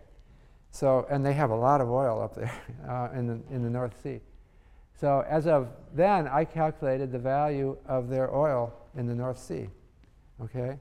So, 0.71 1.05
and 1.09 1.25
they 1.25 1.33
have 1.33 1.49
a 1.49 1.55
lot 1.55 1.81
of 1.81 1.89
oil 1.89 2.21
up 2.21 2.35
there 2.35 2.53
uh, 2.89 3.09
in, 3.13 3.27
the, 3.27 3.39
in 3.53 3.61
the 3.63 3.69
North 3.69 4.01
Sea. 4.01 4.19
So 4.99 5.25
as 5.27 5.47
of 5.47 5.69
then, 5.93 6.27
I 6.27 6.45
calculated 6.45 7.11
the 7.11 7.19
value 7.19 7.77
of 7.87 8.07
their 8.07 8.33
oil 8.33 8.73
in 8.95 9.07
the 9.07 9.15
North 9.15 9.39
Sea. 9.39 9.67
Okay? 10.41 10.77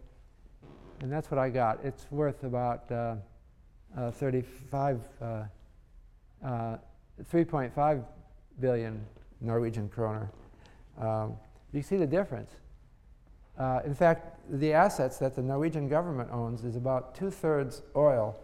And 1.01 1.11
that's 1.11 1.31
what 1.31 1.39
I 1.39 1.49
got. 1.49 1.79
It's 1.83 2.07
worth 2.11 2.45
about 2.45 2.91
uh, 2.93 3.17
uh, 3.97 4.11
35, 4.11 5.01
uh, 5.21 5.25
uh 6.45 6.77
3.5 7.31 8.05
billion 8.61 9.05
Norwegian 9.41 9.89
kroner. 9.89 10.31
Um, 11.01 11.37
you 11.73 11.83
see 11.83 11.97
the 11.97 12.07
difference. 12.07 12.53
Uh, 13.61 13.81
in 13.85 13.95
fact, 13.95 14.39
the 14.49 14.73
assets 14.73 15.19
that 15.19 15.37
the 15.37 15.43
Norwegian 15.43 15.87
government 15.87 16.31
owns 16.33 16.65
is 16.65 16.77
about 16.77 17.15
two 17.15 17.31
thirds 17.31 17.83
oil 17.95 18.35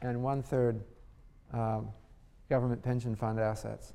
and 0.00 0.22
one 0.22 0.42
third 0.42 0.82
um, 1.52 1.90
government 2.48 2.82
pension 2.82 3.14
fund 3.14 3.38
assets. 3.38 3.92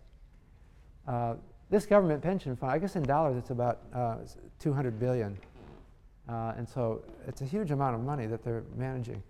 Uh, 1.07 1.33
this 1.71 1.87
government 1.87 2.21
pension 2.21 2.55
fund, 2.55 2.71
I 2.71 2.77
guess 2.77 2.95
in 2.95 3.01
dollars 3.01 3.35
it's 3.35 3.49
about 3.49 3.79
uh, 3.95 4.17
200 4.59 4.99
billion. 4.99 5.39
Uh, 6.29 6.53
and 6.55 6.69
so 6.69 7.03
it's 7.27 7.41
a 7.41 7.45
huge 7.45 7.71
amount 7.71 7.95
of 7.95 8.01
money 8.01 8.27
that 8.27 8.43
they're 8.43 8.63
managing. 8.75 9.23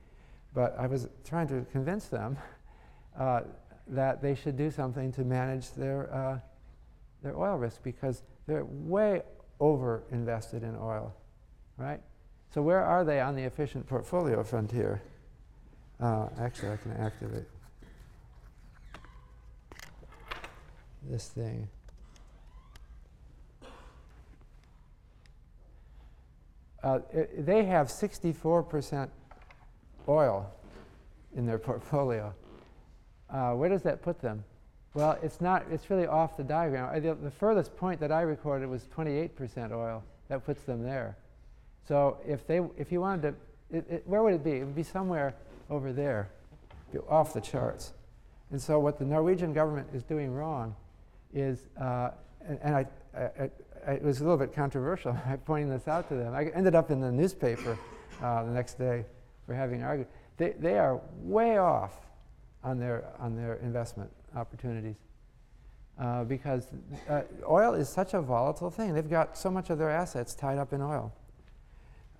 But 0.53 0.75
I 0.77 0.87
was 0.87 1.07
trying 1.23 1.47
to 1.47 1.65
convince 1.71 2.07
them 2.07 2.37
uh, 3.17 3.41
that 3.87 4.21
they 4.21 4.35
should 4.35 4.57
do 4.57 4.69
something 4.69 5.13
to 5.13 5.23
manage 5.23 5.71
their, 5.71 6.13
uh, 6.13 6.39
their 7.23 7.37
oil 7.37 7.55
risk 7.57 7.81
because 7.81 8.23
they're 8.45 8.65
way 8.65 9.21
over 9.59 10.03
invested 10.11 10.63
in 10.63 10.75
oil, 10.75 11.13
right? 11.77 12.01
So 12.53 12.61
where 12.61 12.83
are 12.83 13.03
they 13.03 13.19
on 13.19 13.35
the 13.35 13.43
efficient 13.43 13.87
portfolio 13.87 14.43
frontier? 14.43 15.01
Uh, 15.99 16.27
actually, 16.39 16.71
I 16.71 16.77
can 16.77 16.91
activate 16.93 17.45
this 21.09 21.27
thing. 21.29 21.67
Uh, 26.83 26.99
it, 27.13 27.45
they 27.45 27.63
have 27.63 27.87
64% 27.87 29.09
oil 30.07 30.51
in 31.35 31.45
their 31.45 31.57
portfolio. 31.57 32.33
Uh, 33.29 33.53
where 33.53 33.69
does 33.69 33.83
that 33.83 34.01
put 34.01 34.21
them? 34.21 34.43
Well, 34.93 35.17
it's 35.23 35.41
not, 35.41 35.65
it's 35.71 35.89
really 35.89 36.05
off 36.05 36.37
the 36.37 36.43
diagram. 36.43 36.89
Uh, 36.95 36.99
the, 36.99 37.15
the 37.15 37.31
furthest 37.31 37.75
point 37.75 37.99
that 37.99 38.11
I 38.11 38.21
recorded 38.21 38.69
was 38.69 38.87
28% 38.95 39.71
oil. 39.71 40.03
That 40.29 40.45
puts 40.45 40.63
them 40.63 40.83
there. 40.83 41.17
So 41.87 42.17
if, 42.25 42.45
they, 42.45 42.61
if 42.77 42.91
you 42.91 43.01
wanted 43.01 43.21
to, 43.71 43.77
it, 43.77 43.85
it, 43.89 44.03
where 44.05 44.21
would 44.21 44.33
it 44.33 44.43
be? 44.43 44.51
It 44.51 44.65
would 44.65 44.75
be 44.75 44.83
somewhere 44.83 45.33
over 45.69 45.91
there, 45.91 46.29
off 47.09 47.33
the 47.33 47.41
charts. 47.41 47.93
And 48.51 48.61
so 48.61 48.79
what 48.79 48.99
the 48.99 49.05
Norwegian 49.05 49.51
government 49.51 49.87
is 49.93 50.03
doing 50.03 50.31
wrong 50.31 50.75
is, 51.33 51.65
uh, 51.81 52.11
and, 52.47 52.59
and 52.61 52.75
I, 52.75 52.85
I, 53.17 53.49
I, 53.87 53.91
it 53.93 54.03
was 54.03 54.21
a 54.21 54.23
little 54.23 54.37
bit 54.37 54.53
controversial 54.53 55.17
pointing 55.45 55.69
this 55.69 55.87
out 55.87 56.07
to 56.09 56.15
them. 56.15 56.35
I 56.35 56.45
ended 56.53 56.75
up 56.75 56.91
in 56.91 57.01
the 57.01 57.11
newspaper 57.11 57.77
uh, 58.21 58.43
the 58.43 58.51
next 58.51 58.75
day 58.77 59.05
for 59.47 59.55
having 59.55 59.81
argued. 59.81 60.07
They, 60.37 60.51
they 60.51 60.77
are 60.77 61.01
way 61.23 61.57
off 61.57 61.93
on 62.63 62.79
their, 62.79 63.05
on 63.19 63.35
their 63.35 63.55
investment 63.55 64.11
opportunities 64.35 64.97
uh, 65.99 66.23
because 66.23 66.67
uh, 67.09 67.21
oil 67.47 67.73
is 67.73 67.89
such 67.89 68.13
a 68.13 68.21
volatile 68.21 68.69
thing. 68.69 68.93
They've 68.93 69.09
got 69.09 69.37
so 69.37 69.51
much 69.51 69.69
of 69.69 69.77
their 69.77 69.89
assets 69.89 70.33
tied 70.33 70.57
up 70.57 70.73
in 70.73 70.81
oil. 70.81 71.13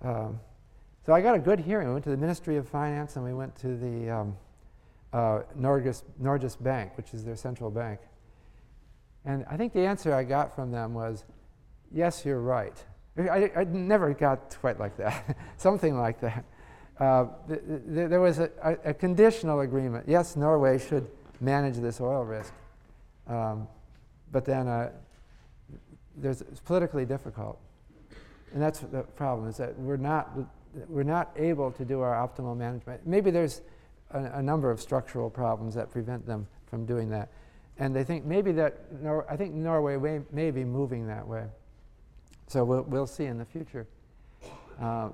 Um, 0.02 0.40
so 1.04 1.12
I 1.12 1.20
got 1.20 1.34
a 1.34 1.38
good 1.38 1.60
hearing. 1.60 1.88
We 1.88 1.94
went 1.94 2.04
to 2.04 2.10
the 2.10 2.16
Ministry 2.16 2.56
of 2.56 2.68
Finance 2.68 3.16
and 3.16 3.24
we 3.24 3.34
went 3.34 3.54
to 3.56 3.76
the 3.76 4.10
um, 4.10 4.36
uh, 5.12 5.40
Norges, 5.58 6.02
Norges 6.22 6.62
Bank, 6.62 6.96
which 6.96 7.12
is 7.14 7.24
their 7.24 7.36
central 7.36 7.70
bank. 7.70 8.00
And 9.24 9.44
I 9.50 9.56
think 9.56 9.72
the 9.72 9.86
answer 9.86 10.14
I 10.14 10.24
got 10.24 10.54
from 10.54 10.70
them 10.70 10.94
was, 10.94 11.24
yes, 11.90 12.24
you're 12.24 12.40
right. 12.40 12.82
I, 13.16 13.50
I 13.56 13.64
never 13.64 14.12
got 14.12 14.56
quite 14.60 14.78
like 14.80 14.96
that, 14.96 15.36
something 15.56 15.96
like 15.96 16.20
that. 16.20 16.44
Uh, 16.98 17.26
th 17.48 17.60
th 17.66 18.08
there 18.08 18.20
was 18.20 18.38
a, 18.38 18.50
a, 18.62 18.90
a, 18.90 18.94
conditional 18.94 19.60
agreement. 19.60 20.04
Yes, 20.08 20.36
Norway 20.36 20.78
should 20.78 21.08
manage 21.40 21.76
this 21.76 22.00
oil 22.00 22.24
risk. 22.24 22.52
Um, 23.26 23.68
but 24.32 24.44
then 24.44 24.68
uh, 24.68 24.90
there's, 26.16 26.40
it's 26.42 26.60
politically 26.60 27.04
difficult. 27.04 27.58
And 28.52 28.62
that's 28.62 28.80
the 28.80 29.02
problem, 29.02 29.48
is 29.48 29.56
that 29.56 29.78
we're 29.78 29.96
not, 29.96 30.30
we're 30.88 31.02
not 31.02 31.32
able 31.36 31.72
to 31.72 31.84
do 31.84 32.00
our 32.00 32.14
optimal 32.14 32.56
management. 32.56 33.06
Maybe 33.06 33.30
there's 33.30 33.62
a, 34.10 34.38
a 34.38 34.42
number 34.42 34.70
of 34.70 34.80
structural 34.80 35.28
problems 35.28 35.74
that 35.74 35.90
prevent 35.90 36.26
them 36.26 36.46
from 36.66 36.86
doing 36.86 37.10
that. 37.10 37.30
And 37.78 37.94
they 37.94 38.04
think 38.04 38.24
maybe 38.24 38.52
that, 38.52 39.02
Nor 39.02 39.30
I 39.30 39.36
think 39.36 39.54
Norway 39.54 39.96
may, 39.96 40.20
may, 40.30 40.50
be 40.52 40.64
moving 40.64 41.06
that 41.08 41.26
way. 41.26 41.46
So 42.46 42.64
we'll, 42.64 42.82
we'll 42.82 43.06
see 43.06 43.24
in 43.24 43.38
the 43.38 43.44
future. 43.44 43.86
Uh, 44.80 45.08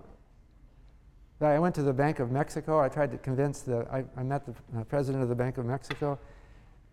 I 1.46 1.58
went 1.58 1.74
to 1.76 1.82
the 1.82 1.92
Bank 1.92 2.18
of 2.18 2.30
Mexico. 2.30 2.80
I 2.80 2.88
tried 2.88 3.10
to 3.12 3.18
convince 3.18 3.62
the, 3.62 3.86
I, 3.90 4.04
I 4.16 4.22
met 4.22 4.44
the 4.44 4.84
president 4.84 5.22
of 5.22 5.28
the 5.28 5.34
Bank 5.34 5.56
of 5.56 5.64
Mexico 5.64 6.18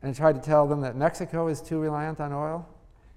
and 0.01 0.15
tried 0.15 0.35
to 0.35 0.41
tell 0.41 0.67
them 0.67 0.81
that 0.81 0.95
Mexico 0.95 1.47
is 1.47 1.61
too 1.61 1.79
reliant 1.79 2.19
on 2.19 2.31
oil, 2.31 2.67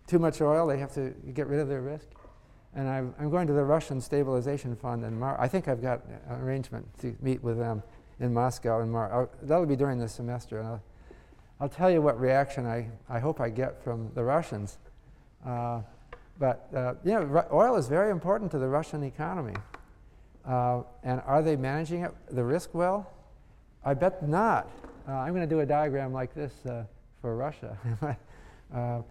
too 0.07 0.18
much 0.18 0.41
oil, 0.41 0.66
they 0.66 0.78
have 0.78 0.93
to 0.95 1.14
get 1.35 1.47
rid 1.47 1.61
of 1.61 1.68
their 1.68 1.83
risk. 1.83 2.09
And 2.74 2.89
I'm, 2.89 3.14
I'm 3.18 3.31
going 3.31 3.47
to 3.47 3.53
the 3.53 3.64
Russian 3.64 4.01
Stabilization 4.01 4.74
Fund 4.76 5.05
in 5.05 5.18
March. 5.18 5.37
I 5.41 5.49
think 5.49 5.68
I've 5.68 5.83
got 5.83 6.05
an 6.28 6.41
arrangement 6.41 6.87
to 7.01 7.16
meet 7.20 7.43
with 7.43 7.59
them 7.59 7.83
in 8.18 8.33
Moscow 8.33 8.81
in 8.81 8.91
March. 8.91 9.28
That'll 9.43 9.66
be 9.66 9.76
during 9.76 9.99
the 9.99 10.09
semester. 10.09 10.59
And 10.59 10.68
I'll, 10.68 10.83
I'll 11.61 11.68
tell 11.68 11.91
you 11.91 12.01
what 12.01 12.18
reaction 12.20 12.66
I, 12.66 12.89
I 13.09 13.18
hope 13.18 13.41
I 13.41 13.51
get 13.51 13.83
from 13.83 14.11
the 14.14 14.24
Russians. 14.24 14.78
Uh, 15.45 15.83
but 16.39 16.68
uh, 16.74 16.95
you 17.05 17.12
know, 17.12 17.45
oil 17.53 17.76
is 17.76 17.89
very 17.89 18.11
important 18.11 18.51
to 18.53 18.59
the 18.59 18.68
Russian 18.68 19.03
economy. 19.03 19.55
Uh, 20.47 20.82
and 21.03 21.20
are 21.26 21.43
they 21.43 21.57
managing 21.57 22.03
it, 22.03 22.12
the 22.30 22.43
risk 22.43 22.74
well? 22.74 23.12
I 23.84 23.95
bet 23.95 24.26
not. 24.26 24.68
Uh, 25.09 25.12
I'm 25.12 25.34
going 25.34 25.49
to 25.49 25.55
do 25.55 25.61
a 25.61 25.66
diagram 25.66 26.12
like 26.12 26.34
this 26.34 26.53
uh, 26.66 26.84
for 27.20 27.36
Russia. 27.36 27.76
Uh, 28.72 29.03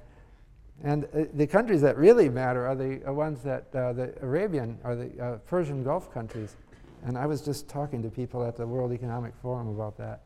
and 0.86 1.04
uh, 1.04 1.26
the 1.34 1.46
countries 1.46 1.82
that 1.82 1.98
really 1.98 2.30
matter 2.30 2.66
are 2.66 2.74
the 2.74 3.02
ones 3.12 3.44
that 3.44 3.70
the 3.74 4.14
Arabian 4.22 4.80
or 4.86 4.96
the 4.96 5.42
Persian 5.46 5.84
Gulf 5.84 6.14
countries. 6.14 6.56
And 7.04 7.18
I 7.18 7.26
was 7.26 7.42
just 7.42 7.68
talking 7.68 8.02
to 8.04 8.10
people 8.10 8.42
at 8.46 8.56
the 8.56 8.66
World 8.66 8.94
Economic 8.94 9.34
Forum 9.42 9.68
about 9.68 9.98
that. 9.98 10.22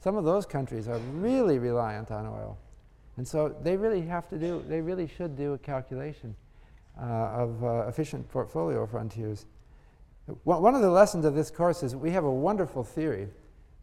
Some 0.00 0.16
of 0.16 0.24
those 0.24 0.46
countries 0.46 0.88
are 0.88 0.98
really 1.12 1.58
reliant 1.58 2.10
on 2.10 2.26
oil. 2.26 2.56
And 3.16 3.26
so 3.26 3.54
they 3.62 3.76
really 3.76 4.02
have 4.02 4.28
to 4.28 4.38
do, 4.38 4.64
they 4.68 4.80
really 4.80 5.08
should 5.08 5.36
do 5.36 5.54
a 5.54 5.58
calculation 5.58 6.36
uh, 7.00 7.04
of 7.04 7.64
uh, 7.64 7.88
efficient 7.88 8.28
portfolio 8.28 8.86
frontiers. 8.86 9.46
One 10.44 10.74
of 10.74 10.82
the 10.82 10.90
lessons 10.90 11.24
of 11.24 11.34
this 11.34 11.50
course 11.50 11.82
is 11.82 11.96
we 11.96 12.10
have 12.10 12.24
a 12.24 12.30
wonderful 12.30 12.84
theory, 12.84 13.28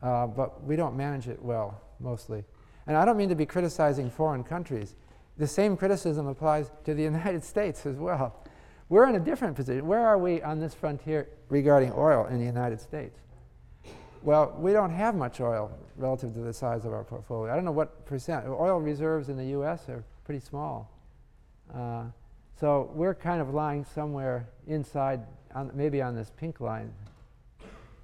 uh, 0.02 0.28
but 0.28 0.64
we 0.64 0.76
don't 0.76 0.96
manage 0.96 1.28
it 1.28 1.42
well, 1.42 1.82
mostly. 2.00 2.44
And 2.86 2.96
I 2.96 3.04
don't 3.04 3.18
mean 3.18 3.30
to 3.30 3.36
be 3.36 3.48
criticizing 3.48 4.12
foreign 4.12 4.44
countries. 4.44 4.96
The 5.38 5.48
same 5.48 5.76
criticism 5.76 6.28
applies 6.28 6.70
to 6.84 6.94
the 6.94 7.04
United 7.14 7.44
States 7.44 7.86
as 7.86 7.98
well. 7.98 8.44
We're 8.90 9.10
in 9.10 9.16
a 9.16 9.20
different 9.20 9.56
position. 9.56 9.88
Where 9.88 10.06
are 10.06 10.20
we 10.20 10.42
on 10.44 10.60
this 10.60 10.76
frontier 10.76 11.28
regarding 11.50 11.92
oil 11.94 12.28
in 12.28 12.38
the 12.38 12.46
United 12.46 12.80
States? 12.80 13.20
Well, 14.22 14.56
we 14.58 14.74
don't 14.74 14.92
have 14.92 15.16
much 15.16 15.40
oil 15.40 15.72
relative 15.98 16.34
to 16.34 16.40
the 16.40 16.54
size 16.54 16.86
of 16.86 16.94
our 16.94 17.04
portfolio. 17.04 17.52
I 17.52 17.56
don't 17.56 17.66
know 17.66 17.72
what 17.72 18.06
percent. 18.06 18.46
Oil 18.48 18.80
reserves 18.80 19.30
in 19.30 19.38
the 19.38 19.46
U.S. 19.46 19.90
are 19.90 20.04
pretty 20.24 20.40
small. 20.40 20.92
Uh, 21.74 22.06
so 22.60 22.90
we're 22.94 23.16
kind 23.16 23.42
of 23.42 23.54
lying 23.54 23.84
somewhere 23.84 24.48
inside, 24.68 25.22
on, 25.54 25.72
maybe 25.74 26.02
on 26.02 26.16
this 26.16 26.32
pink 26.38 26.62
line. 26.62 26.94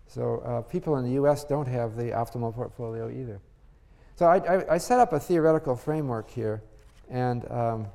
So 0.07 0.39
uh, 0.39 0.61
people 0.61 0.97
in 0.97 1.05
the 1.05 1.13
U.S. 1.13 1.45
don't 1.45 1.67
have 1.67 1.95
the 1.95 2.11
optimal 2.11 2.53
portfolio 2.53 3.09
either. 3.09 3.39
So 4.15 4.25
I, 4.25 4.37
I, 4.37 4.73
I 4.73 4.77
set 4.77 4.99
up 4.99 5.13
a 5.13 5.19
theoretical 5.19 5.75
framework 5.75 6.29
here, 6.29 6.61
and 7.09 7.49
um, 7.49 7.87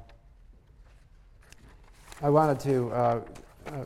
I 2.23 2.31
wanted 2.31 2.59
to 2.61 2.91
uh, 2.91 3.21
uh, 3.67 3.85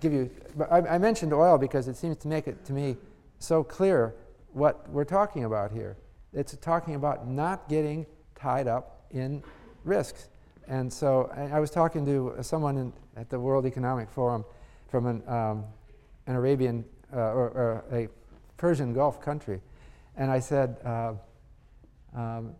give 0.00 0.12
you. 0.12 0.30
I, 0.70 0.78
I 0.82 0.98
mentioned 0.98 1.32
oil 1.32 1.58
because 1.58 1.88
it 1.88 1.96
seems 1.96 2.16
to 2.18 2.28
make 2.28 2.46
it 2.46 2.64
to 2.66 2.72
me 2.72 2.96
so 3.40 3.64
clear 3.64 4.14
what 4.52 4.88
we're 4.88 5.04
talking 5.04 5.44
about 5.44 5.72
here. 5.72 5.96
It's 6.32 6.56
talking 6.58 6.94
about 6.94 7.26
not 7.26 7.68
getting 7.68 8.06
tied 8.36 8.68
up 8.68 9.06
in 9.10 9.42
risks. 9.84 10.28
And 10.68 10.92
so 10.92 11.30
I, 11.36 11.56
I 11.56 11.60
was 11.60 11.70
talking 11.70 12.04
to 12.06 12.34
someone 12.42 12.76
in, 12.76 12.92
at 13.16 13.28
the 13.28 13.38
World 13.38 13.66
Economic 13.66 14.10
Forum 14.10 14.44
from 14.88 15.06
an, 15.06 15.22
um, 15.28 15.64
an 16.26 16.36
Arabian 16.36 16.84
uh, 17.12 17.18
or, 17.18 17.50
or, 17.50 17.84
a 17.92 18.08
Persian 18.56 18.92
Gulf 18.92 19.20
country. 19.20 19.60
And 20.16 20.30
I 20.30 20.38
said, 20.38 20.76
uh, 20.84 21.14
um, 22.14 22.54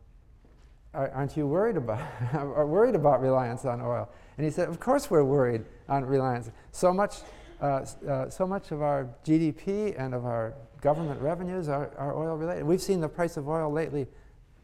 aren't 0.94 1.36
you 1.36 1.46
worried 1.46 1.76
about, 1.76 2.00
are 2.34 2.66
worried 2.66 2.94
about 2.94 3.20
reliance 3.20 3.64
on 3.64 3.80
oil? 3.80 4.08
And 4.36 4.44
he 4.44 4.50
said, 4.50 4.68
of 4.68 4.80
course 4.80 5.10
we're 5.10 5.24
worried 5.24 5.64
on 5.88 6.04
reliance. 6.04 6.50
So 6.72 6.92
much, 6.92 7.16
uh, 7.60 7.86
uh, 8.08 8.30
so 8.30 8.46
much 8.46 8.72
of 8.72 8.82
our 8.82 9.08
GDP 9.24 9.94
and 9.98 10.14
of 10.14 10.24
our 10.24 10.54
government 10.80 11.20
revenues 11.20 11.68
are, 11.68 11.90
are 11.96 12.16
oil 12.16 12.36
related. 12.36 12.64
We've 12.64 12.82
seen 12.82 13.00
the 13.00 13.08
price 13.08 13.36
of 13.36 13.48
oil 13.48 13.70
lately 13.70 14.06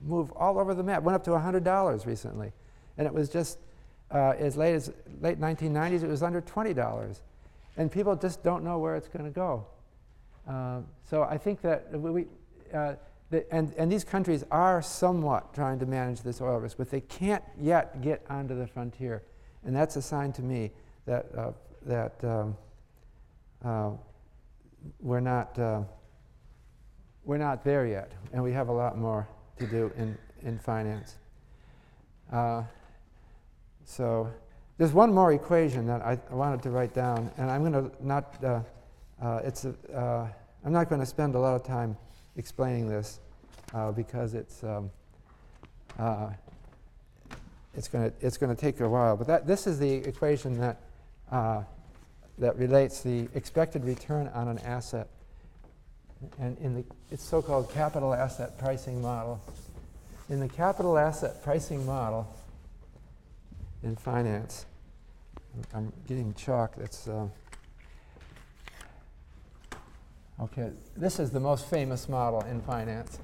move 0.00 0.32
all 0.32 0.58
over 0.58 0.74
the 0.74 0.82
map. 0.82 1.02
Went 1.02 1.16
up 1.16 1.24
to 1.24 1.30
$100 1.30 2.06
recently. 2.06 2.52
And 2.98 3.06
it 3.06 3.14
was 3.14 3.30
just 3.30 3.58
uh, 4.10 4.34
as 4.38 4.56
late 4.56 4.74
as 4.74 4.92
late 5.20 5.40
1990s, 5.40 6.02
it 6.02 6.08
was 6.08 6.22
under 6.22 6.42
$20. 6.42 7.20
And 7.76 7.90
people 7.90 8.16
just 8.16 8.42
don't 8.42 8.64
know 8.64 8.78
where 8.78 8.96
it's 8.96 9.08
going 9.08 9.24
to 9.24 9.30
go. 9.30 9.66
Uh, 10.48 10.80
so 11.08 11.22
I 11.22 11.38
think 11.38 11.60
that 11.62 11.92
we, 11.92 12.26
uh, 12.74 12.94
the, 13.30 13.52
and, 13.54 13.72
and 13.76 13.92
these 13.92 14.04
countries 14.04 14.44
are 14.50 14.80
somewhat 14.80 15.54
trying 15.54 15.78
to 15.80 15.86
manage 15.86 16.22
this 16.22 16.40
oil 16.40 16.56
risk, 16.56 16.78
but 16.78 16.90
they 16.90 17.02
can't 17.02 17.44
yet 17.60 18.00
get 18.00 18.24
onto 18.30 18.58
the 18.58 18.66
frontier. 18.66 19.22
And 19.64 19.76
that's 19.76 19.96
a 19.96 20.02
sign 20.02 20.32
to 20.32 20.42
me 20.42 20.70
that, 21.04 21.26
uh, 21.36 21.50
that 21.86 22.24
um, 22.24 22.56
uh, 23.64 23.90
we're, 25.00 25.20
not, 25.20 25.58
uh, 25.58 25.82
we're 27.24 27.38
not 27.38 27.62
there 27.62 27.86
yet, 27.86 28.12
and 28.32 28.42
we 28.42 28.52
have 28.52 28.68
a 28.68 28.72
lot 28.72 28.96
more 28.96 29.28
to 29.58 29.66
do 29.66 29.92
in, 29.96 30.16
in 30.42 30.58
finance. 30.58 31.16
So 33.88 34.30
there's 34.76 34.92
one 34.92 35.14
more 35.14 35.32
equation 35.32 35.86
that 35.86 36.02
I, 36.02 36.18
I 36.30 36.34
wanted 36.34 36.62
to 36.62 36.70
write 36.70 36.94
down, 36.94 37.30
and 37.38 37.50
I'm 37.50 37.62
going 37.62 37.90
to 37.90 38.06
not, 38.06 38.44
uh, 38.44 38.60
uh, 39.20 39.40
it's 39.42 39.64
a, 39.64 39.74
uh, 39.96 40.28
I'm 40.64 40.72
not 40.72 40.90
going 40.90 41.00
to 41.00 41.06
spend 41.06 41.34
a 41.34 41.38
lot 41.38 41.56
of 41.56 41.64
time 41.64 41.96
explaining 42.36 42.86
this 42.86 43.18
uh, 43.72 43.90
because 43.90 44.34
it's, 44.34 44.62
um, 44.62 44.90
uh, 45.98 46.28
it's 47.74 47.88
going 47.88 48.10
to 48.10 48.16
it's 48.20 48.36
to 48.36 48.54
take 48.54 48.78
a 48.80 48.88
while. 48.88 49.16
But 49.16 49.26
that, 49.26 49.46
this 49.46 49.66
is 49.66 49.78
the 49.78 49.94
equation 49.94 50.60
that, 50.60 50.80
uh, 51.32 51.62
that 52.36 52.56
relates 52.56 53.00
the 53.00 53.26
expected 53.34 53.84
return 53.84 54.28
on 54.28 54.48
an 54.48 54.58
asset. 54.58 55.08
And 56.38 56.58
in 56.58 56.74
the 56.74 56.84
it's 57.10 57.24
so-called 57.24 57.72
capital 57.72 58.12
asset 58.12 58.58
pricing 58.58 59.00
model. 59.00 59.40
In 60.28 60.40
the 60.40 60.48
capital 60.48 60.98
asset 60.98 61.42
pricing 61.42 61.86
model, 61.86 62.28
in 63.82 63.96
finance. 63.96 64.66
I'm 65.74 65.92
getting 66.06 66.34
chalk 66.34 66.76
that's. 66.76 67.08
Uh, 67.08 67.28
okay, 70.40 70.70
this 70.96 71.18
is 71.18 71.30
the 71.30 71.40
most 71.40 71.66
famous 71.68 72.08
model 72.08 72.40
in 72.42 72.60
finance. 72.60 73.18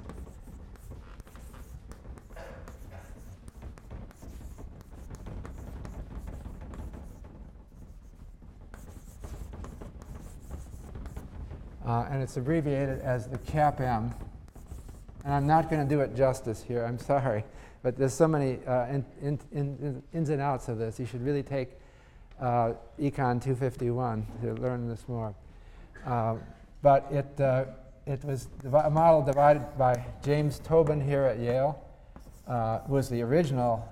Uh, 11.87 12.07
and 12.11 12.23
it's 12.23 12.37
abbreviated 12.37 13.01
as 13.01 13.29
the 13.29 13.39
CAPM. 13.39 14.13
And 15.25 15.33
I'm 15.33 15.47
not 15.47 15.71
going 15.71 15.87
to 15.87 15.89
do 15.89 16.01
it 16.03 16.15
justice 16.15 16.63
here, 16.63 16.85
I'm 16.85 16.99
sorry. 16.99 17.45
But 17.83 17.97
there's 17.99 18.15
so 18.15 18.29
many 18.29 18.59
uh, 18.67 18.87
in, 18.87 19.05
in, 19.23 19.39
in, 19.53 20.03
ins 20.13 20.29
and 20.29 20.41
outs 20.41 20.69
of 20.69 20.79
this. 20.79 21.01
You 21.01 21.07
should 21.07 21.25
really 21.25 21.43
take 21.43 21.71
uh, 22.41 22.73
Econ 23.01 23.43
251 23.43 24.27
to 24.43 24.55
learn 24.55 24.89
this 24.89 25.07
more. 25.09 25.35
Uh, 26.07 26.37
but 26.83 27.07
it, 27.11 27.41
uh, 27.41 27.65
it 28.07 28.23
was 28.25 28.49
a 28.65 28.91
model 28.91 29.23
divided 29.23 29.67
by 29.79 30.05
James 30.23 30.59
Tobin 30.59 31.01
here 31.01 31.25
at 31.25 31.39
Yale, 31.39 31.83
uh, 32.47 32.81
was 32.87 33.09
the 33.09 33.23
original 33.23 33.89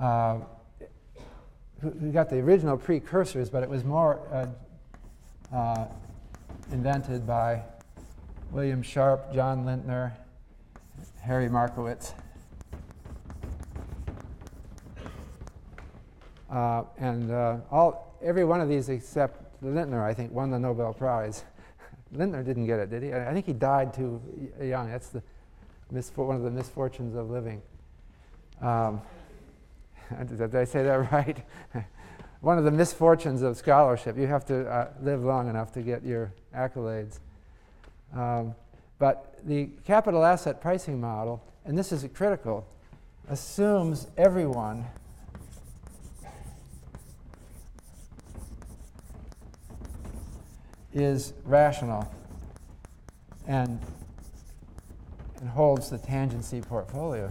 uh, 0.00 0.38
who 1.80 2.12
got 2.12 2.30
the 2.30 2.38
original 2.38 2.78
precursors, 2.78 3.50
but 3.50 3.62
it 3.62 3.68
was 3.68 3.84
more 3.84 4.20
invented 6.70 7.26
by 7.26 7.62
William 8.50 8.82
Sharpe, 8.82 9.32
John 9.34 9.64
Lintner, 9.64 10.12
Harry 11.20 11.48
Markowitz. 11.48 12.14
Uh, 16.50 16.84
and 16.98 17.32
uh, 17.32 17.56
all, 17.70 18.16
every 18.22 18.44
one 18.44 18.60
of 18.60 18.68
these 18.68 18.88
except 18.88 19.60
Lintner, 19.62 20.02
I 20.02 20.14
think, 20.14 20.32
won 20.32 20.50
the 20.50 20.58
Nobel 20.58 20.94
Prize. 20.94 21.44
Lintner 22.14 22.44
didn't 22.44 22.66
get 22.66 22.78
it, 22.78 22.90
did 22.90 23.02
he? 23.02 23.12
I 23.12 23.32
think 23.32 23.46
he 23.46 23.52
died 23.52 23.92
too 23.92 24.22
young. 24.60 24.90
That's 24.90 25.08
the 25.08 25.22
one 26.14 26.36
of 26.36 26.42
the 26.42 26.50
misfortunes 26.50 27.14
of 27.14 27.30
living. 27.30 27.62
Um, 28.60 29.00
did 30.26 30.54
I 30.54 30.64
say 30.64 30.82
that 30.84 30.94
right? 31.12 31.44
one 32.40 32.58
of 32.58 32.64
the 32.64 32.70
misfortunes 32.70 33.42
of 33.42 33.56
scholarship. 33.56 34.16
You 34.16 34.26
have 34.28 34.44
to 34.46 34.68
uh, 34.68 34.88
live 35.02 35.24
long 35.24 35.48
enough 35.48 35.72
to 35.72 35.82
get 35.82 36.04
your 36.04 36.32
accolades. 36.54 37.18
Um, 38.14 38.54
but 38.98 39.38
the 39.44 39.68
capital 39.84 40.24
asset 40.24 40.60
pricing 40.60 41.00
model, 41.00 41.42
and 41.64 41.76
this 41.76 41.92
is 41.92 42.06
critical, 42.14 42.66
assumes 43.28 44.06
everyone 44.16 44.86
is 50.94 51.34
rational 51.44 52.10
and, 53.46 53.78
and 55.40 55.48
holds 55.50 55.90
the 55.90 55.98
tangency 55.98 56.66
portfolio. 56.66 57.30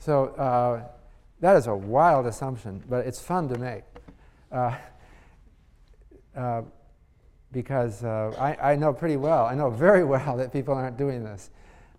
So 0.00 0.26
uh, 0.36 0.82
that 1.44 1.56
is 1.56 1.66
a 1.66 1.76
wild 1.76 2.24
assumption, 2.24 2.82
but 2.88 3.06
it's 3.06 3.20
fun 3.20 3.50
to 3.50 3.58
make. 3.58 3.82
Uh, 4.50 4.74
uh, 6.34 6.62
because 7.52 8.02
uh, 8.02 8.34
I, 8.38 8.72
I, 8.72 8.76
know 8.76 8.94
pretty 8.94 9.18
well, 9.18 9.44
I 9.44 9.54
know 9.54 9.68
very 9.68 10.04
well 10.14 10.38
that 10.38 10.54
people 10.54 10.72
aren't 10.72 10.96
doing 10.96 11.22
this. 11.22 11.50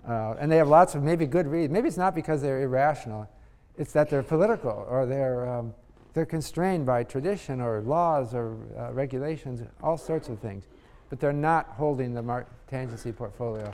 Uh, 0.08 0.34
and 0.40 0.52
they 0.52 0.58
have 0.58 0.68
lots 0.68 0.96
of 0.96 1.04
maybe 1.04 1.28
good 1.28 1.46
reasons. 1.46 1.74
Maybe 1.74 1.88
it's 1.88 1.96
not 1.96 2.16
because 2.16 2.42
they're 2.42 2.64
irrational, 2.64 3.30
it's 3.78 3.94
that 3.94 4.10
they're 4.10 4.24
political 4.24 4.84
or 4.90 5.06
they're, 5.06 5.48
um, 5.48 5.76
they're 6.16 6.26
constrained 6.26 6.88
by 6.88 7.04
tradition 7.04 7.62
or 7.62 7.82
laws 7.82 8.34
or 8.34 8.58
uh, 8.76 8.94
regulations, 8.94 9.62
all 9.84 9.96
sorts 9.96 10.28
of 10.28 10.40
things. 10.40 10.66
But 11.12 11.20
they're 11.20 11.32
not 11.34 11.68
holding 11.68 12.16
the 12.16 12.24
mar- 12.24 12.48
tangency 12.72 13.16
portfolio. 13.16 13.72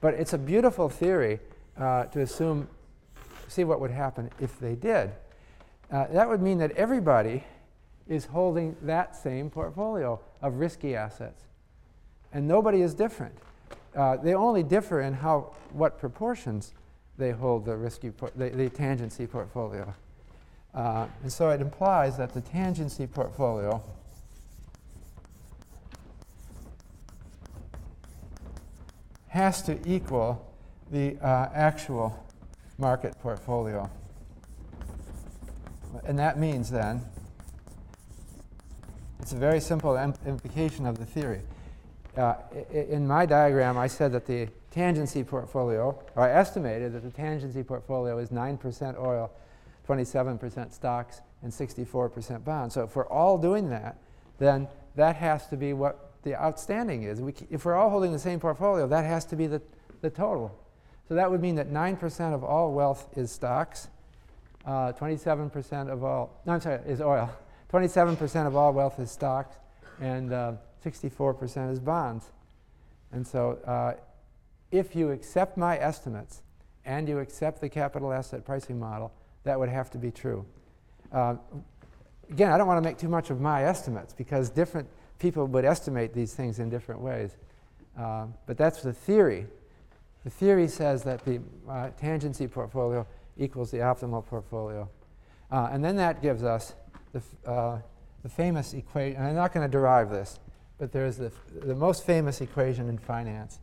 But 0.00 0.14
it's 0.14 0.34
a 0.34 0.38
beautiful 0.38 0.88
theory 0.88 1.40
uh, 1.76 2.04
to 2.04 2.20
assume 2.20 2.68
see 3.48 3.64
what 3.64 3.80
would 3.80 3.90
happen 3.90 4.30
if 4.40 4.58
they 4.60 4.74
did. 4.74 5.10
Uh, 5.90 6.06
that 6.08 6.28
would 6.28 6.42
mean 6.42 6.58
that 6.58 6.70
everybody 6.72 7.44
is 8.06 8.26
holding 8.26 8.76
that 8.82 9.16
same 9.16 9.50
portfolio 9.50 10.20
of 10.42 10.54
risky 10.54 10.94
assets. 10.94 11.44
And 12.32 12.46
nobody 12.46 12.82
is 12.82 12.94
different. 12.94 13.34
Uh, 13.96 14.16
they 14.16 14.34
only 14.34 14.62
differ 14.62 15.00
in 15.00 15.14
how, 15.14 15.54
what 15.72 15.98
proportions 15.98 16.74
they 17.16 17.32
hold 17.32 17.64
the 17.64 17.76
risky, 17.76 18.10
por- 18.10 18.30
the, 18.36 18.50
the 18.50 18.70
tangency 18.70 19.28
portfolio. 19.28 19.92
Uh, 20.74 21.06
and 21.22 21.32
so 21.32 21.50
it 21.50 21.60
implies 21.60 22.16
that 22.16 22.32
the 22.32 22.42
tangency 22.42 23.10
portfolio 23.10 23.82
has 29.28 29.62
to 29.62 29.78
equal 29.86 30.54
the 30.90 31.16
uh, 31.18 31.48
actual 31.54 32.24
market 32.78 33.18
portfolio. 33.20 33.90
And 36.04 36.18
that 36.18 36.38
means 36.38 36.70
then, 36.70 37.02
it's 39.20 39.32
a 39.32 39.36
very 39.36 39.60
simple 39.60 39.96
implication 40.26 40.86
of 40.86 40.98
the 40.98 41.04
theory. 41.04 41.42
Uh, 42.16 42.34
in 42.72 43.06
my 43.06 43.26
diagram, 43.26 43.76
I 43.76 43.86
said 43.86 44.12
that 44.12 44.26
the 44.26 44.48
tangency 44.74 45.26
portfolio, 45.26 46.00
or 46.16 46.22
I 46.22 46.30
estimated 46.30 46.92
that 46.94 47.02
the 47.02 47.10
tangency 47.10 47.66
portfolio 47.66 48.18
is 48.18 48.30
9% 48.30 48.98
oil, 48.98 49.30
27% 49.86 50.72
stocks, 50.72 51.20
and 51.42 51.52
64% 51.52 52.44
bonds. 52.44 52.74
So 52.74 52.84
if 52.84 52.96
we're 52.96 53.08
all 53.08 53.38
doing 53.38 53.70
that, 53.70 53.98
then 54.38 54.68
that 54.96 55.16
has 55.16 55.46
to 55.48 55.56
be 55.56 55.72
what 55.72 56.12
the 56.22 56.34
outstanding 56.34 57.04
is. 57.04 57.20
We, 57.20 57.34
if 57.50 57.64
we're 57.64 57.74
all 57.74 57.90
holding 57.90 58.12
the 58.12 58.18
same 58.18 58.40
portfolio, 58.40 58.86
that 58.88 59.04
has 59.04 59.24
to 59.26 59.36
be 59.36 59.46
the, 59.46 59.62
the 60.00 60.10
total. 60.10 60.58
So 61.08 61.14
that 61.14 61.30
would 61.30 61.40
mean 61.40 61.54
that 61.54 61.70
9% 61.70 62.34
of 62.34 62.44
all 62.44 62.72
wealth 62.72 63.08
is 63.16 63.32
stocks, 63.32 63.88
uh, 64.66 64.92
27% 64.92 65.90
of 65.90 66.04
all, 66.04 66.38
no, 66.44 66.52
I'm 66.52 66.60
sorry, 66.60 66.80
is 66.86 67.00
oil. 67.00 67.30
27% 67.72 68.46
of 68.46 68.54
all 68.54 68.72
wealth 68.72 68.98
is 69.00 69.10
stocks, 69.10 69.56
and 70.00 70.32
uh, 70.32 70.52
64% 70.84 71.72
is 71.72 71.80
bonds. 71.80 72.26
And 73.12 73.26
so 73.26 73.58
uh, 73.66 73.94
if 74.70 74.94
you 74.94 75.10
accept 75.10 75.56
my 75.56 75.78
estimates 75.78 76.42
and 76.84 77.08
you 77.08 77.18
accept 77.18 77.60
the 77.60 77.68
capital 77.68 78.12
asset 78.12 78.44
pricing 78.44 78.78
model, 78.78 79.12
that 79.44 79.58
would 79.58 79.70
have 79.70 79.90
to 79.92 79.98
be 79.98 80.10
true. 80.10 80.44
Uh, 81.12 81.36
again, 82.30 82.52
I 82.52 82.58
don't 82.58 82.66
want 82.66 82.82
to 82.82 82.86
make 82.86 82.98
too 82.98 83.08
much 83.08 83.30
of 83.30 83.40
my 83.40 83.64
estimates 83.64 84.12
because 84.12 84.50
different 84.50 84.88
people 85.18 85.46
would 85.46 85.64
estimate 85.64 86.12
these 86.12 86.34
things 86.34 86.58
in 86.58 86.68
different 86.68 87.00
ways. 87.00 87.36
Uh, 87.98 88.26
but 88.46 88.58
that's 88.58 88.82
the 88.82 88.92
theory. 88.92 89.46
The 90.28 90.34
theory 90.34 90.68
says 90.68 91.04
that 91.04 91.24
the 91.24 91.40
uh, 91.66 91.88
tangency 91.98 92.50
portfolio 92.50 93.06
equals 93.38 93.70
the 93.70 93.78
optimal 93.78 94.26
portfolio. 94.26 94.86
Uh, 95.50 95.70
and 95.72 95.82
then 95.82 95.96
that 95.96 96.20
gives 96.20 96.44
us 96.44 96.74
the, 97.14 97.50
uh, 97.50 97.78
the 98.22 98.28
famous 98.28 98.74
equation, 98.74 99.22
I'm 99.22 99.34
not 99.34 99.54
going 99.54 99.66
to 99.66 99.72
derive 99.72 100.10
this, 100.10 100.38
but 100.76 100.92
there's 100.92 101.16
the, 101.16 101.32
the 101.62 101.74
most 101.74 102.04
famous 102.04 102.42
equation 102.42 102.90
in 102.90 102.98
finance 102.98 103.60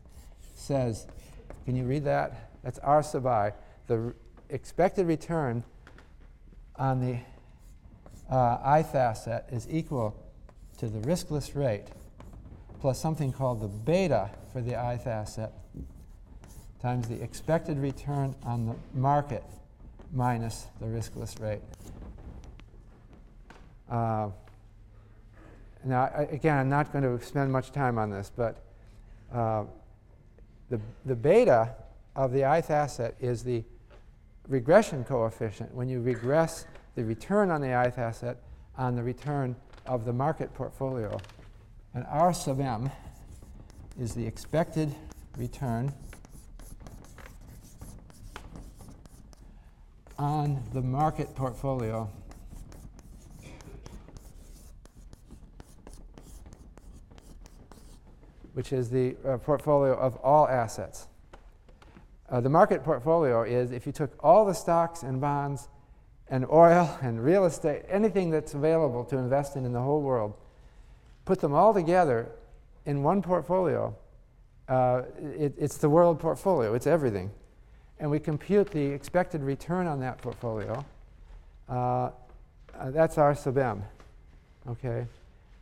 says, 0.56 1.06
can 1.66 1.76
you 1.76 1.84
read 1.84 2.02
that? 2.02 2.50
That's 2.64 2.80
R 2.80 3.00
sub 3.00 3.26
i. 3.26 3.52
The 3.86 4.12
expected 4.48 5.06
return 5.06 5.62
on 6.74 6.98
the 7.00 7.18
uh, 8.28 8.80
ith 8.80 8.92
asset 8.92 9.48
is 9.52 9.68
equal 9.70 10.20
to 10.78 10.88
the 10.88 10.98
riskless 11.06 11.54
rate 11.54 11.86
plus 12.80 13.00
something 13.00 13.32
called 13.32 13.60
the 13.60 13.68
beta 13.68 14.30
for 14.52 14.60
the 14.60 14.72
ith 14.72 15.06
asset 15.06 15.52
times 16.80 17.08
the 17.08 17.20
expected 17.22 17.78
return 17.78 18.34
on 18.44 18.66
the 18.66 18.74
market 18.94 19.44
minus 20.12 20.66
the 20.80 20.86
riskless 20.86 21.40
rate. 21.40 21.62
Uh, 23.90 24.28
now, 25.84 26.10
again, 26.30 26.58
I'm 26.58 26.68
not 26.68 26.92
going 26.92 27.04
to 27.04 27.24
spend 27.24 27.52
much 27.52 27.70
time 27.70 27.98
on 27.98 28.10
this, 28.10 28.30
but 28.34 28.64
uh, 29.32 29.64
the, 30.68 30.80
the 31.04 31.14
beta 31.14 31.74
of 32.16 32.32
the 32.32 32.42
ith 32.42 32.70
asset 32.70 33.14
is 33.20 33.44
the 33.44 33.62
regression 34.48 35.04
coefficient 35.04 35.72
when 35.74 35.88
you 35.88 36.00
regress 36.00 36.66
the 36.94 37.04
return 37.04 37.50
on 37.50 37.60
the 37.60 37.68
ith 37.86 37.98
asset 37.98 38.38
on 38.76 38.96
the 38.96 39.02
return 39.02 39.54
of 39.86 40.04
the 40.04 40.12
market 40.12 40.52
portfolio. 40.54 41.18
And 41.94 42.04
R 42.08 42.34
sub 42.34 42.60
m 42.60 42.90
is 43.98 44.14
the 44.14 44.26
expected 44.26 44.94
return 45.36 45.92
on 50.18 50.62
the 50.72 50.82
market 50.82 51.34
portfolio 51.34 52.10
which 58.56 58.72
is 58.72 58.88
the 58.88 59.14
uh, 59.28 59.36
portfolio 59.36 59.92
of 59.92 60.16
all 60.24 60.48
assets. 60.48 61.08
Uh, 62.30 62.40
the 62.40 62.48
market 62.48 62.82
portfolio 62.82 63.42
is 63.42 63.70
if 63.70 63.84
you 63.84 63.92
took 63.92 64.12
all 64.24 64.46
the 64.46 64.54
stocks 64.54 65.02
and 65.02 65.20
bonds 65.20 65.68
and 66.30 66.46
oil 66.50 66.98
and 67.02 67.22
real 67.22 67.44
estate, 67.44 67.82
anything 67.86 68.30
that's 68.30 68.54
available 68.54 69.04
to 69.04 69.18
invest 69.18 69.56
in 69.56 69.66
in 69.66 69.74
the 69.74 69.82
whole 69.82 70.00
world, 70.00 70.32
put 71.26 71.38
them 71.38 71.52
all 71.52 71.74
together 71.74 72.32
in 72.86 73.02
one 73.02 73.20
portfolio, 73.20 73.94
uh, 74.70 75.02
it, 75.18 75.54
it's 75.58 75.76
the 75.76 75.90
world 75.90 76.18
portfolio, 76.18 76.72
it's 76.72 76.86
everything. 76.86 77.30
And 77.98 78.10
we 78.10 78.18
compute 78.18 78.70
the 78.70 78.84
expected 78.84 79.42
return 79.42 79.86
on 79.86 80.00
that 80.00 80.18
portfolio. 80.18 80.84
Uh, 81.68 82.10
uh 82.74 82.90
that's 82.90 83.18
R 83.18 83.34
sub 83.34 83.58
m. 83.58 83.82
Okay? 84.68 85.06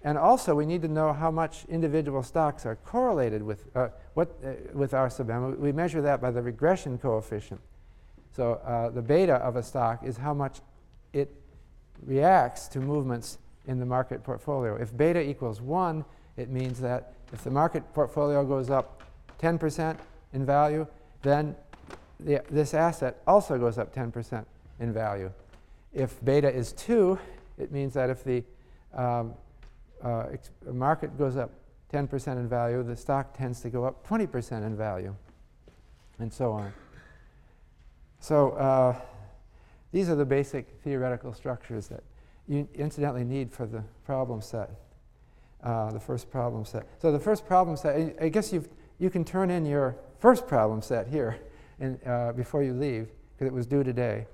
And 0.03 0.19
also, 0.19 0.55
we 0.55 0.67
need 0.67 0.83
to 0.83 0.89
know 0.89 1.15
how 1.15 1.31
much 1.31 1.65
individual 1.69 2.23
stocks 2.23 2.67
are 2.67 2.77
correlated 2.77 3.43
with, 3.43 3.65
uh, 3.75 3.89
what, 4.13 4.37
uh, 4.45 4.51
with 4.75 4.93
R 4.93 5.09
sub 5.09 5.31
m. 5.31 5.59
We 5.61 5.73
measure 5.73 6.03
that 6.03 6.21
by 6.21 6.31
the 6.31 6.43
regression 6.43 6.99
coefficient. 6.99 7.61
So 8.35 8.55
uh, 8.65 8.91
the 8.91 9.01
beta 9.01 9.37
of 9.37 9.57
a 9.57 9.63
stock 9.63 10.05
is 10.05 10.17
how 10.17 10.35
much 10.35 10.61
it 11.13 11.33
reacts 12.05 12.69
to 12.69 12.81
movements 12.81 13.39
in 13.67 13.79
the 13.79 13.87
market 13.87 14.23
portfolio. 14.23 14.77
If 14.77 14.95
beta 14.95 15.21
equals 15.21 15.61
1, 15.61 16.05
it 16.37 16.51
means 16.51 16.81
that 16.81 17.15
if 17.33 17.45
the 17.45 17.51
market 17.51 17.83
portfolio 17.95 18.45
goes 18.45 18.71
up 18.71 19.03
10% 19.41 19.97
in 20.33 20.45
value, 20.45 20.87
then 21.23 21.55
the, 22.21 22.43
this 22.51 22.75
asset 22.75 23.23
also 23.27 23.59
goes 23.59 23.79
up 23.79 23.95
10% 23.95 24.45
in 24.81 24.93
value. 24.93 25.31
If 25.93 26.23
beta 26.25 26.53
is 26.53 26.73
2, 26.73 27.19
it 27.59 27.73
means 27.73 27.95
that 27.95 28.11
if 28.11 28.25
the 28.25 28.43
um, 28.95 29.35
uh, 30.03 30.27
market 30.73 31.17
goes 31.19 31.37
up 31.37 31.51
10% 31.93 32.37
in 32.37 32.49
value, 32.49 32.83
the 32.83 32.97
stock 32.97 33.37
tends 33.37 33.61
to 33.61 33.71
go 33.71 33.85
up 33.85 34.07
20% 34.07 34.67
in 34.67 34.77
value, 34.77 35.15
and 36.19 36.33
so 36.33 36.53
on. 36.53 36.73
So 38.21 38.51
uh, 38.53 38.97
these 39.93 40.09
are 40.09 40.15
the 40.15 40.25
basic 40.25 40.81
theoretical 40.83 41.33
structures 41.33 41.89
that 41.89 42.03
you 42.49 42.69
incidentally 42.75 43.25
need 43.25 43.53
for 43.53 43.67
the 43.67 43.83
problem 44.05 44.41
set, 44.41 44.71
uh, 45.63 45.91
the 45.91 46.01
first 46.01 46.31
problem 46.31 46.65
set. 46.65 46.87
So 47.01 47.13
the 47.13 47.21
first 47.21 47.47
problem 47.47 47.77
set, 47.77 48.17
I 48.21 48.29
guess 48.29 48.53
you 48.53 48.65
you 48.99 49.11
can 49.11 49.25
turn 49.25 49.51
in 49.51 49.67
your 49.67 49.97
first 50.19 50.47
problem 50.47 50.81
set 50.81 51.09
here 51.09 51.39
in, 51.81 51.99
uh, 52.07 52.33
before 52.33 52.63
you 52.63 52.73
leave, 52.73 53.09
because 53.33 53.47
it 53.47 53.53
was 53.53 53.67
due 53.67 53.83
today. 53.83 54.27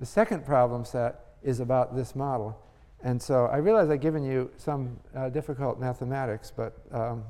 The 0.00 0.06
second 0.06 0.44
problem 0.44 0.84
set 0.84 1.20
is 1.42 1.60
about 1.60 1.94
this 1.94 2.14
model. 2.14 2.60
And 3.02 3.20
so 3.20 3.46
I 3.46 3.56
realize 3.56 3.88
I've 3.88 4.00
given 4.00 4.22
you 4.22 4.50
some 4.56 4.98
uh, 5.16 5.30
difficult 5.30 5.80
mathematics, 5.80 6.52
but 6.54 6.74
um, 6.92 7.24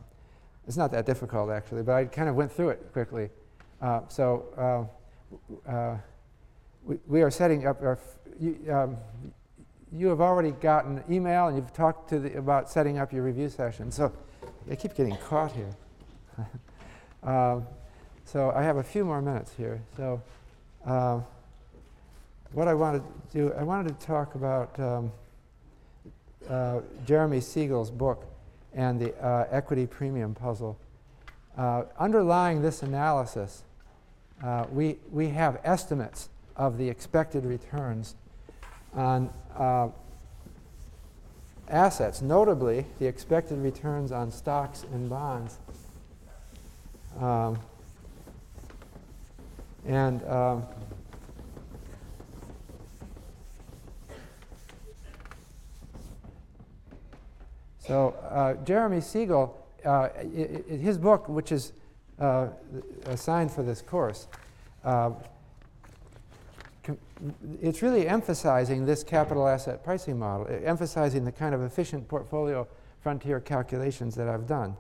it's 0.67 0.77
not 0.77 0.91
that 0.93 1.07
difficult 1.07 1.51
actually, 1.51 1.83
but 1.83 1.95
I 1.95 2.05
kind 2.05 2.29
of 2.29 2.35
went 2.35 2.51
through 2.51 2.71
it 2.71 2.93
quickly. 2.93 3.31
Uh, 3.81 4.01
so 4.09 4.89
uh, 5.67 5.71
uh 5.71 5.97
we, 6.85 6.99
we, 7.07 7.23
are 7.23 7.31
setting 7.31 7.67
up 7.67 7.81
our, 7.83 7.99
you, 8.39 8.59
um, 8.73 8.97
you, 9.93 10.09
have 10.09 10.21
already 10.21 10.51
gotten 10.51 11.03
email 11.11 11.47
and 11.49 11.57
you've 11.57 11.73
talked 11.73 12.09
to 12.09 12.19
the, 12.19 12.39
about 12.39 12.71
setting 12.71 12.99
up 12.99 13.13
your 13.13 13.23
review 13.23 13.49
session. 13.49 13.91
So 13.91 14.13
I 14.71 14.75
keep 14.75 14.95
getting 14.95 15.17
caught 15.19 15.53
here. 15.53 15.71
um, 17.23 17.67
so 18.33 18.53
I 18.55 18.63
have 18.63 18.77
a 18.77 18.83
few 18.83 19.05
more 19.05 19.21
minutes 19.21 19.53
here. 19.57 19.81
So 19.97 20.23
uh, 20.87 21.21
what 22.53 22.69
I 22.69 22.75
wanted 22.75 23.03
to 23.33 23.37
do, 23.37 23.53
I 23.55 23.65
wanted 23.65 23.99
to 23.99 24.07
talk 24.07 24.37
about 24.37 24.79
um, 24.79 25.13
uh, 26.49 26.81
Jeremy 27.05 27.41
Siegel's 27.41 27.91
book 27.91 28.25
and 28.73 29.01
the 29.01 29.15
uh, 29.17 29.49
equity 29.51 29.87
premium 29.87 30.35
puzzle. 30.35 30.79
Uh, 31.57 31.83
underlying 31.99 32.63
this 32.63 32.85
analysis, 32.85 33.65
uh, 34.45 34.65
we, 34.73 34.97
we 35.11 35.29
have 35.31 35.61
estimates 35.65 36.29
of 36.57 36.79
the 36.79 36.89
expected 36.89 37.45
returns 37.45 38.15
on 38.95 39.29
uh, 39.57 39.89
assets, 41.69 42.23
notably 42.23 42.87
the 43.01 43.07
expected 43.07 43.59
returns 43.59 44.13
on 44.13 44.31
stocks 44.31 44.85
and 44.93 45.11
bonds. 45.11 45.59
Um, 47.19 47.59
and 49.87 50.23
um, 50.29 50.65
So 57.91 58.15
uh, 58.31 58.55
Jeremy 58.65 59.01
Siegel, 59.01 59.67
uh, 59.85 60.11
his 60.71 60.97
book, 60.97 61.29
which 61.29 61.51
is 61.51 61.73
uh, 62.21 62.47
assigned 63.07 63.51
for 63.51 63.65
this 63.65 63.83
course, 63.83 64.29
uh, 64.85 65.11
it's 67.61 67.83
really 67.83 68.07
emphasizing 68.07 68.87
this 68.87 69.03
capital 69.03 69.49
asset 69.49 69.83
pricing 69.83 70.17
model, 70.21 70.47
emphasizing 70.65 71.25
the 71.25 71.33
kind 71.33 71.53
of 71.53 71.63
efficient 71.63 72.07
portfolio 72.07 72.65
frontier 73.01 73.41
calculations 73.41 74.15
that 74.15 74.29
I've 74.29 74.47
done. 74.47 74.77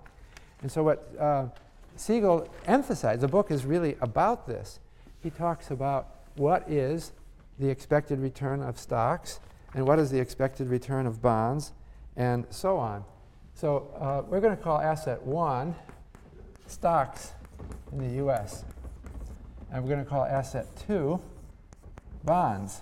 And 0.63 0.71
so, 0.71 0.85
what 0.85 1.13
uh, 1.19 1.47
Siegel 1.97 2.49
emphasized, 2.67 3.23
the 3.23 3.29
book 3.29 3.51
is 3.51 3.65
really 3.65 3.97
about 4.01 4.47
this. 4.47 4.79
He 5.23 5.31
talks 5.31 5.71
about 5.71 6.09
what 6.37 6.69
is 6.71 7.13
the 7.59 7.69
expected 7.69 8.19
return 8.19 8.63
of 8.63 8.79
stocks 8.79 9.41
and 9.75 9.87
what 9.87 9.99
is 9.99 10.11
the 10.11 10.19
expected 10.19 10.69
return 10.69 11.07
of 11.07 11.21
bonds 11.21 11.73
and 12.17 12.47
so 12.51 12.77
on. 12.77 13.05
So, 13.55 13.95
uh, 13.99 14.23
we're 14.27 14.41
going 14.41 14.57
to 14.57 14.63
call 14.63 14.81
asset 14.81 15.23
one 15.23 15.75
stocks 16.67 17.33
in 17.93 17.99
the 17.99 18.25
US. 18.25 18.65
And 19.71 19.83
we're 19.83 19.91
going 19.91 20.05
to 20.05 20.09
call 20.09 20.25
asset 20.25 20.67
two 20.87 21.21
bonds. 22.25 22.81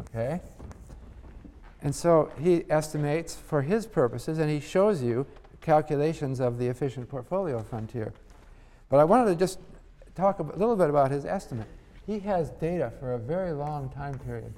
Okay? 0.00 0.40
And 1.82 1.94
so 1.94 2.30
he 2.40 2.64
estimates 2.70 3.34
for 3.34 3.62
his 3.62 3.86
purposes, 3.86 4.38
and 4.38 4.48
he 4.48 4.60
shows 4.60 5.02
you 5.02 5.26
calculations 5.60 6.40
of 6.40 6.58
the 6.58 6.68
efficient 6.68 7.08
portfolio 7.08 7.60
frontier. 7.60 8.12
But 8.88 9.00
I 9.00 9.04
wanted 9.04 9.30
to 9.30 9.36
just 9.36 9.58
talk 10.14 10.38
a 10.38 10.42
little 10.42 10.76
bit 10.76 10.90
about 10.90 11.10
his 11.10 11.24
estimate. 11.24 11.68
He 12.06 12.18
has 12.20 12.50
data 12.50 12.92
for 12.98 13.14
a 13.14 13.18
very 13.18 13.52
long 13.52 13.88
time 13.90 14.18
period, 14.18 14.52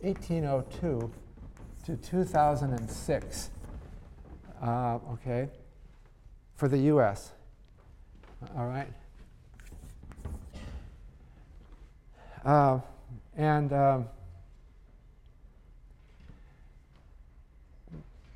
1802 0.00 1.10
to 1.84 1.96
2006, 1.96 3.50
uh, 4.62 4.98
okay, 5.12 5.48
for 6.54 6.68
the 6.68 6.78
US. 6.78 7.32
All 8.56 8.66
right? 8.66 8.88
Uh, 12.44 12.80
and 13.36 13.72
um, 13.72 14.06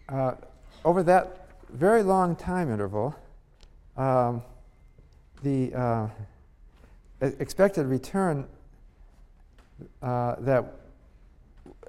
uh, 0.08 0.34
over 0.84 1.02
that 1.02 1.48
very 1.70 2.02
long 2.02 2.36
time 2.36 2.70
interval, 2.70 3.14
um, 3.96 4.42
the 5.42 5.74
uh, 5.74 6.08
expected 7.22 7.86
return 7.86 8.46
uh, 10.02 10.36
that 10.40 10.74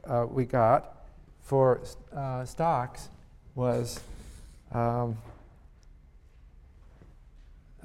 uh, 0.05 0.25
we 0.29 0.45
got 0.45 1.05
for 1.41 1.81
uh, 2.15 2.45
stocks 2.45 3.09
was 3.55 3.99
um, 4.71 5.17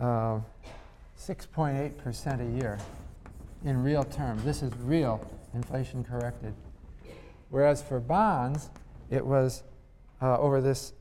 6.8% 0.00 2.40
uh, 2.40 2.42
a 2.42 2.58
year 2.58 2.78
in 3.64 3.82
real 3.82 4.04
terms. 4.04 4.44
This 4.44 4.62
is 4.62 4.72
real 4.84 5.28
inflation 5.54 6.04
corrected. 6.04 6.54
Whereas 7.50 7.82
for 7.82 7.98
bonds, 7.98 8.70
it 9.10 9.24
was 9.24 9.62
uh, 10.20 10.38
over 10.38 10.60
this 10.60 10.92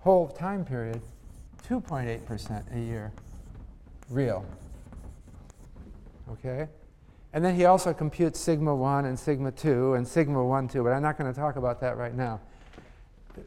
whole 0.00 0.28
time 0.28 0.64
period 0.64 1.00
2.8% 1.68 2.74
a 2.74 2.78
year 2.78 3.12
real. 4.10 4.44
Okay? 6.30 6.68
And 7.32 7.44
then 7.44 7.56
he 7.56 7.64
also 7.64 7.92
computes 7.92 8.38
sigma 8.38 8.74
1 8.74 9.06
and 9.06 9.18
sigma 9.18 9.50
2 9.50 9.94
and 9.94 10.06
sigma 10.06 10.42
1 10.44 10.68
2, 10.68 10.84
but 10.84 10.92
I'm 10.92 11.02
not 11.02 11.18
going 11.18 11.32
to 11.32 11.38
talk 11.38 11.56
about 11.56 11.80
that 11.80 11.96
right 11.96 12.14
now. 12.14 12.40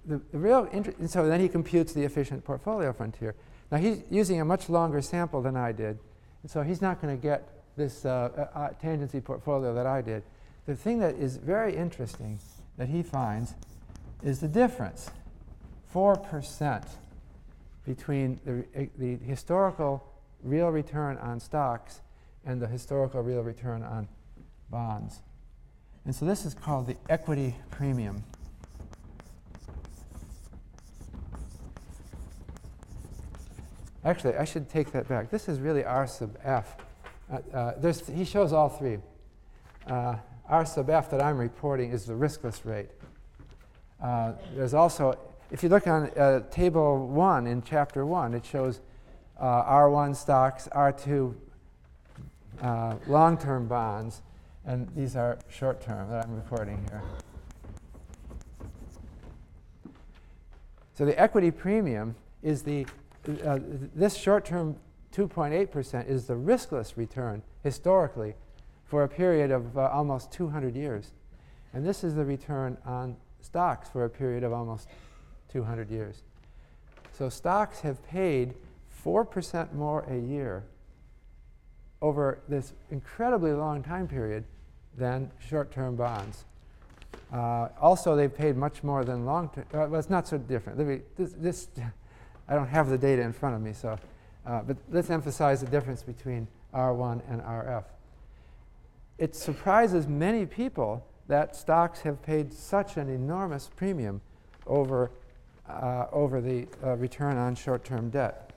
The, 0.06 0.20
the 0.32 0.38
real 0.38 0.68
interest, 0.74 1.14
so 1.14 1.28
then 1.28 1.40
he 1.40 1.48
computes 1.48 1.94
the 1.94 2.04
efficient 2.04 2.44
portfolio 2.44 2.92
frontier. 2.92 3.36
Now 3.72 3.78
he's 3.78 4.04
using 4.10 4.42
a 4.42 4.46
much 4.46 4.68
longer 4.68 5.02
sample 5.02 5.42
than 5.42 5.56
I 5.56 5.72
did, 5.72 6.00
and 6.42 6.52
so 6.52 6.62
he's 6.64 6.82
not 6.82 7.02
going 7.02 7.16
to 7.16 7.22
get 7.22 7.48
this 7.78 8.04
uh, 8.06 8.30
uh, 8.56 8.60
uh, 8.60 8.70
tangency 8.84 9.24
portfolio 9.24 9.74
that 9.74 9.86
I 9.86 10.02
did. 10.02 10.24
The 10.66 10.76
thing 10.76 11.00
that 11.00 11.16
is 11.16 11.38
very 11.38 11.74
interesting 11.74 12.40
that 12.78 12.90
he 12.90 13.04
finds 13.04 13.54
is 14.22 14.40
the 14.40 14.48
difference 14.50 15.10
4% 15.94 16.86
between 17.86 18.42
the, 18.44 18.90
the 18.98 19.16
historical 19.26 20.04
real 20.44 20.70
return 20.70 21.18
on 21.20 21.40
stocks 21.40 22.02
and 22.48 22.62
the 22.62 22.68
historical 22.68 23.22
real 23.22 23.44
return 23.44 23.84
on 23.84 24.08
bonds. 24.72 25.20
And 26.06 26.16
so 26.16 26.26
this 26.26 26.46
is 26.46 26.54
called 26.54 26.88
the 26.88 26.96
equity 27.10 27.56
premium. 27.70 28.24
Actually, 34.06 34.38
I 34.38 34.46
should 34.46 34.70
take 34.70 34.94
that 34.94 35.10
back. 35.10 35.30
This 35.30 35.50
is 35.50 35.60
really 35.60 35.84
R 35.84 36.08
sub 36.08 36.38
f. 36.42 36.78
Uh, 37.30 37.40
uh, 37.54 37.94
he 38.16 38.24
shows 38.24 38.54
all 38.54 38.70
three. 38.70 39.00
Uh, 39.86 40.16
R 40.48 40.66
sub 40.66 40.90
f 40.90 41.12
that 41.12 41.22
I'm 41.22 41.38
reporting 41.38 41.92
is 41.92 42.06
the 42.06 42.14
riskless 42.14 42.64
rate. 42.64 42.90
Uh, 44.02 44.34
there's 44.56 44.74
also, 44.74 45.20
if 45.52 45.62
you 45.62 45.68
look 45.68 45.86
on 45.88 46.10
uh, 46.12 46.42
table 46.50 47.08
one 47.08 47.46
in 47.46 47.62
chapter 47.62 48.06
one, 48.06 48.34
it 48.34 48.46
shows 48.46 48.80
uh, 49.38 49.64
R1 49.64 50.16
stocks, 50.16 50.70
R2 50.72 51.36
long 53.08 53.38
term 53.38 53.68
bonds, 53.68 54.22
and 54.66 54.88
these 54.96 55.16
are 55.16 55.38
short 55.50 55.82
term 55.82 56.10
that 56.10 56.26
I'm 56.26 56.36
reporting 56.36 56.86
here. 56.90 57.02
So 60.94 61.06
the 61.06 61.20
equity 61.20 61.52
premium 61.52 62.16
is 62.42 62.64
the 62.64 62.88
uh, 63.46 63.60
this 63.94 64.16
short-term 64.16 64.78
2.8% 65.14 66.08
is 66.08 66.26
the 66.26 66.34
riskless 66.34 66.96
return 66.96 67.44
historically 67.62 68.36
for 68.86 69.04
a 69.04 69.08
period 69.08 69.52
of 69.52 69.78
uh, 69.78 69.90
almost 69.92 70.32
200 70.32 70.76
years. 70.76 71.12
And 71.74 71.86
this 71.86 72.04
is 72.04 72.16
the 72.16 72.24
return 72.24 72.78
on 72.86 73.18
stocks 73.42 73.90
for 73.90 74.06
a 74.06 74.10
period 74.10 74.44
of 74.44 74.54
almost 74.54 74.88
200 75.52 75.92
years. 75.92 76.24
So 77.12 77.30
stocks 77.30 77.82
have 77.82 78.06
paid 78.08 78.54
4% 79.06 79.74
more 79.74 80.04
a 80.10 80.18
year 80.18 80.64
over 82.02 82.40
this 82.48 82.74
incredibly 82.92 83.52
long 83.52 83.84
time 83.84 84.08
period 84.08 84.44
than 84.98 85.32
short-term 85.40 85.96
bonds. 85.96 86.46
Uh, 87.34 87.70
also, 87.82 88.16
they've 88.16 88.36
paid 88.36 88.56
much 88.56 88.84
more 88.84 89.04
than 89.04 89.26
long-term. 89.26 89.66
Uh, 89.74 89.88
well, 89.90 90.00
it's 90.00 90.10
not 90.10 90.28
so 90.28 90.38
different. 90.38 90.80
Me, 90.80 91.02
this, 91.18 91.34
this 91.34 91.68
I 92.48 92.56
don't 92.56 92.68
have 92.68 92.90
the 92.90 92.98
data 92.98 93.22
in 93.22 93.34
front 93.34 93.56
of 93.56 93.62
me, 93.62 93.74
so, 93.74 93.98
uh, 94.46 94.62
but 94.62 94.78
let's 94.90 95.10
emphasize 95.10 95.60
the 95.60 95.68
difference 95.68 96.02
between 96.02 96.48
R1 96.74 97.22
and 97.30 97.42
RF. 97.42 97.84
It 99.18 99.36
surprises 99.36 100.08
many 100.08 100.46
people 100.46 101.06
that 101.28 101.56
stocks 101.56 102.02
have 102.02 102.22
paid 102.22 102.54
such 102.54 102.96
an 102.96 103.10
enormous 103.10 103.70
premium 103.76 104.22
over, 104.66 105.12
uh, 105.68 106.06
over 106.12 106.40
the 106.40 106.68
uh, 106.84 106.96
return 106.96 107.36
on 107.36 107.56
short-term 107.56 108.10
debt. 108.10 108.54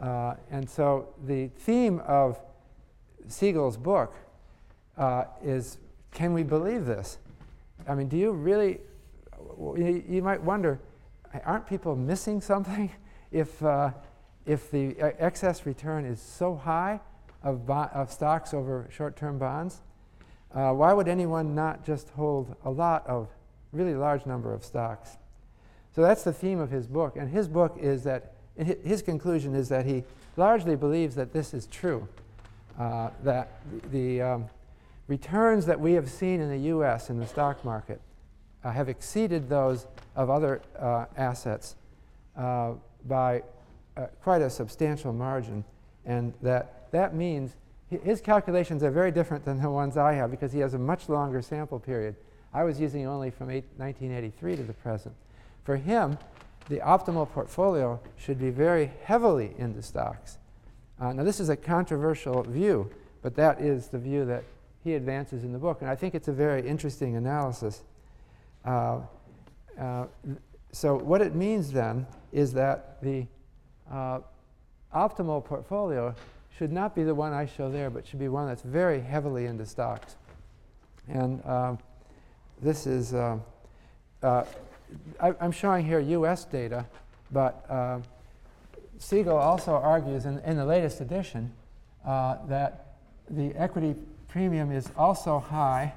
Uh, 0.00 0.34
and 0.50 0.68
so 0.68 1.08
the 1.26 1.48
theme 1.58 2.00
of 2.06 2.40
Siegel's 3.30 3.76
book 3.76 4.14
uh, 4.96 5.24
is, 5.42 5.78
can 6.12 6.32
we 6.32 6.42
believe 6.42 6.84
this? 6.84 7.18
I 7.88 7.94
mean, 7.94 8.08
do 8.08 8.16
you 8.16 8.32
really, 8.32 8.80
you 9.58 10.20
might 10.22 10.42
wonder, 10.42 10.78
aren't 11.44 11.66
people 11.66 11.96
missing 11.96 12.40
something? 12.40 12.90
if, 13.32 13.62
uh, 13.62 13.92
if 14.46 14.70
the 14.70 14.96
excess 15.00 15.66
return 15.66 16.04
is 16.04 16.20
so 16.20 16.54
high 16.56 17.00
of, 17.42 17.68
of 17.70 18.12
stocks 18.12 18.52
over 18.52 18.88
short-term 18.90 19.38
bonds, 19.38 19.80
uh, 20.54 20.72
why 20.72 20.92
would 20.92 21.08
anyone 21.08 21.54
not 21.54 21.84
just 21.84 22.08
hold 22.10 22.56
a 22.64 22.70
lot 22.70 23.06
of 23.06 23.28
really 23.72 23.94
large 23.94 24.26
number 24.26 24.52
of 24.52 24.64
stocks? 24.64 25.16
So 25.94 26.02
that's 26.02 26.22
the 26.22 26.32
theme 26.32 26.58
of 26.58 26.70
his 26.70 26.86
book. 26.86 27.16
And 27.16 27.30
his 27.30 27.48
book 27.48 27.76
is 27.80 28.04
that, 28.04 28.34
his 28.56 29.02
conclusion 29.02 29.54
is 29.54 29.68
that 29.68 29.86
he 29.86 30.04
largely 30.36 30.76
believes 30.76 31.14
that 31.14 31.32
this 31.32 31.54
is 31.54 31.66
true, 31.66 32.08
uh, 32.80 33.10
that 33.22 33.60
the 33.92 34.22
um, 34.22 34.46
returns 35.06 35.66
that 35.66 35.78
we 35.78 35.92
have 35.92 36.08
seen 36.08 36.40
in 36.40 36.48
the 36.48 36.70
US 36.70 37.10
in 37.10 37.18
the 37.18 37.26
stock 37.26 37.62
market 37.62 38.00
uh, 38.64 38.72
have 38.72 38.88
exceeded 38.88 39.50
those 39.50 39.86
of 40.16 40.30
other 40.30 40.62
uh, 40.78 41.04
assets 41.16 41.76
uh, 42.38 42.72
by 43.06 43.42
uh, 43.98 44.06
quite 44.22 44.40
a 44.40 44.48
substantial 44.48 45.12
margin. 45.12 45.62
And 46.06 46.32
that, 46.40 46.90
that 46.90 47.14
means 47.14 47.54
his 47.90 48.22
calculations 48.22 48.82
are 48.82 48.90
very 48.90 49.10
different 49.10 49.44
than 49.44 49.60
the 49.60 49.70
ones 49.70 49.98
I 49.98 50.14
have 50.14 50.30
because 50.30 50.52
he 50.52 50.60
has 50.60 50.72
a 50.72 50.78
much 50.78 51.10
longer 51.10 51.42
sample 51.42 51.78
period. 51.78 52.16
I 52.54 52.64
was 52.64 52.80
using 52.80 53.06
only 53.06 53.30
from 53.30 53.50
eight, 53.50 53.66
1983 53.76 54.56
to 54.56 54.62
the 54.62 54.72
present. 54.72 55.14
For 55.64 55.76
him, 55.76 56.16
the 56.70 56.78
optimal 56.78 57.28
portfolio 57.30 58.00
should 58.16 58.38
be 58.38 58.48
very 58.48 58.90
heavily 59.04 59.54
into 59.58 59.82
stocks. 59.82 60.38
Uh, 61.00 61.14
now, 61.14 61.22
this 61.22 61.40
is 61.40 61.48
a 61.48 61.56
controversial 61.56 62.42
view, 62.42 62.90
but 63.22 63.34
that 63.34 63.60
is 63.60 63.88
the 63.88 63.98
view 63.98 64.24
that 64.26 64.44
he 64.84 64.94
advances 64.94 65.44
in 65.44 65.52
the 65.52 65.58
book, 65.58 65.80
and 65.80 65.90
I 65.90 65.94
think 65.94 66.14
it's 66.14 66.28
a 66.28 66.32
very 66.32 66.66
interesting 66.66 67.16
analysis. 67.16 67.82
Uh, 68.64 69.00
uh, 69.78 70.06
so, 70.72 70.96
what 70.96 71.22
it 71.22 71.34
means 71.34 71.72
then 71.72 72.06
is 72.32 72.52
that 72.52 73.02
the 73.02 73.26
uh, 73.90 74.20
optimal 74.94 75.44
portfolio 75.44 76.14
should 76.56 76.70
not 76.70 76.94
be 76.94 77.02
the 77.02 77.14
one 77.14 77.32
I 77.32 77.46
show 77.46 77.70
there, 77.70 77.88
but 77.88 78.06
should 78.06 78.18
be 78.18 78.28
one 78.28 78.46
that's 78.46 78.62
very 78.62 79.00
heavily 79.00 79.46
into 79.46 79.64
stocks. 79.64 80.16
And 81.08 81.44
um, 81.46 81.78
this 82.60 82.86
is, 82.86 83.14
uh, 83.14 83.38
uh, 84.22 84.44
I, 85.18 85.34
I'm 85.40 85.52
showing 85.52 85.86
here 85.86 86.00
US 86.00 86.44
data, 86.44 86.84
but 87.32 87.64
uh, 87.70 88.00
Siegel 89.00 89.36
also 89.36 89.72
argues 89.72 90.26
in, 90.26 90.38
in 90.40 90.56
the 90.56 90.64
latest 90.64 91.00
edition 91.00 91.50
uh, 92.06 92.36
that 92.46 92.96
the 93.30 93.54
equity 93.56 93.96
premium 94.28 94.70
is 94.70 94.88
also 94.96 95.38
high 95.38 95.94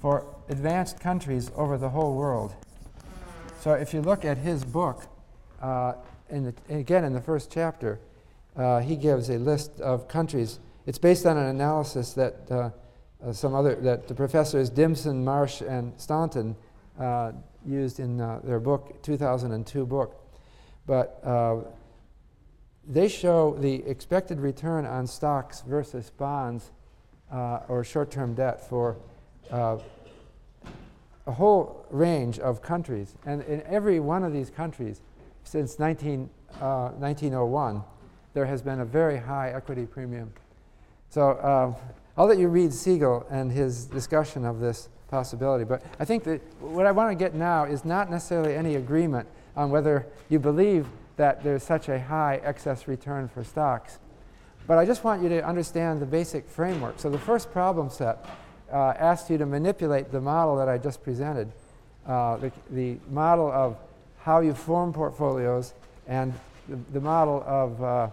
for 0.00 0.26
advanced 0.48 0.98
countries 0.98 1.52
over 1.54 1.78
the 1.78 1.88
whole 1.88 2.16
world. 2.16 2.54
So 3.60 3.74
if 3.74 3.94
you 3.94 4.02
look 4.02 4.24
at 4.24 4.38
his 4.38 4.64
book, 4.64 5.04
uh, 5.62 5.94
in 6.30 6.44
the, 6.44 6.54
again 6.68 7.04
in 7.04 7.12
the 7.12 7.20
first 7.20 7.52
chapter, 7.52 8.00
uh, 8.56 8.80
he 8.80 8.96
gives 8.96 9.30
a 9.30 9.38
list 9.38 9.80
of 9.80 10.08
countries. 10.08 10.58
It's 10.86 10.98
based 10.98 11.26
on 11.26 11.36
an 11.36 11.46
analysis 11.46 12.12
that 12.14 12.50
uh, 12.50 12.70
uh 13.24 13.32
some 13.32 13.54
other 13.54 13.76
that 13.76 14.08
the 14.08 14.14
professors 14.14 14.70
Dimson, 14.70 15.22
Marsh, 15.22 15.60
and 15.60 15.92
Staunton 16.00 16.56
uh, 16.98 17.32
used 17.66 18.00
in 18.00 18.20
uh, 18.20 18.40
their 18.42 18.60
book, 18.60 19.02
2002 19.02 19.86
book. 19.86 20.16
But 20.86 21.22
they 22.88 23.08
show 23.08 23.56
the 23.60 23.86
expected 23.86 24.40
return 24.40 24.84
on 24.86 25.06
stocks 25.06 25.60
versus 25.60 26.10
bonds 26.10 26.72
or 27.30 27.84
short-term 27.84 28.34
debt 28.34 28.68
for 28.68 28.96
uh, 29.50 29.78
a 31.26 31.32
whole 31.32 31.86
range 31.90 32.38
of 32.38 32.62
countries. 32.62 33.14
And 33.26 33.42
in 33.42 33.62
every 33.62 34.00
one 34.00 34.24
of 34.24 34.32
these 34.32 34.50
countries, 34.50 35.00
since 35.44 35.78
19, 35.78 36.28
uh, 36.60 36.90
1901, 36.98 37.82
there 38.34 38.46
has 38.46 38.62
been 38.62 38.80
a 38.80 38.84
very 38.84 39.18
high 39.18 39.50
equity 39.50 39.86
premium. 39.86 40.32
So 41.08 41.30
uh, 41.30 41.74
I'll 42.16 42.26
let 42.26 42.38
you 42.38 42.48
read 42.48 42.72
Siegel 42.72 43.26
and 43.30 43.50
his 43.50 43.86
discussion 43.86 44.44
of 44.44 44.60
this 44.60 44.88
possibility. 45.10 45.64
But 45.64 45.82
I 45.98 46.04
think 46.04 46.24
that 46.24 46.40
what 46.60 46.86
I 46.86 46.92
want 46.92 47.10
to 47.10 47.14
get 47.14 47.34
now 47.34 47.64
is 47.64 47.84
not 47.84 48.10
necessarily 48.10 48.54
any 48.54 48.76
agreement 48.76 49.28
on 49.56 49.70
whether 49.70 50.06
you 50.28 50.38
believe 50.38 50.86
that 51.16 51.42
there's 51.44 51.62
such 51.62 51.88
a 51.88 52.00
high 52.00 52.40
excess 52.44 52.88
return 52.88 53.28
for 53.28 53.44
stocks. 53.44 53.98
But 54.66 54.78
I 54.78 54.86
just 54.86 55.04
want 55.04 55.22
you 55.22 55.28
to 55.30 55.46
understand 55.46 56.00
the 56.00 56.06
basic 56.06 56.48
framework. 56.48 56.98
So 56.98 57.10
the 57.10 57.18
first 57.18 57.50
problem 57.50 57.90
set 57.90 58.24
uh, 58.72 58.94
asked 58.98 59.28
you 59.28 59.36
to 59.38 59.46
manipulate 59.46 60.12
the 60.12 60.20
model 60.20 60.56
that 60.56 60.68
I 60.68 60.78
just 60.78 61.02
presented, 61.02 61.50
uh, 62.06 62.36
the, 62.36 62.52
the 62.70 62.96
model 63.10 63.50
of 63.50 63.76
how 64.20 64.40
you 64.40 64.54
form 64.54 64.92
portfolios 64.92 65.74
and 66.06 66.32
the, 66.68 66.78
the 66.92 67.00
model 67.00 67.42
of, 67.46 67.82
uh, 67.82 68.08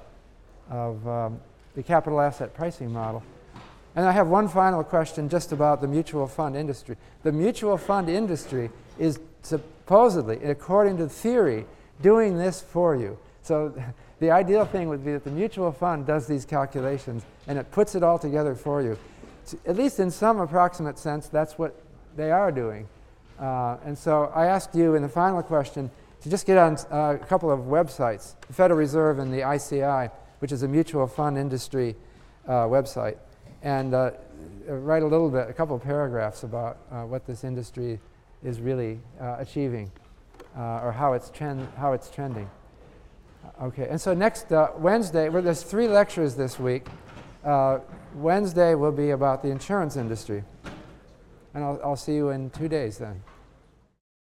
of 0.69 1.07
um, 1.07 1.39
the 1.75 1.83
capital 1.83 2.19
asset 2.19 2.55
pricing 2.55 2.91
model. 2.91 3.21
And 3.97 4.05
I 4.05 4.13
have 4.13 4.27
one 4.27 4.47
final 4.47 4.83
question 4.83 5.27
just 5.27 5.51
about 5.51 5.81
the 5.81 5.87
mutual 5.87 6.27
fund 6.27 6.55
industry. 6.55 6.95
The 7.23 7.33
mutual 7.33 7.77
fund 7.77 8.07
industry 8.07 8.69
is 8.97 9.19
supposedly, 9.41 10.41
according 10.45 10.97
to 10.97 11.09
theory, 11.09 11.65
doing 12.01 12.37
this 12.37 12.61
for 12.61 12.95
you. 12.95 13.17
So 13.41 13.73
the 14.21 14.31
ideal 14.31 14.63
thing 14.63 14.87
would 14.87 15.03
be 15.03 15.11
that 15.11 15.25
the 15.25 15.31
mutual 15.31 15.73
fund 15.73 16.05
does 16.07 16.27
these 16.27 16.45
calculations 16.45 17.25
and 17.47 17.57
it 17.57 17.69
puts 17.71 17.95
it 17.95 18.03
all 18.03 18.17
together 18.17 18.55
for 18.55 18.81
you 18.81 18.97
at 19.65 19.75
least 19.75 19.99
in 19.99 20.11
some 20.11 20.39
approximate 20.39 20.99
sense, 20.99 21.27
that's 21.27 21.57
what 21.57 21.79
they 22.15 22.31
are 22.31 22.51
doing. 22.51 22.87
Uh, 23.39 23.77
and 23.85 23.97
so 23.97 24.31
I 24.35 24.47
asked 24.47 24.75
you 24.75 24.95
in 24.95 25.01
the 25.01 25.09
final 25.09 25.43
question 25.43 25.89
to 26.21 26.29
just 26.29 26.45
get 26.45 26.57
on 26.57 26.77
uh, 26.91 27.17
a 27.21 27.25
couple 27.25 27.51
of 27.51 27.61
websites, 27.61 28.33
the 28.47 28.53
Federal 28.53 28.79
Reserve 28.79 29.19
and 29.19 29.31
the 29.31 29.49
ICI, 29.49 30.11
which 30.39 30.51
is 30.51 30.63
a 30.63 30.67
mutual 30.67 31.07
fund 31.07 31.37
industry 31.37 31.95
uh, 32.47 32.65
website, 32.65 33.17
and 33.61 33.93
uh, 33.93 34.11
write 34.67 35.03
a 35.03 35.07
little 35.07 35.29
bit, 35.29 35.49
a 35.49 35.53
couple 35.53 35.77
paragraphs 35.79 36.43
about 36.43 36.77
uh, 36.91 37.03
what 37.03 37.25
this 37.25 37.43
industry 37.43 37.99
is 38.43 38.59
really 38.59 38.99
uh, 39.19 39.37
achieving 39.39 39.91
or 40.55 40.91
how 40.91 41.13
it's, 41.13 41.29
trend, 41.29 41.67
how 41.77 41.93
it's 41.93 42.09
trending. 42.09 42.49
Okay, 43.61 43.87
and 43.89 44.01
so 44.01 44.13
next 44.15 44.47
Wednesday, 44.77 45.29
well, 45.29 45.43
there's 45.43 45.61
three 45.61 45.87
lectures 45.87 46.33
this 46.33 46.59
week. 46.59 46.87
Wednesday 48.15 48.73
will 48.73 48.91
be 48.91 49.11
about 49.11 49.43
the 49.43 49.49
insurance 49.49 49.95
industry. 49.95 50.43
And 51.53 51.63
I'll, 51.63 51.79
I'll 51.83 51.95
see 51.95 52.15
you 52.15 52.29
in 52.29 52.49
two 52.49 52.67
days 52.67 52.97
then. 52.97 53.21